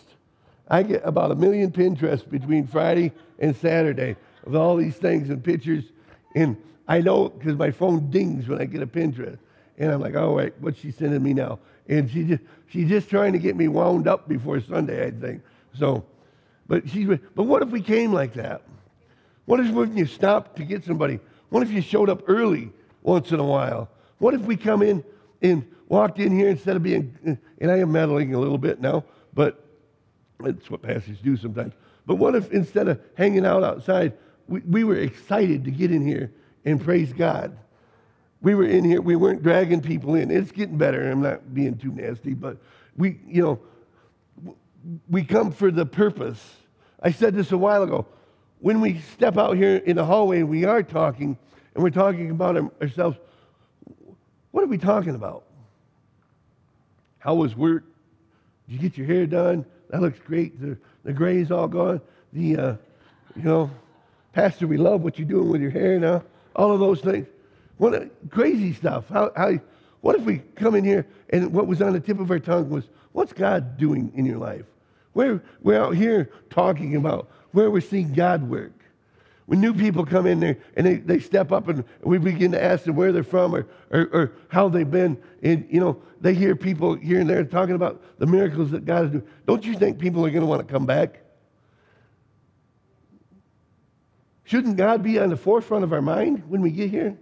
I 0.68 0.84
get 0.84 1.02
about 1.06 1.32
a 1.32 1.36
million 1.36 1.72
Pinterest 1.72 2.28
between 2.28 2.68
Friday 2.68 3.12
and 3.40 3.56
Saturday 3.56 4.16
of 4.46 4.56
all 4.56 4.76
these 4.76 4.96
things 4.96 5.30
and 5.30 5.44
pictures. 5.44 5.84
And 6.36 6.58
I 6.88 7.02
know 7.02 7.30
because 7.30 7.56
my 7.56 7.72
phone 7.72 8.10
dings 8.10 8.48
when 8.48 8.62
I 8.62 8.66
get 8.66 8.82
a 8.82 8.88
Pinterest. 8.88 9.38
And 9.78 9.92
I'm 9.92 10.02
like, 10.02 10.16
oh, 10.16 10.34
wait, 10.34 10.54
what's 10.60 10.80
she 10.80 10.92
sending 10.92 11.24
me 11.24 11.34
now? 11.34 11.60
And 11.88 12.10
she 12.10 12.24
just, 12.24 12.44
she's 12.68 12.88
just 12.88 13.10
trying 13.10 13.34
to 13.34 13.40
get 13.40 13.56
me 13.56 13.68
wound 13.68 14.08
up 14.08 14.28
before 14.28 14.60
Sunday, 14.62 15.06
I 15.06 15.12
think. 15.12 15.42
So, 15.78 16.06
but 16.68 16.88
she's, 16.88 17.08
but 17.08 17.44
what 17.44 17.62
if 17.62 17.70
we 17.70 17.82
came 17.82 18.14
like 18.14 18.34
that? 18.34 18.62
What 19.46 19.60
if 19.60 19.72
when 19.72 19.98
you 19.98 20.06
stop 20.06 20.56
to 20.56 20.64
get 20.64 20.86
somebody? 20.86 21.20
What 21.50 21.64
if 21.64 21.72
you 21.72 21.82
showed 21.82 22.10
up 22.10 22.24
early 22.28 22.72
once 23.02 23.32
in 23.32 23.40
a 23.40 23.46
while? 23.46 23.90
What 24.20 24.34
if 24.34 24.42
we 24.42 24.56
come 24.56 24.82
in 24.82 25.04
and 25.42 25.68
walked 25.90 26.20
in 26.20 26.32
here 26.32 26.50
instead 26.50 26.76
of 26.76 26.84
being, 26.84 27.38
and 27.60 27.72
I 27.72 27.80
am 27.80 27.92
meddling 27.92 28.34
a 28.34 28.40
little 28.40 28.58
bit 28.58 28.80
now, 28.80 29.04
but 29.34 29.63
that's 30.44 30.70
what 30.70 30.82
pastors 30.82 31.18
do 31.20 31.36
sometimes. 31.38 31.74
But 32.06 32.16
what 32.16 32.36
if 32.36 32.52
instead 32.52 32.88
of 32.88 33.00
hanging 33.16 33.46
out 33.46 33.64
outside, 33.64 34.14
we, 34.48 34.60
we 34.62 34.84
were 34.84 34.98
excited 34.98 35.64
to 35.66 35.72
get 35.72 35.92
in 35.92 36.06
here 36.06 36.32
and 36.66 36.82
praise 36.82 37.14
God? 37.14 37.58
We 38.42 38.56
were 38.56 38.66
in 38.66 38.84
here, 38.84 39.02
we 39.02 39.16
weren't 39.16 39.42
dragging 39.42 39.82
people 39.82 40.16
in. 40.16 40.30
It's 40.30 40.52
getting 40.52 40.78
better. 40.78 41.10
I'm 41.10 41.22
not 41.22 41.54
being 41.54 41.78
too 41.78 41.94
nasty, 41.94 42.34
but 42.34 42.58
we, 42.98 43.20
you 43.26 43.42
know, 43.42 43.60
we 45.10 45.24
come 45.24 45.52
for 45.52 45.72
the 45.72 45.86
purpose. 45.86 46.42
I 47.02 47.12
said 47.12 47.36
this 47.36 47.52
a 47.52 47.58
while 47.58 47.84
ago 47.84 48.06
when 48.64 48.80
we 48.80 49.00
step 49.00 49.38
out 49.38 49.58
here 49.58 49.76
in 49.76 49.98
the 49.98 50.06
hallway, 50.06 50.42
we 50.42 50.64
are 50.64 50.82
talking, 50.82 51.38
and 51.76 51.84
we're 51.84 51.90
talking 51.90 52.32
about 52.32 52.56
ourselves. 52.82 53.18
What 54.52 54.64
are 54.64 54.68
we 54.68 54.78
talking 54.78 55.16
about? 55.16 55.44
How 57.20 57.36
was 57.36 57.58
work? 57.58 57.84
Did 58.66 58.74
you 58.76 58.80
get 58.80 58.98
your 58.98 59.06
hair 59.06 59.26
done? 59.26 59.66
That 59.94 60.02
looks 60.02 60.18
great. 60.26 60.60
The, 60.60 60.76
the 61.04 61.14
gray's 61.14 61.52
all 61.52 61.68
gone. 61.68 62.02
The, 62.34 62.58
uh, 62.58 62.76
you 63.36 63.44
know, 63.44 63.70
Pastor, 64.34 64.66
we 64.66 64.78
love 64.78 65.02
what 65.02 65.20
you're 65.20 65.28
doing 65.28 65.50
with 65.50 65.62
your 65.62 65.70
hair 65.70 66.00
now. 66.00 66.24
All 66.56 66.72
of 66.72 66.80
those 66.80 67.00
things. 67.00 67.28
What 67.78 68.10
crazy 68.32 68.74
stuff. 68.74 69.08
How, 69.08 69.32
how, 69.36 69.60
What 70.02 70.16
if 70.16 70.24
we 70.24 70.40
come 70.56 70.74
in 70.74 70.84
here 70.84 71.06
and 71.30 71.54
what 71.54 71.68
was 71.68 71.80
on 71.80 71.94
the 71.94 72.00
tip 72.00 72.20
of 72.20 72.32
our 72.32 72.40
tongue 72.40 72.72
was, 72.72 72.86
what's 73.12 73.34
God 73.34 73.78
doing 73.78 74.12
in 74.16 74.26
your 74.26 74.40
life? 74.40 74.66
We're, 75.14 75.44
we're 75.62 75.80
out 75.80 75.96
here 75.96 76.32
talking 76.50 76.96
about 76.96 77.30
where 77.52 77.70
we're 77.70 77.80
seeing 77.80 78.14
God 78.14 78.50
work. 78.50 78.74
When 79.46 79.60
new 79.60 79.74
people 79.74 80.06
come 80.06 80.26
in 80.26 80.40
there 80.40 80.58
and 80.78 80.86
they, 80.86 80.96
they 80.96 81.20
step 81.20 81.52
up 81.52 81.68
and 81.68 81.84
we 82.02 82.18
begin 82.18 82.52
to 82.54 82.64
ask 82.64 82.86
them 82.86 82.96
where 82.96 83.12
they're 83.12 83.24
from 83.24 83.54
or, 83.54 83.68
or, 83.92 84.02
or 84.14 84.34
how 84.48 84.70
they've 84.70 84.90
been, 84.90 85.22
and 85.42 85.68
you 85.70 85.80
know, 85.80 86.02
they 86.22 86.34
hear 86.34 86.56
people 86.56 86.96
here 86.96 87.20
and 87.20 87.30
there 87.30 87.44
talking 87.44 87.76
about 87.76 88.02
the 88.20 88.26
miracles 88.26 88.72
that 88.72 88.86
God 88.86 89.06
is 89.06 89.12
doing. 89.12 89.28
Don't 89.46 89.66
you 89.66 89.74
think 89.74 90.00
people 90.00 90.26
are 90.26 90.30
going 90.30 90.42
to 90.42 90.48
want 90.48 90.66
to 90.66 90.72
come 90.72 90.86
back? 90.86 91.20
Shouldn't 94.46 94.78
God 94.78 95.04
be 95.04 95.20
on 95.20 95.30
the 95.30 95.38
forefront 95.38 95.84
of 95.84 95.92
our 95.92 96.02
mind 96.02 96.44
when 96.48 96.62
we 96.62 96.72
get 96.72 96.90
here? 96.90 97.18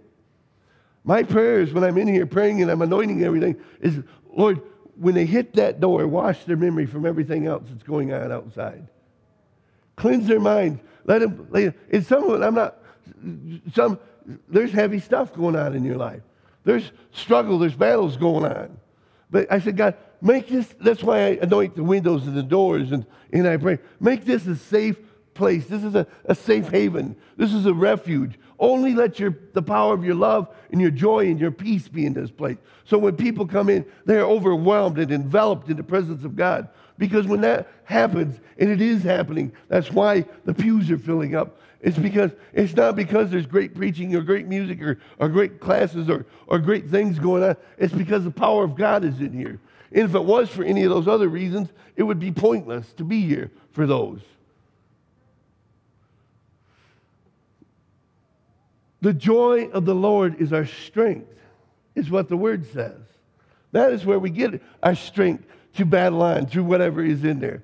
My 1.04 1.24
prayers 1.24 1.72
when 1.72 1.82
I'm 1.82 1.98
in 1.98 2.06
here 2.06 2.26
praying 2.26 2.62
and 2.62 2.70
I'm 2.70 2.82
anointing 2.82 3.24
everything 3.24 3.56
is, 3.80 3.98
Lord, 4.32 4.62
when 4.96 5.14
they 5.14 5.24
hit 5.24 5.54
that 5.54 5.80
door, 5.80 6.06
wash 6.06 6.44
their 6.44 6.56
memory 6.56 6.86
from 6.86 7.06
everything 7.06 7.46
else 7.46 7.64
that's 7.68 7.82
going 7.82 8.12
on 8.12 8.30
outside. 8.30 8.86
Cleanse 9.96 10.26
their 10.26 10.40
minds. 10.40 10.80
Let 11.04 11.22
him, 11.22 11.46
let, 11.50 11.74
in 11.90 12.02
some 12.02 12.24
of 12.24 12.40
it, 12.40 12.44
I'm 12.44 12.54
not, 12.54 12.78
some, 13.74 13.98
there's 14.48 14.72
heavy 14.72 15.00
stuff 15.00 15.34
going 15.34 15.56
on 15.56 15.74
in 15.74 15.84
your 15.84 15.96
life. 15.96 16.22
There's 16.64 16.92
struggle, 17.12 17.58
there's 17.58 17.74
battles 17.74 18.16
going 18.16 18.44
on. 18.44 18.78
But 19.30 19.50
I 19.50 19.58
said, 19.58 19.76
God, 19.76 19.96
make 20.20 20.48
this, 20.48 20.72
that's 20.80 21.02
why 21.02 21.18
I 21.18 21.28
anoint 21.42 21.74
the 21.74 21.82
windows 21.82 22.26
and 22.26 22.36
the 22.36 22.42
doors 22.42 22.92
and, 22.92 23.06
and 23.32 23.48
I 23.48 23.56
pray, 23.56 23.78
make 23.98 24.24
this 24.24 24.46
a 24.46 24.56
safe 24.56 24.96
place. 25.34 25.66
This 25.66 25.82
is 25.82 25.94
a, 25.94 26.06
a 26.26 26.34
safe 26.34 26.68
haven. 26.68 27.16
This 27.36 27.52
is 27.52 27.66
a 27.66 27.74
refuge. 27.74 28.38
Only 28.58 28.94
let 28.94 29.18
your, 29.18 29.36
the 29.54 29.62
power 29.62 29.94
of 29.94 30.04
your 30.04 30.14
love 30.14 30.48
and 30.70 30.80
your 30.80 30.90
joy 30.90 31.26
and 31.26 31.40
your 31.40 31.50
peace 31.50 31.88
be 31.88 32.06
in 32.06 32.12
this 32.12 32.30
place. 32.30 32.58
So 32.84 32.98
when 32.98 33.16
people 33.16 33.46
come 33.46 33.68
in, 33.68 33.84
they're 34.04 34.24
overwhelmed 34.24 34.98
and 34.98 35.10
enveloped 35.10 35.68
in 35.68 35.76
the 35.76 35.82
presence 35.82 36.24
of 36.24 36.36
God. 36.36 36.68
Because 36.98 37.26
when 37.26 37.40
that 37.40 37.68
happens, 37.84 38.38
and 38.58 38.70
it 38.70 38.80
is 38.80 39.02
happening, 39.02 39.52
that's 39.68 39.90
why 39.90 40.24
the 40.44 40.54
pews 40.54 40.90
are 40.90 40.98
filling 40.98 41.34
up. 41.34 41.58
It's 41.80 41.98
because 41.98 42.30
it's 42.52 42.76
not 42.76 42.94
because 42.94 43.30
there's 43.30 43.46
great 43.46 43.74
preaching 43.74 44.14
or 44.14 44.22
great 44.22 44.46
music 44.46 44.80
or, 44.80 44.98
or 45.18 45.28
great 45.28 45.58
classes 45.58 46.08
or, 46.08 46.26
or 46.46 46.58
great 46.58 46.88
things 46.88 47.18
going 47.18 47.42
on. 47.42 47.56
It's 47.76 47.92
because 47.92 48.22
the 48.22 48.30
power 48.30 48.62
of 48.62 48.76
God 48.76 49.04
is 49.04 49.18
in 49.18 49.32
here. 49.32 49.58
And 49.90 50.04
if 50.04 50.14
it 50.14 50.24
was 50.24 50.48
for 50.48 50.62
any 50.62 50.84
of 50.84 50.90
those 50.90 51.08
other 51.08 51.28
reasons, 51.28 51.68
it 51.96 52.04
would 52.04 52.20
be 52.20 52.30
pointless 52.30 52.92
to 52.94 53.04
be 53.04 53.26
here 53.26 53.50
for 53.72 53.86
those. 53.86 54.20
The 59.00 59.12
joy 59.12 59.68
of 59.70 59.84
the 59.84 59.94
Lord 59.94 60.40
is 60.40 60.52
our 60.52 60.66
strength, 60.66 61.34
is 61.96 62.08
what 62.08 62.28
the 62.28 62.36
word 62.36 62.64
says. 62.72 63.00
That 63.72 63.92
is 63.92 64.06
where 64.06 64.20
we 64.20 64.30
get 64.30 64.62
our 64.82 64.94
strength 64.94 65.44
to 65.74 65.84
battle 65.84 66.22
on 66.22 66.46
through 66.46 66.64
whatever 66.64 67.04
is 67.04 67.24
in 67.24 67.40
there. 67.40 67.62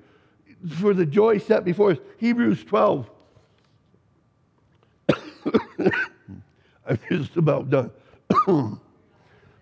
For 0.77 0.93
the 0.93 1.05
joy 1.05 1.37
set 1.37 1.63
before 1.63 1.91
us. 1.91 1.97
Hebrews 2.17 2.63
12. 2.65 3.09
I'm 6.87 6.99
just 7.09 7.37
about 7.37 7.69
done. 7.69 7.91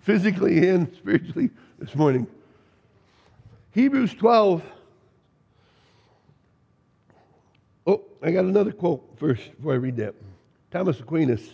Physically 0.02 0.68
and 0.68 0.94
spiritually 0.96 1.52
this 1.78 1.94
morning. 1.94 2.26
Hebrews 3.72 4.14
12. 4.16 4.64
Oh, 7.86 8.02
I 8.22 8.32
got 8.32 8.46
another 8.46 8.72
quote 8.72 9.04
first 9.18 9.56
before 9.58 9.74
I 9.74 9.78
read 9.78 9.98
that. 9.98 10.16
Thomas 10.72 11.00
Aquinas 11.00 11.48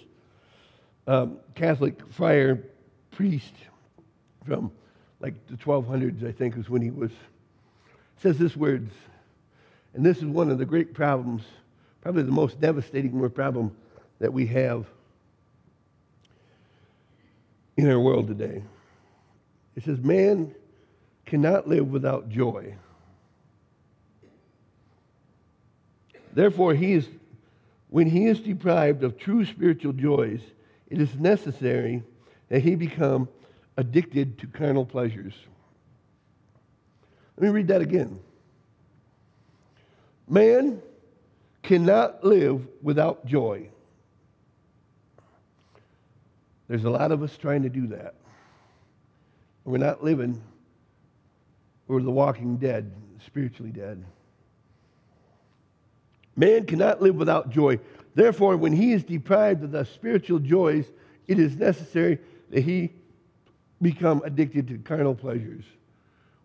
um, 1.08 1.38
Catholic 1.56 2.00
friar 2.12 2.64
priest 3.12 3.54
from 4.46 4.72
like 5.24 5.34
the 5.48 5.56
1200s, 5.56 6.28
I 6.28 6.34
think, 6.34 6.58
was 6.58 6.70
when 6.70 6.82
he 6.82 6.92
was, 6.92 7.10
says 8.22 8.38
this 8.38 8.58
words, 8.58 8.92
and 9.94 10.06
this 10.06 10.18
is 10.18 10.26
one 10.26 10.52
of 10.52 10.58
the 10.58 10.66
great 10.66 10.94
problems, 10.94 11.44
probably 12.02 12.24
the 12.24 12.32
most 12.32 12.60
devastating 12.60 13.30
problem 13.30 13.74
that 14.20 14.34
we 14.34 14.46
have 14.48 14.86
in 17.78 17.90
our 17.90 18.00
world 18.00 18.28
today. 18.28 18.62
It 19.78 19.86
says, 19.86 20.00
Man 20.00 20.54
cannot 21.26 21.70
live 21.70 21.88
without 21.88 22.28
joy. 22.28 22.76
Therefore, 26.34 26.74
he 26.74 26.94
is, 26.94 27.08
when 27.90 28.10
he 28.10 28.26
is 28.26 28.42
deprived 28.42 29.04
of 29.04 29.18
true 29.18 29.46
spiritual 29.46 29.94
joys, 29.94 30.42
it 30.90 31.00
is 31.00 31.16
necessary 31.16 32.04
that 32.50 32.62
he 32.62 32.76
become 32.76 33.30
addicted 33.78 34.38
to 34.40 34.48
carnal 34.48 34.86
pleasures. 34.86 35.34
Let 37.38 37.48
me 37.48 37.50
read 37.50 37.68
that 37.70 37.82
again. 37.82 38.20
Man 40.28 40.82
cannot 41.64 42.24
live 42.24 42.68
without 42.82 43.26
joy. 43.26 43.70
There's 46.68 46.86
a 46.86 46.90
lot 46.90 47.12
of 47.12 47.24
us 47.24 47.36
trying 47.38 47.64
to 47.64 47.70
do 47.70 47.88
that. 47.88 48.16
We're 49.66 49.78
not 49.78 50.04
living, 50.04 50.42
we're 51.88 52.02
the 52.02 52.12
walking 52.12 52.58
dead, 52.58 52.92
spiritually 53.26 53.72
dead. 53.72 54.04
Man 56.36 56.66
cannot 56.66 57.02
live 57.02 57.16
without 57.16 57.50
joy. 57.50 57.80
Therefore, 58.16 58.58
when 58.58 58.74
he 58.74 58.92
is 58.92 59.04
deprived 59.04 59.64
of 59.64 59.72
the 59.72 59.86
spiritual 59.86 60.40
joys, 60.40 60.86
it 61.28 61.40
is 61.40 61.56
necessary 61.56 62.20
that 62.50 62.62
he 62.62 62.92
become 63.84 64.22
addicted 64.26 64.68
to 64.70 64.78
carnal 64.80 65.14
pleasures. 65.16 65.66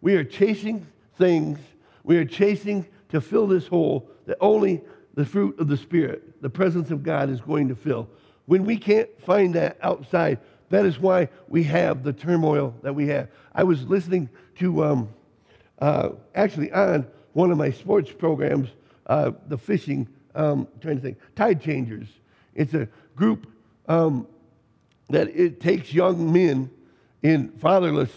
We 0.01 0.17
are 0.17 0.25
chasing 0.25 0.87
things, 1.17 1.59
we 2.05 2.17
are 2.19 2.25
chasing 2.25 2.87
to 3.11 3.21
fill 3.21 3.47
this 3.47 3.67
hole 3.67 4.09
that 4.27 4.37
only 4.41 4.83
the 5.15 5.25
fruit 5.25 5.59
of 5.59 5.69
the 5.69 5.77
Spirit, 5.77 6.43
the 6.43 6.51
presence 6.51 6.91
of 6.91 7.03
God, 7.03 7.31
is 7.31 7.41
going 7.41 7.69
to 7.69 7.75
fill. 7.75 8.09
When 8.47 8.65
we 8.65 8.77
can't 8.77 9.09
find 9.23 9.55
that 9.55 9.79
outside, 9.83 10.39
that 10.71 10.85
is 10.85 10.99
why 10.99 11.29
we 11.49 11.63
have 11.65 12.03
the 12.03 12.13
turmoil 12.13 12.75
that 12.83 12.95
we 12.95 13.09
have. 13.09 13.29
I 13.55 13.65
was 13.65 13.85
listening 13.85 14.29
to, 14.57 14.85
um, 14.85 15.09
uh, 15.81 16.11
actually, 16.35 16.71
on 16.73 17.07
one 17.33 17.51
of 17.51 17.59
my 17.59 17.71
sports 17.71 18.13
programs, 18.13 18.69
uh, 19.07 19.33
the 19.49 19.57
fishing 19.57 20.07
um, 20.35 20.69
trying 20.81 20.97
to 20.97 21.03
think, 21.03 21.19
Tide 21.35 21.61
Changers. 21.61 22.07
It's 22.55 22.75
a 22.75 22.89
group 23.17 23.47
um, 23.89 24.27
that 25.09 25.29
it 25.29 25.61
takes 25.61 25.93
young 25.93 26.33
men 26.33 26.71
in 27.23 27.51
fatherless, 27.59 28.11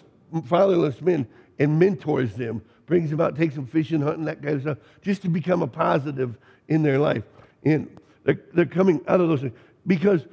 fatherless 0.45 1.01
men 1.01 1.27
and 1.59 1.79
mentors 1.79 2.33
them, 2.35 2.61
brings 2.85 3.09
them 3.09 3.21
out, 3.21 3.35
takes 3.35 3.55
them 3.55 3.65
fishing, 3.65 4.01
hunting, 4.01 4.25
that 4.25 4.41
kind 4.41 4.55
of 4.55 4.61
stuff, 4.61 4.77
just 5.01 5.21
to 5.21 5.29
become 5.29 5.61
a 5.61 5.67
positive 5.67 6.37
in 6.67 6.83
their 6.83 6.99
life. 6.99 7.23
And 7.63 7.97
they're, 8.23 8.39
they're 8.53 8.65
coming 8.65 9.01
out 9.07 9.21
of 9.21 9.29
those 9.29 9.41
things. 9.41 9.53
Because 9.85 10.25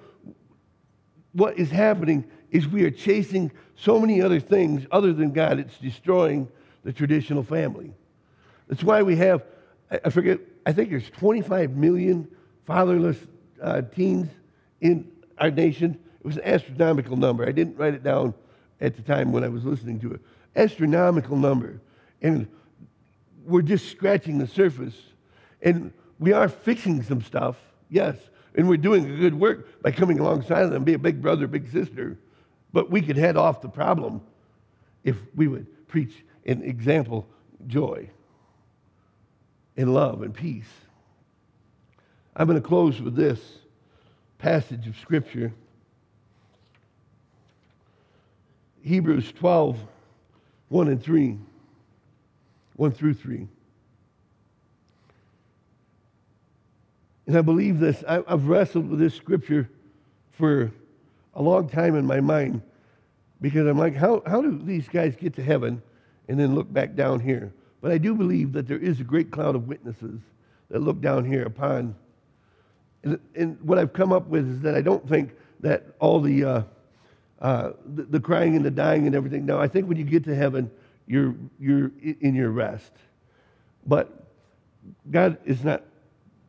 what 1.33 1.59
is 1.59 1.71
happening 1.71 2.25
is 2.51 2.67
we 2.67 2.85
are 2.85 2.91
chasing 2.91 3.51
so 3.77 3.99
many 3.99 4.21
other 4.21 4.41
things 4.41 4.87
other 4.91 5.13
than 5.13 5.33
God. 5.33 5.59
It's 5.59 5.79
destroying 5.79 6.49
the 6.85 6.93
traditional 6.93 7.43
family. 7.43 7.93
That's 8.69 8.83
why 8.83 9.03
we 9.03 9.17
have, 9.17 9.43
I 10.05 10.11
forget 10.11 10.41
I 10.69 10.73
think 10.73 10.91
there's 10.91 11.09
25 11.11 11.71
million 11.77 12.29
fatherless 12.67 13.17
uh, 13.63 13.81
teens 13.81 14.29
in 14.83 15.11
our 15.39 15.51
nation. 15.51 15.99
It 16.21 16.27
was 16.27 16.37
an 16.37 16.45
astronomical 16.45 17.17
number. 17.17 17.49
I 17.49 17.53
didn't 17.53 17.79
write 17.79 17.95
it 17.95 18.03
down 18.03 18.35
at 18.81 18.97
the 18.97 19.03
time 19.03 19.33
when 19.33 19.45
I 19.45 19.49
was 19.49 19.65
listening 19.65 20.01
to 20.01 20.13
it. 20.13 20.21
Astronomical 20.57 21.37
number. 21.37 21.81
And 22.23 22.49
we're 23.45 23.63
just 23.63 23.91
scratching 23.91 24.39
the 24.39 24.47
surface. 24.47 24.95
And 25.63 25.93
we 26.19 26.33
are 26.33 26.49
fixing 26.49 27.03
some 27.03 27.23
stuff, 27.23 27.57
yes. 27.89 28.17
And 28.55 28.69
we're 28.69 28.77
doing 28.77 29.19
good 29.19 29.35
work 29.35 29.83
by 29.83 29.93
coming 29.93 30.19
alongside 30.19 30.63
of 30.63 30.71
them, 30.71 30.85
be 30.85 30.95
a 30.95 30.99
big 30.99 31.23
brother, 31.23 31.47
big 31.47 31.71
sister. 31.71 32.19
But 32.73 32.91
we 32.91 33.01
could 33.03 33.17
head 33.17 33.37
off 33.37 33.61
the 33.61 33.69
problem 33.69 34.21
if 35.05 35.17
we 35.35 35.49
would 35.49 35.89
preach 35.89 36.25
an 36.47 36.63
example 36.63 37.27
joy 37.67 38.11
and 39.77 39.95
love 39.95 40.23
and 40.23 40.35
peace. 40.35 40.69
I'm 42.37 42.47
going 42.47 42.61
to 42.61 42.67
close 42.67 43.01
with 43.01 43.17
this 43.17 43.41
passage 44.39 44.87
of 44.87 44.97
Scripture 44.99 45.53
Hebrews 48.83 49.33
12, 49.33 49.79
1 50.69 50.89
and 50.89 51.03
3. 51.03 51.39
1 52.77 52.93
through 52.93 53.15
3. 53.15 53.49
And 57.27 57.37
I 57.37 57.43
believe 57.43 57.79
this. 57.79 58.03
I, 58.09 58.23
have 58.29 58.47
wrestled 58.47 58.89
with 58.89 58.99
this 58.99 59.15
scripture 59.15 59.69
for 60.33 60.73
a 61.35 61.43
long 61.43 61.69
time 61.69 61.95
in 61.95 62.07
my 62.07 62.21
mind 62.21 62.63
because 63.41 63.67
I'm 63.67 63.79
like, 63.79 63.95
how, 63.95 64.23
how 64.27 64.41
do 64.41 64.59
these 64.59 64.89
guys 64.89 65.15
get 65.17 65.35
to 65.35 65.43
heaven 65.43 65.83
and 66.29 66.39
then 66.39 66.55
look 66.55 66.73
back 66.73 66.95
down 66.95 67.21
here? 67.21 67.53
But 67.81 67.93
I 67.93 67.99
do 67.99 68.15
believe 68.15 68.53
that 68.53 68.67
there 68.67 68.79
is 68.79 69.01
a 69.01 69.05
great 69.05 69.31
cloud 69.31 69.55
of 69.55 69.69
witnesses 69.69 70.21
that 70.71 70.81
look 70.81 71.01
down 71.01 71.25
here 71.25 71.45
upon. 71.45 71.95
And, 73.03 73.19
and 73.35 73.61
what 73.61 73.79
I've 73.79 73.93
come 73.93 74.13
up 74.13 74.27
with 74.29 74.49
is 74.49 74.61
that 74.63 74.75
I 74.75 74.81
don't 74.81 75.07
think 75.09 75.33
that 75.61 75.85
all 75.99 76.21
the 76.21 76.45
uh, 76.45 76.63
uh, 77.41 77.73
the, 77.95 78.05
the 78.05 78.21
crying 78.21 78.57
and 78.57 78.65
the 78.65 78.71
dying 78.71 79.07
and 79.07 79.15
everything. 79.15 79.47
Now, 79.47 79.61
I 79.61 79.69
think 79.69 79.89
when 79.89 79.97
you 79.97 80.05
get 80.05 80.25
to 80.25 80.35
heaven, 80.35 80.71
you're, 81.07 81.35
you're 81.59 81.91
in 82.21 82.35
your 82.35 82.51
rest. 82.51 82.93
But 83.87 84.27
God 85.11 85.39
is 85.45 85.65
not 85.65 85.83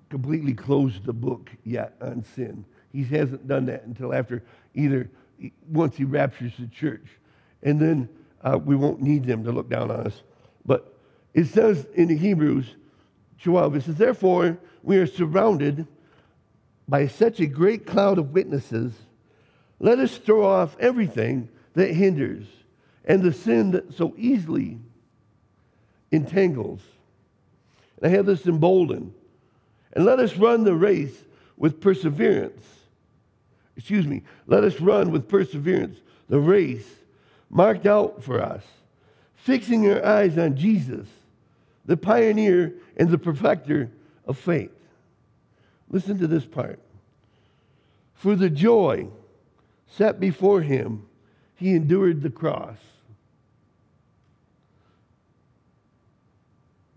completely 0.10 0.54
closed 0.54 1.06
the 1.06 1.14
book 1.14 1.50
yet 1.64 1.94
on 2.02 2.24
sin. 2.36 2.66
He 2.92 3.04
hasn't 3.04 3.48
done 3.48 3.68
that 3.68 3.84
until 3.84 4.14
after 4.14 4.44
either 4.74 5.10
once 5.70 5.96
he 5.96 6.04
raptures 6.04 6.54
the 6.58 6.68
church. 6.68 7.06
And 7.62 7.80
then 7.80 8.10
uh, 8.42 8.58
we 8.58 8.76
won't 8.76 9.02
need 9.02 9.26
them 9.26 9.44
to 9.44 9.52
look 9.52 9.70
down 9.70 9.92
on 9.92 10.08
us. 10.08 10.24
But 10.66 10.98
it 11.34 11.46
says 11.46 11.86
in 11.94 12.08
the 12.08 12.18
Hebrews 12.18 12.66
12, 13.44 13.76
it 13.76 13.84
says, 13.84 13.96
Therefore, 13.96 14.58
we 14.84 14.98
are 14.98 15.08
surrounded 15.08 15.88
by 16.88 17.08
such 17.08 17.40
a 17.40 17.46
great 17.46 17.86
cloud 17.86 18.18
of 18.18 18.34
witnesses. 18.34 18.94
Let 19.80 20.00
us 20.00 20.18
throw 20.18 20.46
off 20.46 20.76
everything 20.80 21.50
that 21.74 21.94
hinders 21.94 22.46
and 23.06 23.22
the 23.22 23.34
sin 23.34 23.72
that 23.72 23.94
so 23.94 24.14
easily 24.18 24.78
entangles. 26.12 26.82
And 27.98 28.12
I 28.12 28.16
have 28.16 28.26
this 28.26 28.46
emboldened. 28.46 29.14
And 29.94 30.06
let 30.06 30.20
us 30.20 30.36
run 30.36 30.64
the 30.64 30.76
race 30.76 31.16
with 31.58 31.82
perseverance. 31.82 32.66
Excuse 33.78 34.06
me. 34.06 34.24
Let 34.46 34.64
us 34.64 34.80
run 34.80 35.12
with 35.12 35.28
perseverance 35.28 35.98
the 36.28 36.40
race 36.40 36.88
marked 37.50 37.88
out 37.88 38.24
for 38.24 38.42
us, 38.42 38.64
fixing 39.36 39.90
our 39.90 40.06
eyes 40.06 40.38
on 40.38 40.56
Jesus, 40.56 41.08
the 41.86 41.98
pioneer 41.98 42.76
and 42.98 43.10
the 43.10 43.18
perfecter 43.18 43.90
of 44.26 44.38
faith. 44.38 44.72
Listen 45.90 46.20
to 46.20 46.28
this 46.28 46.46
part. 46.46 46.80
For 48.14 48.36
the 48.36 48.50
joy 48.50 49.08
set 49.90 50.20
before 50.20 50.62
him, 50.62 51.06
he 51.56 51.74
endured 51.74 52.22
the 52.22 52.30
cross. 52.30 52.78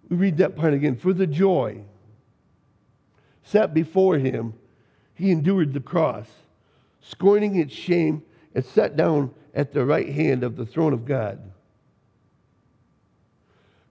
We 0.08 0.16
read 0.16 0.36
that 0.38 0.56
part 0.56 0.74
again. 0.74 0.96
For 0.96 1.12
the 1.12 1.26
joy 1.26 1.82
set 3.42 3.74
before 3.74 4.18
him, 4.18 4.54
he 5.14 5.30
endured 5.30 5.72
the 5.72 5.80
cross, 5.80 6.28
scorning 7.00 7.56
its 7.56 7.74
shame, 7.74 8.22
and 8.54 8.64
sat 8.64 8.96
down 8.96 9.34
at 9.54 9.72
the 9.72 9.84
right 9.84 10.08
hand 10.08 10.44
of 10.44 10.56
the 10.56 10.66
throne 10.66 10.92
of 10.92 11.04
God. 11.04 11.52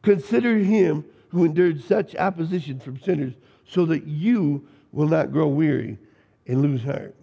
Consider 0.04 0.58
him 0.58 1.06
who 1.30 1.46
endured 1.46 1.84
such 1.84 2.16
opposition 2.16 2.80
from 2.80 3.00
sinners, 3.00 3.34
so 3.68 3.86
that 3.86 4.06
you 4.06 4.68
will 4.92 5.08
not 5.08 5.32
grow 5.32 5.48
weary 5.48 5.98
and 6.46 6.62
lose 6.62 6.84
heart. 6.84 7.16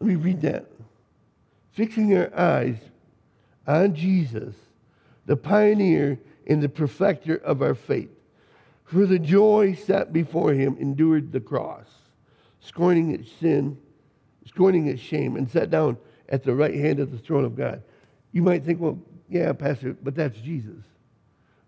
Let 0.00 0.08
me 0.08 0.14
read 0.16 0.40
that. 0.42 0.71
Fixing 1.72 2.16
our 2.16 2.34
eyes 2.38 2.76
on 3.66 3.94
Jesus, 3.94 4.54
the 5.26 5.36
pioneer 5.36 6.18
and 6.46 6.62
the 6.62 6.68
perfecter 6.68 7.36
of 7.36 7.62
our 7.62 7.74
faith, 7.74 8.10
for 8.84 9.06
the 9.06 9.18
joy 9.18 9.74
set 9.74 10.12
before 10.12 10.52
him 10.52 10.76
endured 10.78 11.32
the 11.32 11.40
cross, 11.40 11.86
scorning 12.60 13.12
its 13.12 13.30
sin, 13.40 13.78
scorning 14.46 14.86
its 14.86 15.00
shame, 15.00 15.36
and 15.36 15.50
sat 15.50 15.70
down 15.70 15.96
at 16.28 16.42
the 16.42 16.54
right 16.54 16.74
hand 16.74 17.00
of 17.00 17.10
the 17.10 17.18
throne 17.18 17.44
of 17.44 17.56
God. 17.56 17.82
You 18.32 18.42
might 18.42 18.64
think, 18.64 18.80
well, 18.80 18.98
yeah, 19.28 19.52
Pastor, 19.52 19.96
but 20.02 20.14
that's 20.14 20.38
Jesus. 20.40 20.84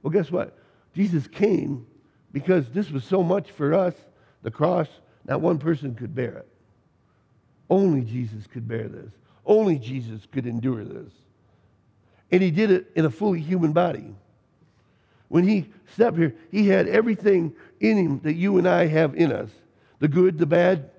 Well, 0.02 0.10
guess 0.10 0.30
what? 0.30 0.58
Jesus 0.94 1.26
came 1.26 1.86
because 2.32 2.68
this 2.70 2.90
was 2.90 3.04
so 3.04 3.22
much 3.22 3.50
for 3.52 3.72
us, 3.72 3.94
the 4.42 4.50
cross, 4.50 4.88
not 5.24 5.40
one 5.40 5.58
person 5.58 5.94
could 5.94 6.14
bear 6.14 6.38
it. 6.38 6.48
Only 7.70 8.02
Jesus 8.02 8.46
could 8.46 8.68
bear 8.68 8.88
this. 8.88 9.12
Only 9.46 9.78
Jesus 9.78 10.26
could 10.32 10.46
endure 10.46 10.84
this. 10.84 11.12
And 12.30 12.42
he 12.42 12.50
did 12.50 12.70
it 12.70 12.90
in 12.94 13.04
a 13.04 13.10
fully 13.10 13.40
human 13.40 13.72
body. 13.72 14.14
When 15.28 15.46
he 15.46 15.66
stepped 15.92 16.16
here, 16.16 16.34
he 16.50 16.68
had 16.68 16.88
everything 16.88 17.54
in 17.80 17.96
him 17.96 18.20
that 18.20 18.34
you 18.34 18.58
and 18.58 18.68
I 18.68 18.86
have 18.86 19.14
in 19.14 19.32
us 19.32 19.50
the 20.00 20.08
good, 20.08 20.38
the 20.38 20.46
bad, 20.46 20.90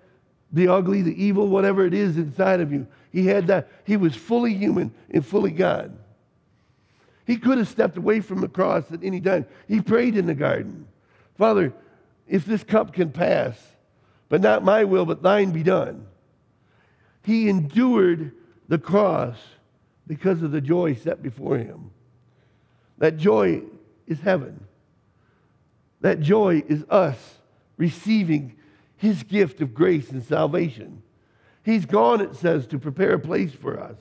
the 0.51 0.67
ugly, 0.67 1.01
the 1.01 1.23
evil, 1.23 1.47
whatever 1.47 1.85
it 1.85 1.93
is 1.93 2.17
inside 2.17 2.59
of 2.59 2.71
you. 2.71 2.87
He 3.11 3.27
had 3.27 3.47
that. 3.47 3.69
He 3.83 3.97
was 3.97 4.15
fully 4.15 4.53
human 4.53 4.93
and 5.09 5.25
fully 5.25 5.51
God. 5.51 5.97
He 7.25 7.37
could 7.37 7.57
have 7.57 7.67
stepped 7.67 7.97
away 7.97 8.19
from 8.19 8.41
the 8.41 8.47
cross 8.47 8.91
at 8.91 9.03
any 9.03 9.19
time. 9.19 9.45
He 9.67 9.81
prayed 9.81 10.15
in 10.15 10.25
the 10.25 10.35
garden 10.35 10.87
Father, 11.37 11.73
if 12.27 12.45
this 12.45 12.63
cup 12.63 12.93
can 12.93 13.11
pass, 13.11 13.59
but 14.29 14.41
not 14.41 14.63
my 14.63 14.85
will, 14.85 15.05
but 15.05 15.21
thine 15.21 15.51
be 15.51 15.63
done. 15.63 16.07
He 17.25 17.49
endured 17.49 18.33
the 18.67 18.77
cross 18.77 19.37
because 20.05 20.43
of 20.43 20.51
the 20.51 20.61
joy 20.61 20.93
set 20.93 21.23
before 21.23 21.57
him. 21.57 21.89
That 22.99 23.17
joy 23.17 23.63
is 24.05 24.19
heaven. 24.19 24.63
That 26.01 26.19
joy 26.19 26.63
is 26.67 26.85
us 26.89 27.17
receiving 27.77 28.55
his 28.97 29.23
gift 29.23 29.59
of 29.59 29.73
grace 29.73 30.11
and 30.11 30.23
salvation. 30.23 31.01
He's 31.63 31.85
gone, 31.85 32.21
it 32.21 32.35
says, 32.35 32.67
to 32.67 32.77
prepare 32.77 33.15
a 33.15 33.19
place 33.19 33.51
for 33.51 33.79
us. 33.79 33.97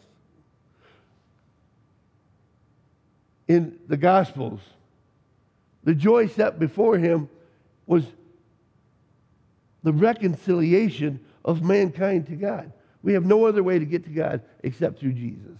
In 3.48 3.78
the 3.88 3.96
Gospels, 3.96 4.60
the 5.82 5.94
joy 5.94 6.28
set 6.28 6.58
before 6.58 6.98
him 6.98 7.30
was 7.86 8.04
the 9.82 9.92
reconciliation 9.94 11.20
of 11.42 11.62
mankind 11.62 12.26
to 12.26 12.36
God. 12.36 12.70
We 13.04 13.12
have 13.12 13.26
no 13.26 13.44
other 13.44 13.62
way 13.62 13.78
to 13.78 13.84
get 13.84 14.04
to 14.04 14.10
God 14.10 14.40
except 14.62 14.98
through 14.98 15.12
Jesus. 15.12 15.58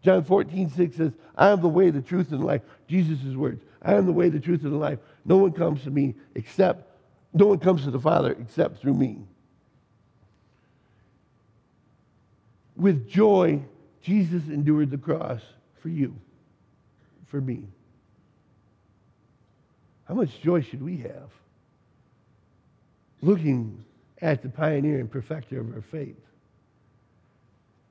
John 0.00 0.22
14, 0.22 0.70
6 0.70 0.96
says, 0.96 1.12
I 1.36 1.48
am 1.48 1.60
the 1.60 1.68
way, 1.68 1.90
the 1.90 2.00
truth, 2.00 2.30
and 2.30 2.40
the 2.40 2.46
life. 2.46 2.62
Jesus' 2.86 3.34
words. 3.34 3.60
I 3.82 3.94
am 3.94 4.06
the 4.06 4.12
way, 4.12 4.28
the 4.28 4.38
truth, 4.38 4.62
and 4.62 4.72
the 4.72 4.78
life. 4.78 5.00
No 5.24 5.38
one 5.38 5.52
comes 5.52 5.82
to 5.82 5.90
me 5.90 6.14
except, 6.36 6.88
no 7.32 7.46
one 7.46 7.58
comes 7.58 7.82
to 7.82 7.90
the 7.90 7.98
Father 7.98 8.36
except 8.40 8.80
through 8.80 8.94
me. 8.94 9.18
With 12.76 13.08
joy, 13.08 13.62
Jesus 14.00 14.46
endured 14.46 14.90
the 14.90 14.98
cross 14.98 15.40
for 15.80 15.88
you, 15.88 16.16
for 17.26 17.40
me. 17.40 17.64
How 20.04 20.14
much 20.14 20.40
joy 20.42 20.60
should 20.60 20.82
we 20.82 20.98
have? 20.98 21.30
Looking 23.20 23.83
at 24.20 24.42
the 24.42 24.48
pioneer 24.48 24.98
and 24.98 25.10
perfecter 25.10 25.60
of 25.60 25.74
our 25.74 25.82
faith. 25.82 26.16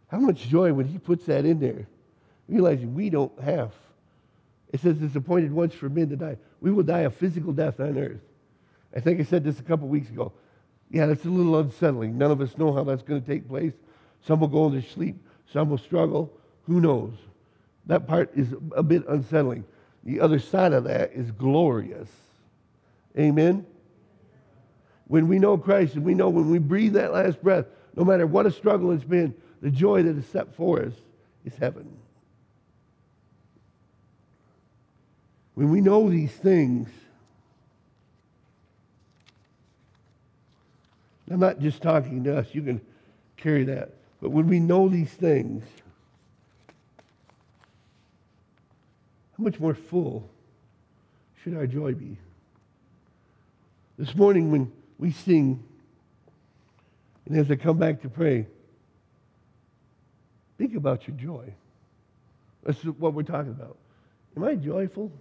How 0.08 0.20
much 0.20 0.48
joy 0.48 0.74
when 0.74 0.88
he 0.88 0.98
puts 0.98 1.26
that 1.26 1.46
in 1.46 1.60
there, 1.60 1.88
realizing 2.48 2.94
we 2.94 3.10
don't 3.10 3.38
have. 3.42 3.72
It 4.72 4.80
says 4.80 5.02
it's 5.02 5.16
appointed 5.16 5.52
once 5.52 5.74
for 5.74 5.90
men 5.90 6.10
to 6.10 6.16
die. 6.16 6.38
We 6.62 6.72
will 6.72 6.84
die 6.84 7.02
a 7.02 7.10
physical 7.10 7.54
death 7.54 7.80
on 7.80 7.98
earth. 7.98 8.22
I 8.96 9.00
think 9.00 9.20
I 9.20 9.24
said 9.24 9.44
this 9.44 9.60
a 9.60 9.64
couple 9.64 9.88
weeks 9.88 10.10
ago. 10.10 10.32
Yeah, 10.90 11.08
that's 11.08 11.26
a 11.26 11.30
little 11.30 11.58
unsettling. 11.60 12.18
None 12.18 12.32
of 12.32 12.42
us 12.42 12.58
know 12.58 12.72
how 12.72 12.84
that's 12.84 13.02
going 13.02 13.22
to 13.22 13.28
take 13.28 13.48
place. 13.48 13.74
Some 14.26 14.40
will 14.40 14.48
go 14.48 14.68
into 14.68 14.88
sleep, 14.88 15.16
some 15.52 15.70
will 15.70 15.78
struggle. 15.78 16.32
Who 16.68 16.80
knows? 16.80 17.14
That 17.88 18.08
part 18.08 18.32
is 18.36 18.54
a 18.76 18.84
bit 18.84 19.04
unsettling. 19.08 19.66
The 20.04 20.20
other 20.20 20.40
side 20.40 20.74
of 20.74 20.84
that 20.86 21.12
is 21.14 21.32
glorious. 21.32 22.10
Amen? 23.18 23.66
When 25.08 25.28
we 25.28 25.40
know 25.40 25.58
Christ 25.58 25.96
and 25.96 26.04
we 26.04 26.14
know 26.14 26.30
when 26.30 26.50
we 26.50 26.60
breathe 26.60 26.94
that 26.94 27.14
last 27.14 27.42
breath, 27.42 27.66
no 27.96 28.04
matter 28.04 28.26
what 28.26 28.46
a 28.46 28.52
struggle 28.52 28.92
it's 28.92 29.04
been, 29.04 29.36
the 29.62 29.70
joy 29.70 30.04
that 30.04 30.18
is 30.18 30.26
set 30.28 30.56
for 30.56 30.82
us 30.82 30.94
is 31.46 31.56
heaven. 31.56 31.90
When 35.56 35.70
we 35.70 35.82
know 35.82 36.10
these 36.10 36.32
things, 36.32 36.90
I'm 41.30 41.40
not 41.40 41.60
just 41.60 41.82
talking 41.82 42.24
to 42.26 42.38
us, 42.38 42.48
you 42.54 42.62
can 42.62 42.82
carry 43.38 43.64
that. 43.66 43.92
But 44.22 44.32
when 44.32 44.48
we 44.48 44.60
know 44.60 44.90
these 44.90 45.12
things, 45.12 45.64
how 49.38 49.44
much 49.44 49.60
more 49.60 49.74
full 49.74 50.30
should 51.44 51.56
our 51.56 51.68
joy 51.68 51.94
be? 51.94 52.18
This 53.98 54.16
morning, 54.16 54.52
when 54.52 54.72
we 55.04 55.12
sing, 55.12 55.62
and 57.26 57.38
as 57.38 57.52
I 57.52 57.58
come 57.58 57.78
back 57.78 58.04
to 58.04 58.10
pray, 58.10 58.48
think 60.58 60.78
about 60.78 61.10
your 61.10 61.18
joy. 61.18 61.54
That's 62.64 62.82
what 62.86 63.14
we're 63.14 63.24
talking 63.24 63.52
about. 63.52 63.78
Am 64.38 64.46
I 64.46 64.56
joyful? 64.56 65.12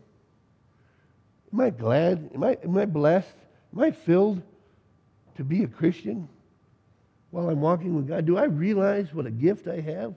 Am 1.52 1.60
I 1.60 1.70
glad? 1.70 2.30
Am 2.32 2.44
I, 2.44 2.56
am 2.62 2.78
I 2.78 2.84
blessed? 2.84 3.34
Am 3.74 3.82
I 3.82 3.90
filled 3.90 4.40
to 5.36 5.42
be 5.42 5.64
a 5.64 5.66
Christian? 5.66 6.28
while 7.32 7.48
I'm 7.48 7.60
walking 7.60 7.96
with 7.96 8.06
God? 8.06 8.24
Do 8.24 8.36
I 8.36 8.44
realize 8.44 9.12
what 9.12 9.26
a 9.26 9.30
gift 9.30 9.66
I 9.66 9.80
have? 9.80 10.14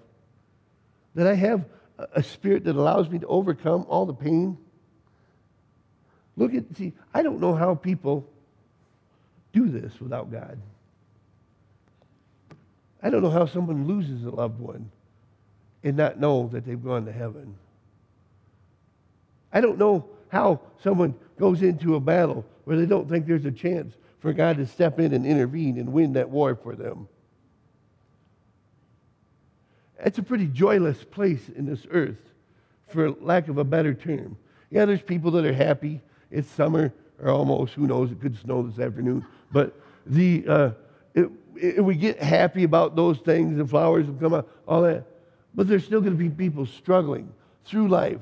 That 1.15 1.25
I 1.25 1.33
have 1.33 1.65
a 2.13 2.21
spirit 2.21 2.65
that 2.65 2.75
allows 2.75 3.09
me 3.09 3.17
to 3.17 3.25
overcome 3.25 3.85
all 3.87 4.05
the 4.05 4.13
pain? 4.13 4.59
Look 6.35 6.53
at, 6.53 6.65
see, 6.75 6.93
I 7.13 7.23
don't 7.23 7.39
know 7.39 7.55
how 7.55 7.73
people 7.73 8.29
do 9.55 9.69
this 9.69 9.99
without 10.01 10.31
God. 10.31 10.59
I 13.01 13.09
don't 13.09 13.23
know 13.23 13.29
how 13.29 13.45
someone 13.45 13.87
loses 13.87 14.25
a 14.25 14.29
loved 14.29 14.59
one 14.59 14.91
and 15.83 15.95
not 15.95 16.19
know 16.19 16.49
that 16.51 16.65
they've 16.65 16.83
gone 16.83 17.05
to 17.05 17.11
heaven. 17.11 17.55
I 19.53 19.61
don't 19.61 19.77
know 19.77 20.05
how 20.27 20.59
someone 20.83 21.15
goes 21.39 21.61
into 21.61 21.95
a 21.95 21.99
battle 21.99 22.45
where 22.65 22.75
they 22.77 22.85
don't 22.85 23.07
think 23.07 23.25
there's 23.25 23.45
a 23.45 23.51
chance 23.51 23.95
for 24.19 24.33
God 24.33 24.57
to 24.57 24.65
step 24.65 24.99
in 24.99 25.13
and 25.13 25.25
intervene 25.25 25.77
and 25.77 25.93
win 25.93 26.13
that 26.13 26.29
war 26.29 26.55
for 26.55 26.75
them. 26.75 27.07
It's 29.99 30.17
a 30.17 30.23
pretty 30.23 30.47
joyless 30.47 31.03
place 31.03 31.47
in 31.55 31.65
this 31.65 31.85
earth, 31.91 32.17
for 32.89 33.11
lack 33.11 33.47
of 33.47 33.57
a 33.57 33.63
better 33.63 33.93
term. 33.93 34.35
Yeah, 34.69 34.85
there's 34.85 35.01
people 35.01 35.31
that 35.31 35.45
are 35.45 35.53
happy. 35.53 36.01
It's 36.31 36.49
summer, 36.49 36.91
or 37.21 37.29
almost, 37.29 37.73
who 37.73 37.87
knows, 37.87 38.11
it 38.11 38.21
could 38.21 38.37
snow 38.39 38.63
this 38.63 38.79
afternoon. 38.79 39.25
But 39.51 39.73
the, 40.05 40.45
uh, 40.47 40.71
it, 41.13 41.29
it, 41.55 41.83
we 41.83 41.95
get 41.95 42.21
happy 42.21 42.63
about 42.63 42.95
those 42.95 43.19
things, 43.19 43.57
the 43.57 43.65
flowers 43.65 44.07
will 44.07 44.15
come 44.15 44.33
out, 44.33 44.49
all 44.67 44.81
that. 44.81 45.05
But 45.53 45.67
there's 45.67 45.85
still 45.85 46.01
going 46.01 46.17
to 46.17 46.17
be 46.17 46.29
people 46.29 46.65
struggling 46.65 47.31
through 47.63 47.87
life 47.87 48.21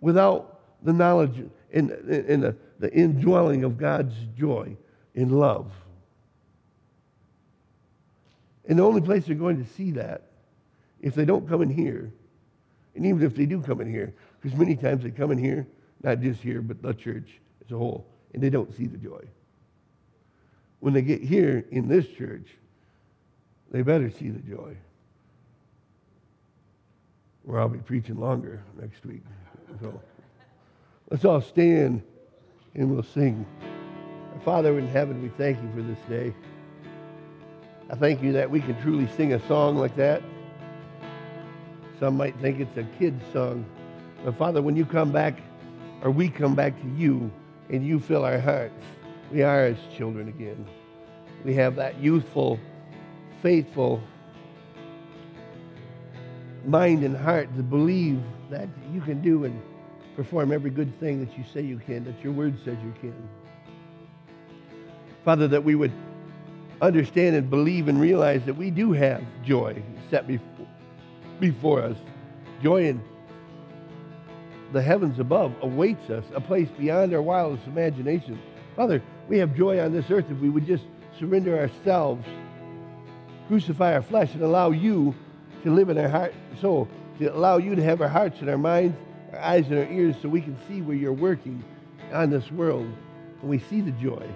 without 0.00 0.60
the 0.82 0.92
knowledge 0.92 1.42
and, 1.72 1.90
and 1.90 2.42
the, 2.42 2.56
the 2.78 2.92
indwelling 2.92 3.64
of 3.64 3.78
God's 3.78 4.14
joy 4.36 4.76
and 5.14 5.38
love. 5.38 5.70
And 8.66 8.78
the 8.78 8.84
only 8.84 9.00
place 9.00 9.26
they're 9.26 9.34
going 9.34 9.64
to 9.64 9.70
see 9.72 9.92
that, 9.92 10.26
if 11.00 11.14
they 11.14 11.24
don't 11.24 11.48
come 11.48 11.62
in 11.62 11.70
here, 11.70 12.12
and 12.94 13.06
even 13.06 13.22
if 13.22 13.34
they 13.34 13.46
do 13.46 13.60
come 13.62 13.80
in 13.80 13.90
here, 13.90 14.12
because 14.40 14.56
many 14.58 14.76
times 14.76 15.02
they 15.02 15.10
come 15.10 15.30
in 15.30 15.38
here, 15.38 15.66
not 16.02 16.20
just 16.20 16.40
here, 16.40 16.60
but 16.60 16.82
the 16.82 16.92
church 16.92 17.40
as 17.64 17.72
a 17.72 17.76
whole, 17.76 18.06
and 18.34 18.42
they 18.42 18.50
don't 18.50 18.74
see 18.76 18.86
the 18.86 18.98
joy. 18.98 19.24
When 20.80 20.94
they 20.94 21.02
get 21.02 21.22
here 21.22 21.64
in 21.70 21.88
this 21.88 22.06
church, 22.06 22.46
they 23.70 23.82
better 23.82 24.10
see 24.10 24.30
the 24.30 24.40
joy. 24.40 24.76
Or 27.46 27.60
I'll 27.60 27.68
be 27.68 27.78
preaching 27.78 28.18
longer 28.18 28.62
next 28.80 29.04
week. 29.04 29.22
So 29.80 30.00
let's 31.10 31.24
all 31.24 31.40
stand 31.40 32.02
and 32.74 32.90
we'll 32.90 33.02
sing. 33.02 33.46
Father 34.44 34.78
in 34.78 34.88
heaven, 34.88 35.22
we 35.22 35.28
thank 35.28 35.60
you 35.62 35.70
for 35.74 35.82
this 35.82 35.98
day. 36.08 36.34
I 37.90 37.96
thank 37.96 38.22
you 38.22 38.32
that 38.32 38.50
we 38.50 38.60
can 38.60 38.80
truly 38.80 39.08
sing 39.16 39.34
a 39.34 39.46
song 39.48 39.76
like 39.76 39.96
that. 39.96 40.22
Some 41.98 42.16
might 42.16 42.38
think 42.40 42.60
it's 42.60 42.76
a 42.78 42.84
kid's 42.98 43.22
song. 43.32 43.66
But 44.24 44.38
Father, 44.38 44.62
when 44.62 44.76
you 44.76 44.86
come 44.86 45.12
back, 45.12 45.38
or 46.02 46.10
we 46.10 46.30
come 46.30 46.54
back 46.54 46.80
to 46.80 46.88
you, 46.96 47.30
and 47.70 47.86
you 47.86 48.00
fill 48.00 48.24
our 48.24 48.38
hearts, 48.38 48.84
we 49.30 49.42
are 49.42 49.64
as 49.66 49.76
children 49.96 50.28
again. 50.28 50.66
We 51.44 51.54
have 51.54 51.76
that 51.76 51.98
youthful, 52.00 52.58
faithful 53.42 54.02
mind 56.66 57.04
and 57.04 57.16
heart 57.16 57.54
to 57.56 57.62
believe 57.62 58.20
that 58.50 58.68
you 58.92 59.00
can 59.00 59.22
do 59.22 59.44
and 59.44 59.62
perform 60.16 60.52
every 60.52 60.70
good 60.70 60.98
thing 61.00 61.24
that 61.24 61.38
you 61.38 61.44
say 61.54 61.62
you 61.62 61.78
can, 61.78 62.04
that 62.04 62.22
your 62.22 62.32
word 62.32 62.58
says 62.64 62.76
you 62.84 62.92
can. 63.00 63.28
Father, 65.24 65.48
that 65.48 65.62
we 65.62 65.74
would 65.74 65.92
understand 66.82 67.36
and 67.36 67.48
believe 67.48 67.88
and 67.88 68.00
realize 68.00 68.44
that 68.44 68.54
we 68.54 68.70
do 68.70 68.92
have 68.92 69.22
joy 69.44 69.82
set 70.10 70.26
before, 70.26 70.66
before 71.38 71.82
us. 71.82 71.96
Joy 72.62 72.86
in 72.88 73.02
the 74.72 74.82
heavens 74.82 75.18
above 75.18 75.52
awaits 75.62 76.10
us, 76.10 76.24
a 76.34 76.40
place 76.40 76.68
beyond 76.78 77.12
our 77.12 77.22
wildest 77.22 77.66
imagination. 77.66 78.40
Father, 78.76 79.02
we 79.28 79.38
have 79.38 79.54
joy 79.54 79.80
on 79.80 79.92
this 79.92 80.10
earth 80.10 80.26
if 80.30 80.38
we 80.38 80.48
would 80.48 80.66
just 80.66 80.84
surrender 81.18 81.58
ourselves, 81.58 82.24
crucify 83.48 83.94
our 83.94 84.02
flesh, 84.02 84.32
and 84.34 84.42
allow 84.42 84.70
you 84.70 85.14
to 85.64 85.70
live 85.70 85.88
in 85.88 85.98
our 85.98 86.08
heart 86.08 86.34
soul, 86.60 86.88
to 87.18 87.26
allow 87.34 87.56
you 87.56 87.74
to 87.74 87.82
have 87.82 88.00
our 88.00 88.08
hearts 88.08 88.40
and 88.40 88.48
our 88.48 88.58
minds, 88.58 88.96
our 89.32 89.40
eyes 89.40 89.66
and 89.66 89.78
our 89.78 89.90
ears 89.90 90.16
so 90.22 90.28
we 90.28 90.40
can 90.40 90.56
see 90.68 90.82
where 90.82 90.96
you're 90.96 91.12
working 91.12 91.62
on 92.12 92.30
this 92.30 92.50
world. 92.52 92.90
And 93.40 93.50
we 93.50 93.58
see 93.58 93.80
the 93.80 93.92
joy, 93.92 94.26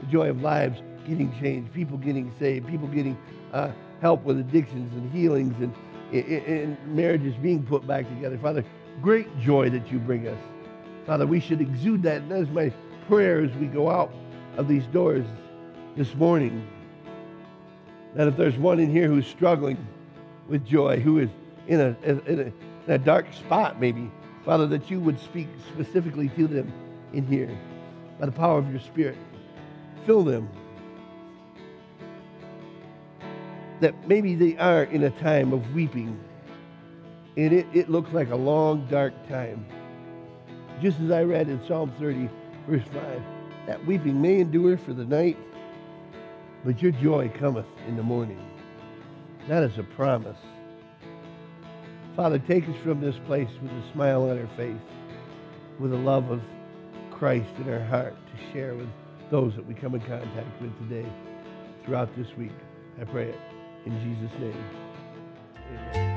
the 0.00 0.06
joy 0.06 0.30
of 0.30 0.42
lives 0.42 0.80
getting 1.06 1.32
changed, 1.40 1.72
people 1.72 1.98
getting 1.98 2.32
saved, 2.38 2.66
people 2.66 2.88
getting 2.88 3.16
uh, 3.52 3.70
help 4.00 4.24
with 4.24 4.38
addictions 4.38 4.92
and 4.94 5.12
healings 5.12 5.54
and, 5.60 5.74
and 6.12 6.96
marriages 6.96 7.34
being 7.36 7.62
put 7.62 7.86
back 7.86 8.08
together. 8.08 8.38
Father, 8.38 8.64
great 9.00 9.38
joy 9.38 9.70
that 9.70 9.90
you 9.90 9.98
bring 9.98 10.28
us. 10.28 10.38
Father, 11.06 11.26
we 11.26 11.40
should 11.40 11.60
exude 11.60 12.02
that. 12.02 12.22
And 12.22 12.30
that 12.30 12.40
is 12.40 12.48
my 12.50 12.72
prayer 13.08 13.40
as 13.40 13.52
we 13.56 13.66
go 13.66 13.90
out 13.90 14.12
of 14.56 14.68
these 14.68 14.86
doors 14.86 15.26
this 15.96 16.14
morning. 16.14 16.66
That 18.14 18.28
if 18.28 18.36
there's 18.36 18.56
one 18.56 18.78
in 18.78 18.90
here 18.90 19.08
who's 19.08 19.26
struggling 19.26 19.76
with 20.48 20.64
joy, 20.64 21.00
who 21.00 21.18
is 21.18 21.28
in 21.66 21.80
a, 21.80 21.96
in 22.02 22.20
a, 22.28 22.32
in 22.32 22.52
a 22.88 22.98
dark 22.98 23.32
spot 23.32 23.80
maybe, 23.80 24.10
Father, 24.44 24.66
that 24.66 24.90
you 24.90 25.00
would 25.00 25.18
speak 25.20 25.48
specifically 25.72 26.28
to 26.30 26.46
them 26.46 26.72
in 27.12 27.26
here 27.26 27.50
by 28.18 28.26
the 28.26 28.32
power 28.32 28.58
of 28.58 28.70
your 28.70 28.80
Spirit. 28.80 29.16
Fill 30.06 30.22
them. 30.22 30.48
That 33.80 34.06
maybe 34.06 34.34
they 34.34 34.56
are 34.58 34.84
in 34.84 35.02
a 35.04 35.10
time 35.10 35.52
of 35.52 35.74
weeping 35.74 36.18
and 37.36 37.52
it, 37.52 37.66
it 37.72 37.90
looks 37.90 38.12
like 38.12 38.30
a 38.30 38.36
long, 38.36 38.86
dark 38.86 39.12
time. 39.28 39.66
Just 40.80 41.00
as 41.00 41.10
I 41.10 41.22
read 41.22 41.48
in 41.48 41.64
Psalm 41.66 41.92
30, 41.98 42.28
verse 42.68 42.86
5, 42.92 43.22
that 43.66 43.84
weeping 43.86 44.20
may 44.20 44.40
endure 44.40 44.76
for 44.76 44.92
the 44.92 45.04
night, 45.04 45.36
but 46.64 46.80
your 46.82 46.92
joy 46.92 47.30
cometh 47.38 47.66
in 47.88 47.96
the 47.96 48.02
morning. 48.02 48.40
That 49.48 49.62
is 49.62 49.78
a 49.78 49.82
promise. 49.82 50.38
Father, 52.16 52.38
take 52.38 52.68
us 52.68 52.76
from 52.82 53.00
this 53.00 53.16
place 53.26 53.48
with 53.60 53.72
a 53.72 53.92
smile 53.92 54.30
on 54.30 54.38
our 54.38 54.56
face, 54.56 54.80
with 55.78 55.90
the 55.90 55.96
love 55.96 56.30
of 56.30 56.40
Christ 57.10 57.50
in 57.58 57.72
our 57.72 57.84
heart 57.84 58.14
to 58.14 58.52
share 58.52 58.74
with 58.74 58.88
those 59.30 59.54
that 59.56 59.66
we 59.66 59.74
come 59.74 59.94
in 59.94 60.00
contact 60.02 60.60
with 60.60 60.76
today 60.88 61.08
throughout 61.84 62.14
this 62.16 62.28
week. 62.36 62.52
I 63.00 63.04
pray 63.04 63.30
it 63.30 63.40
in 63.84 63.92
Jesus' 64.00 64.38
name. 64.38 64.64
Amen. 65.70 66.13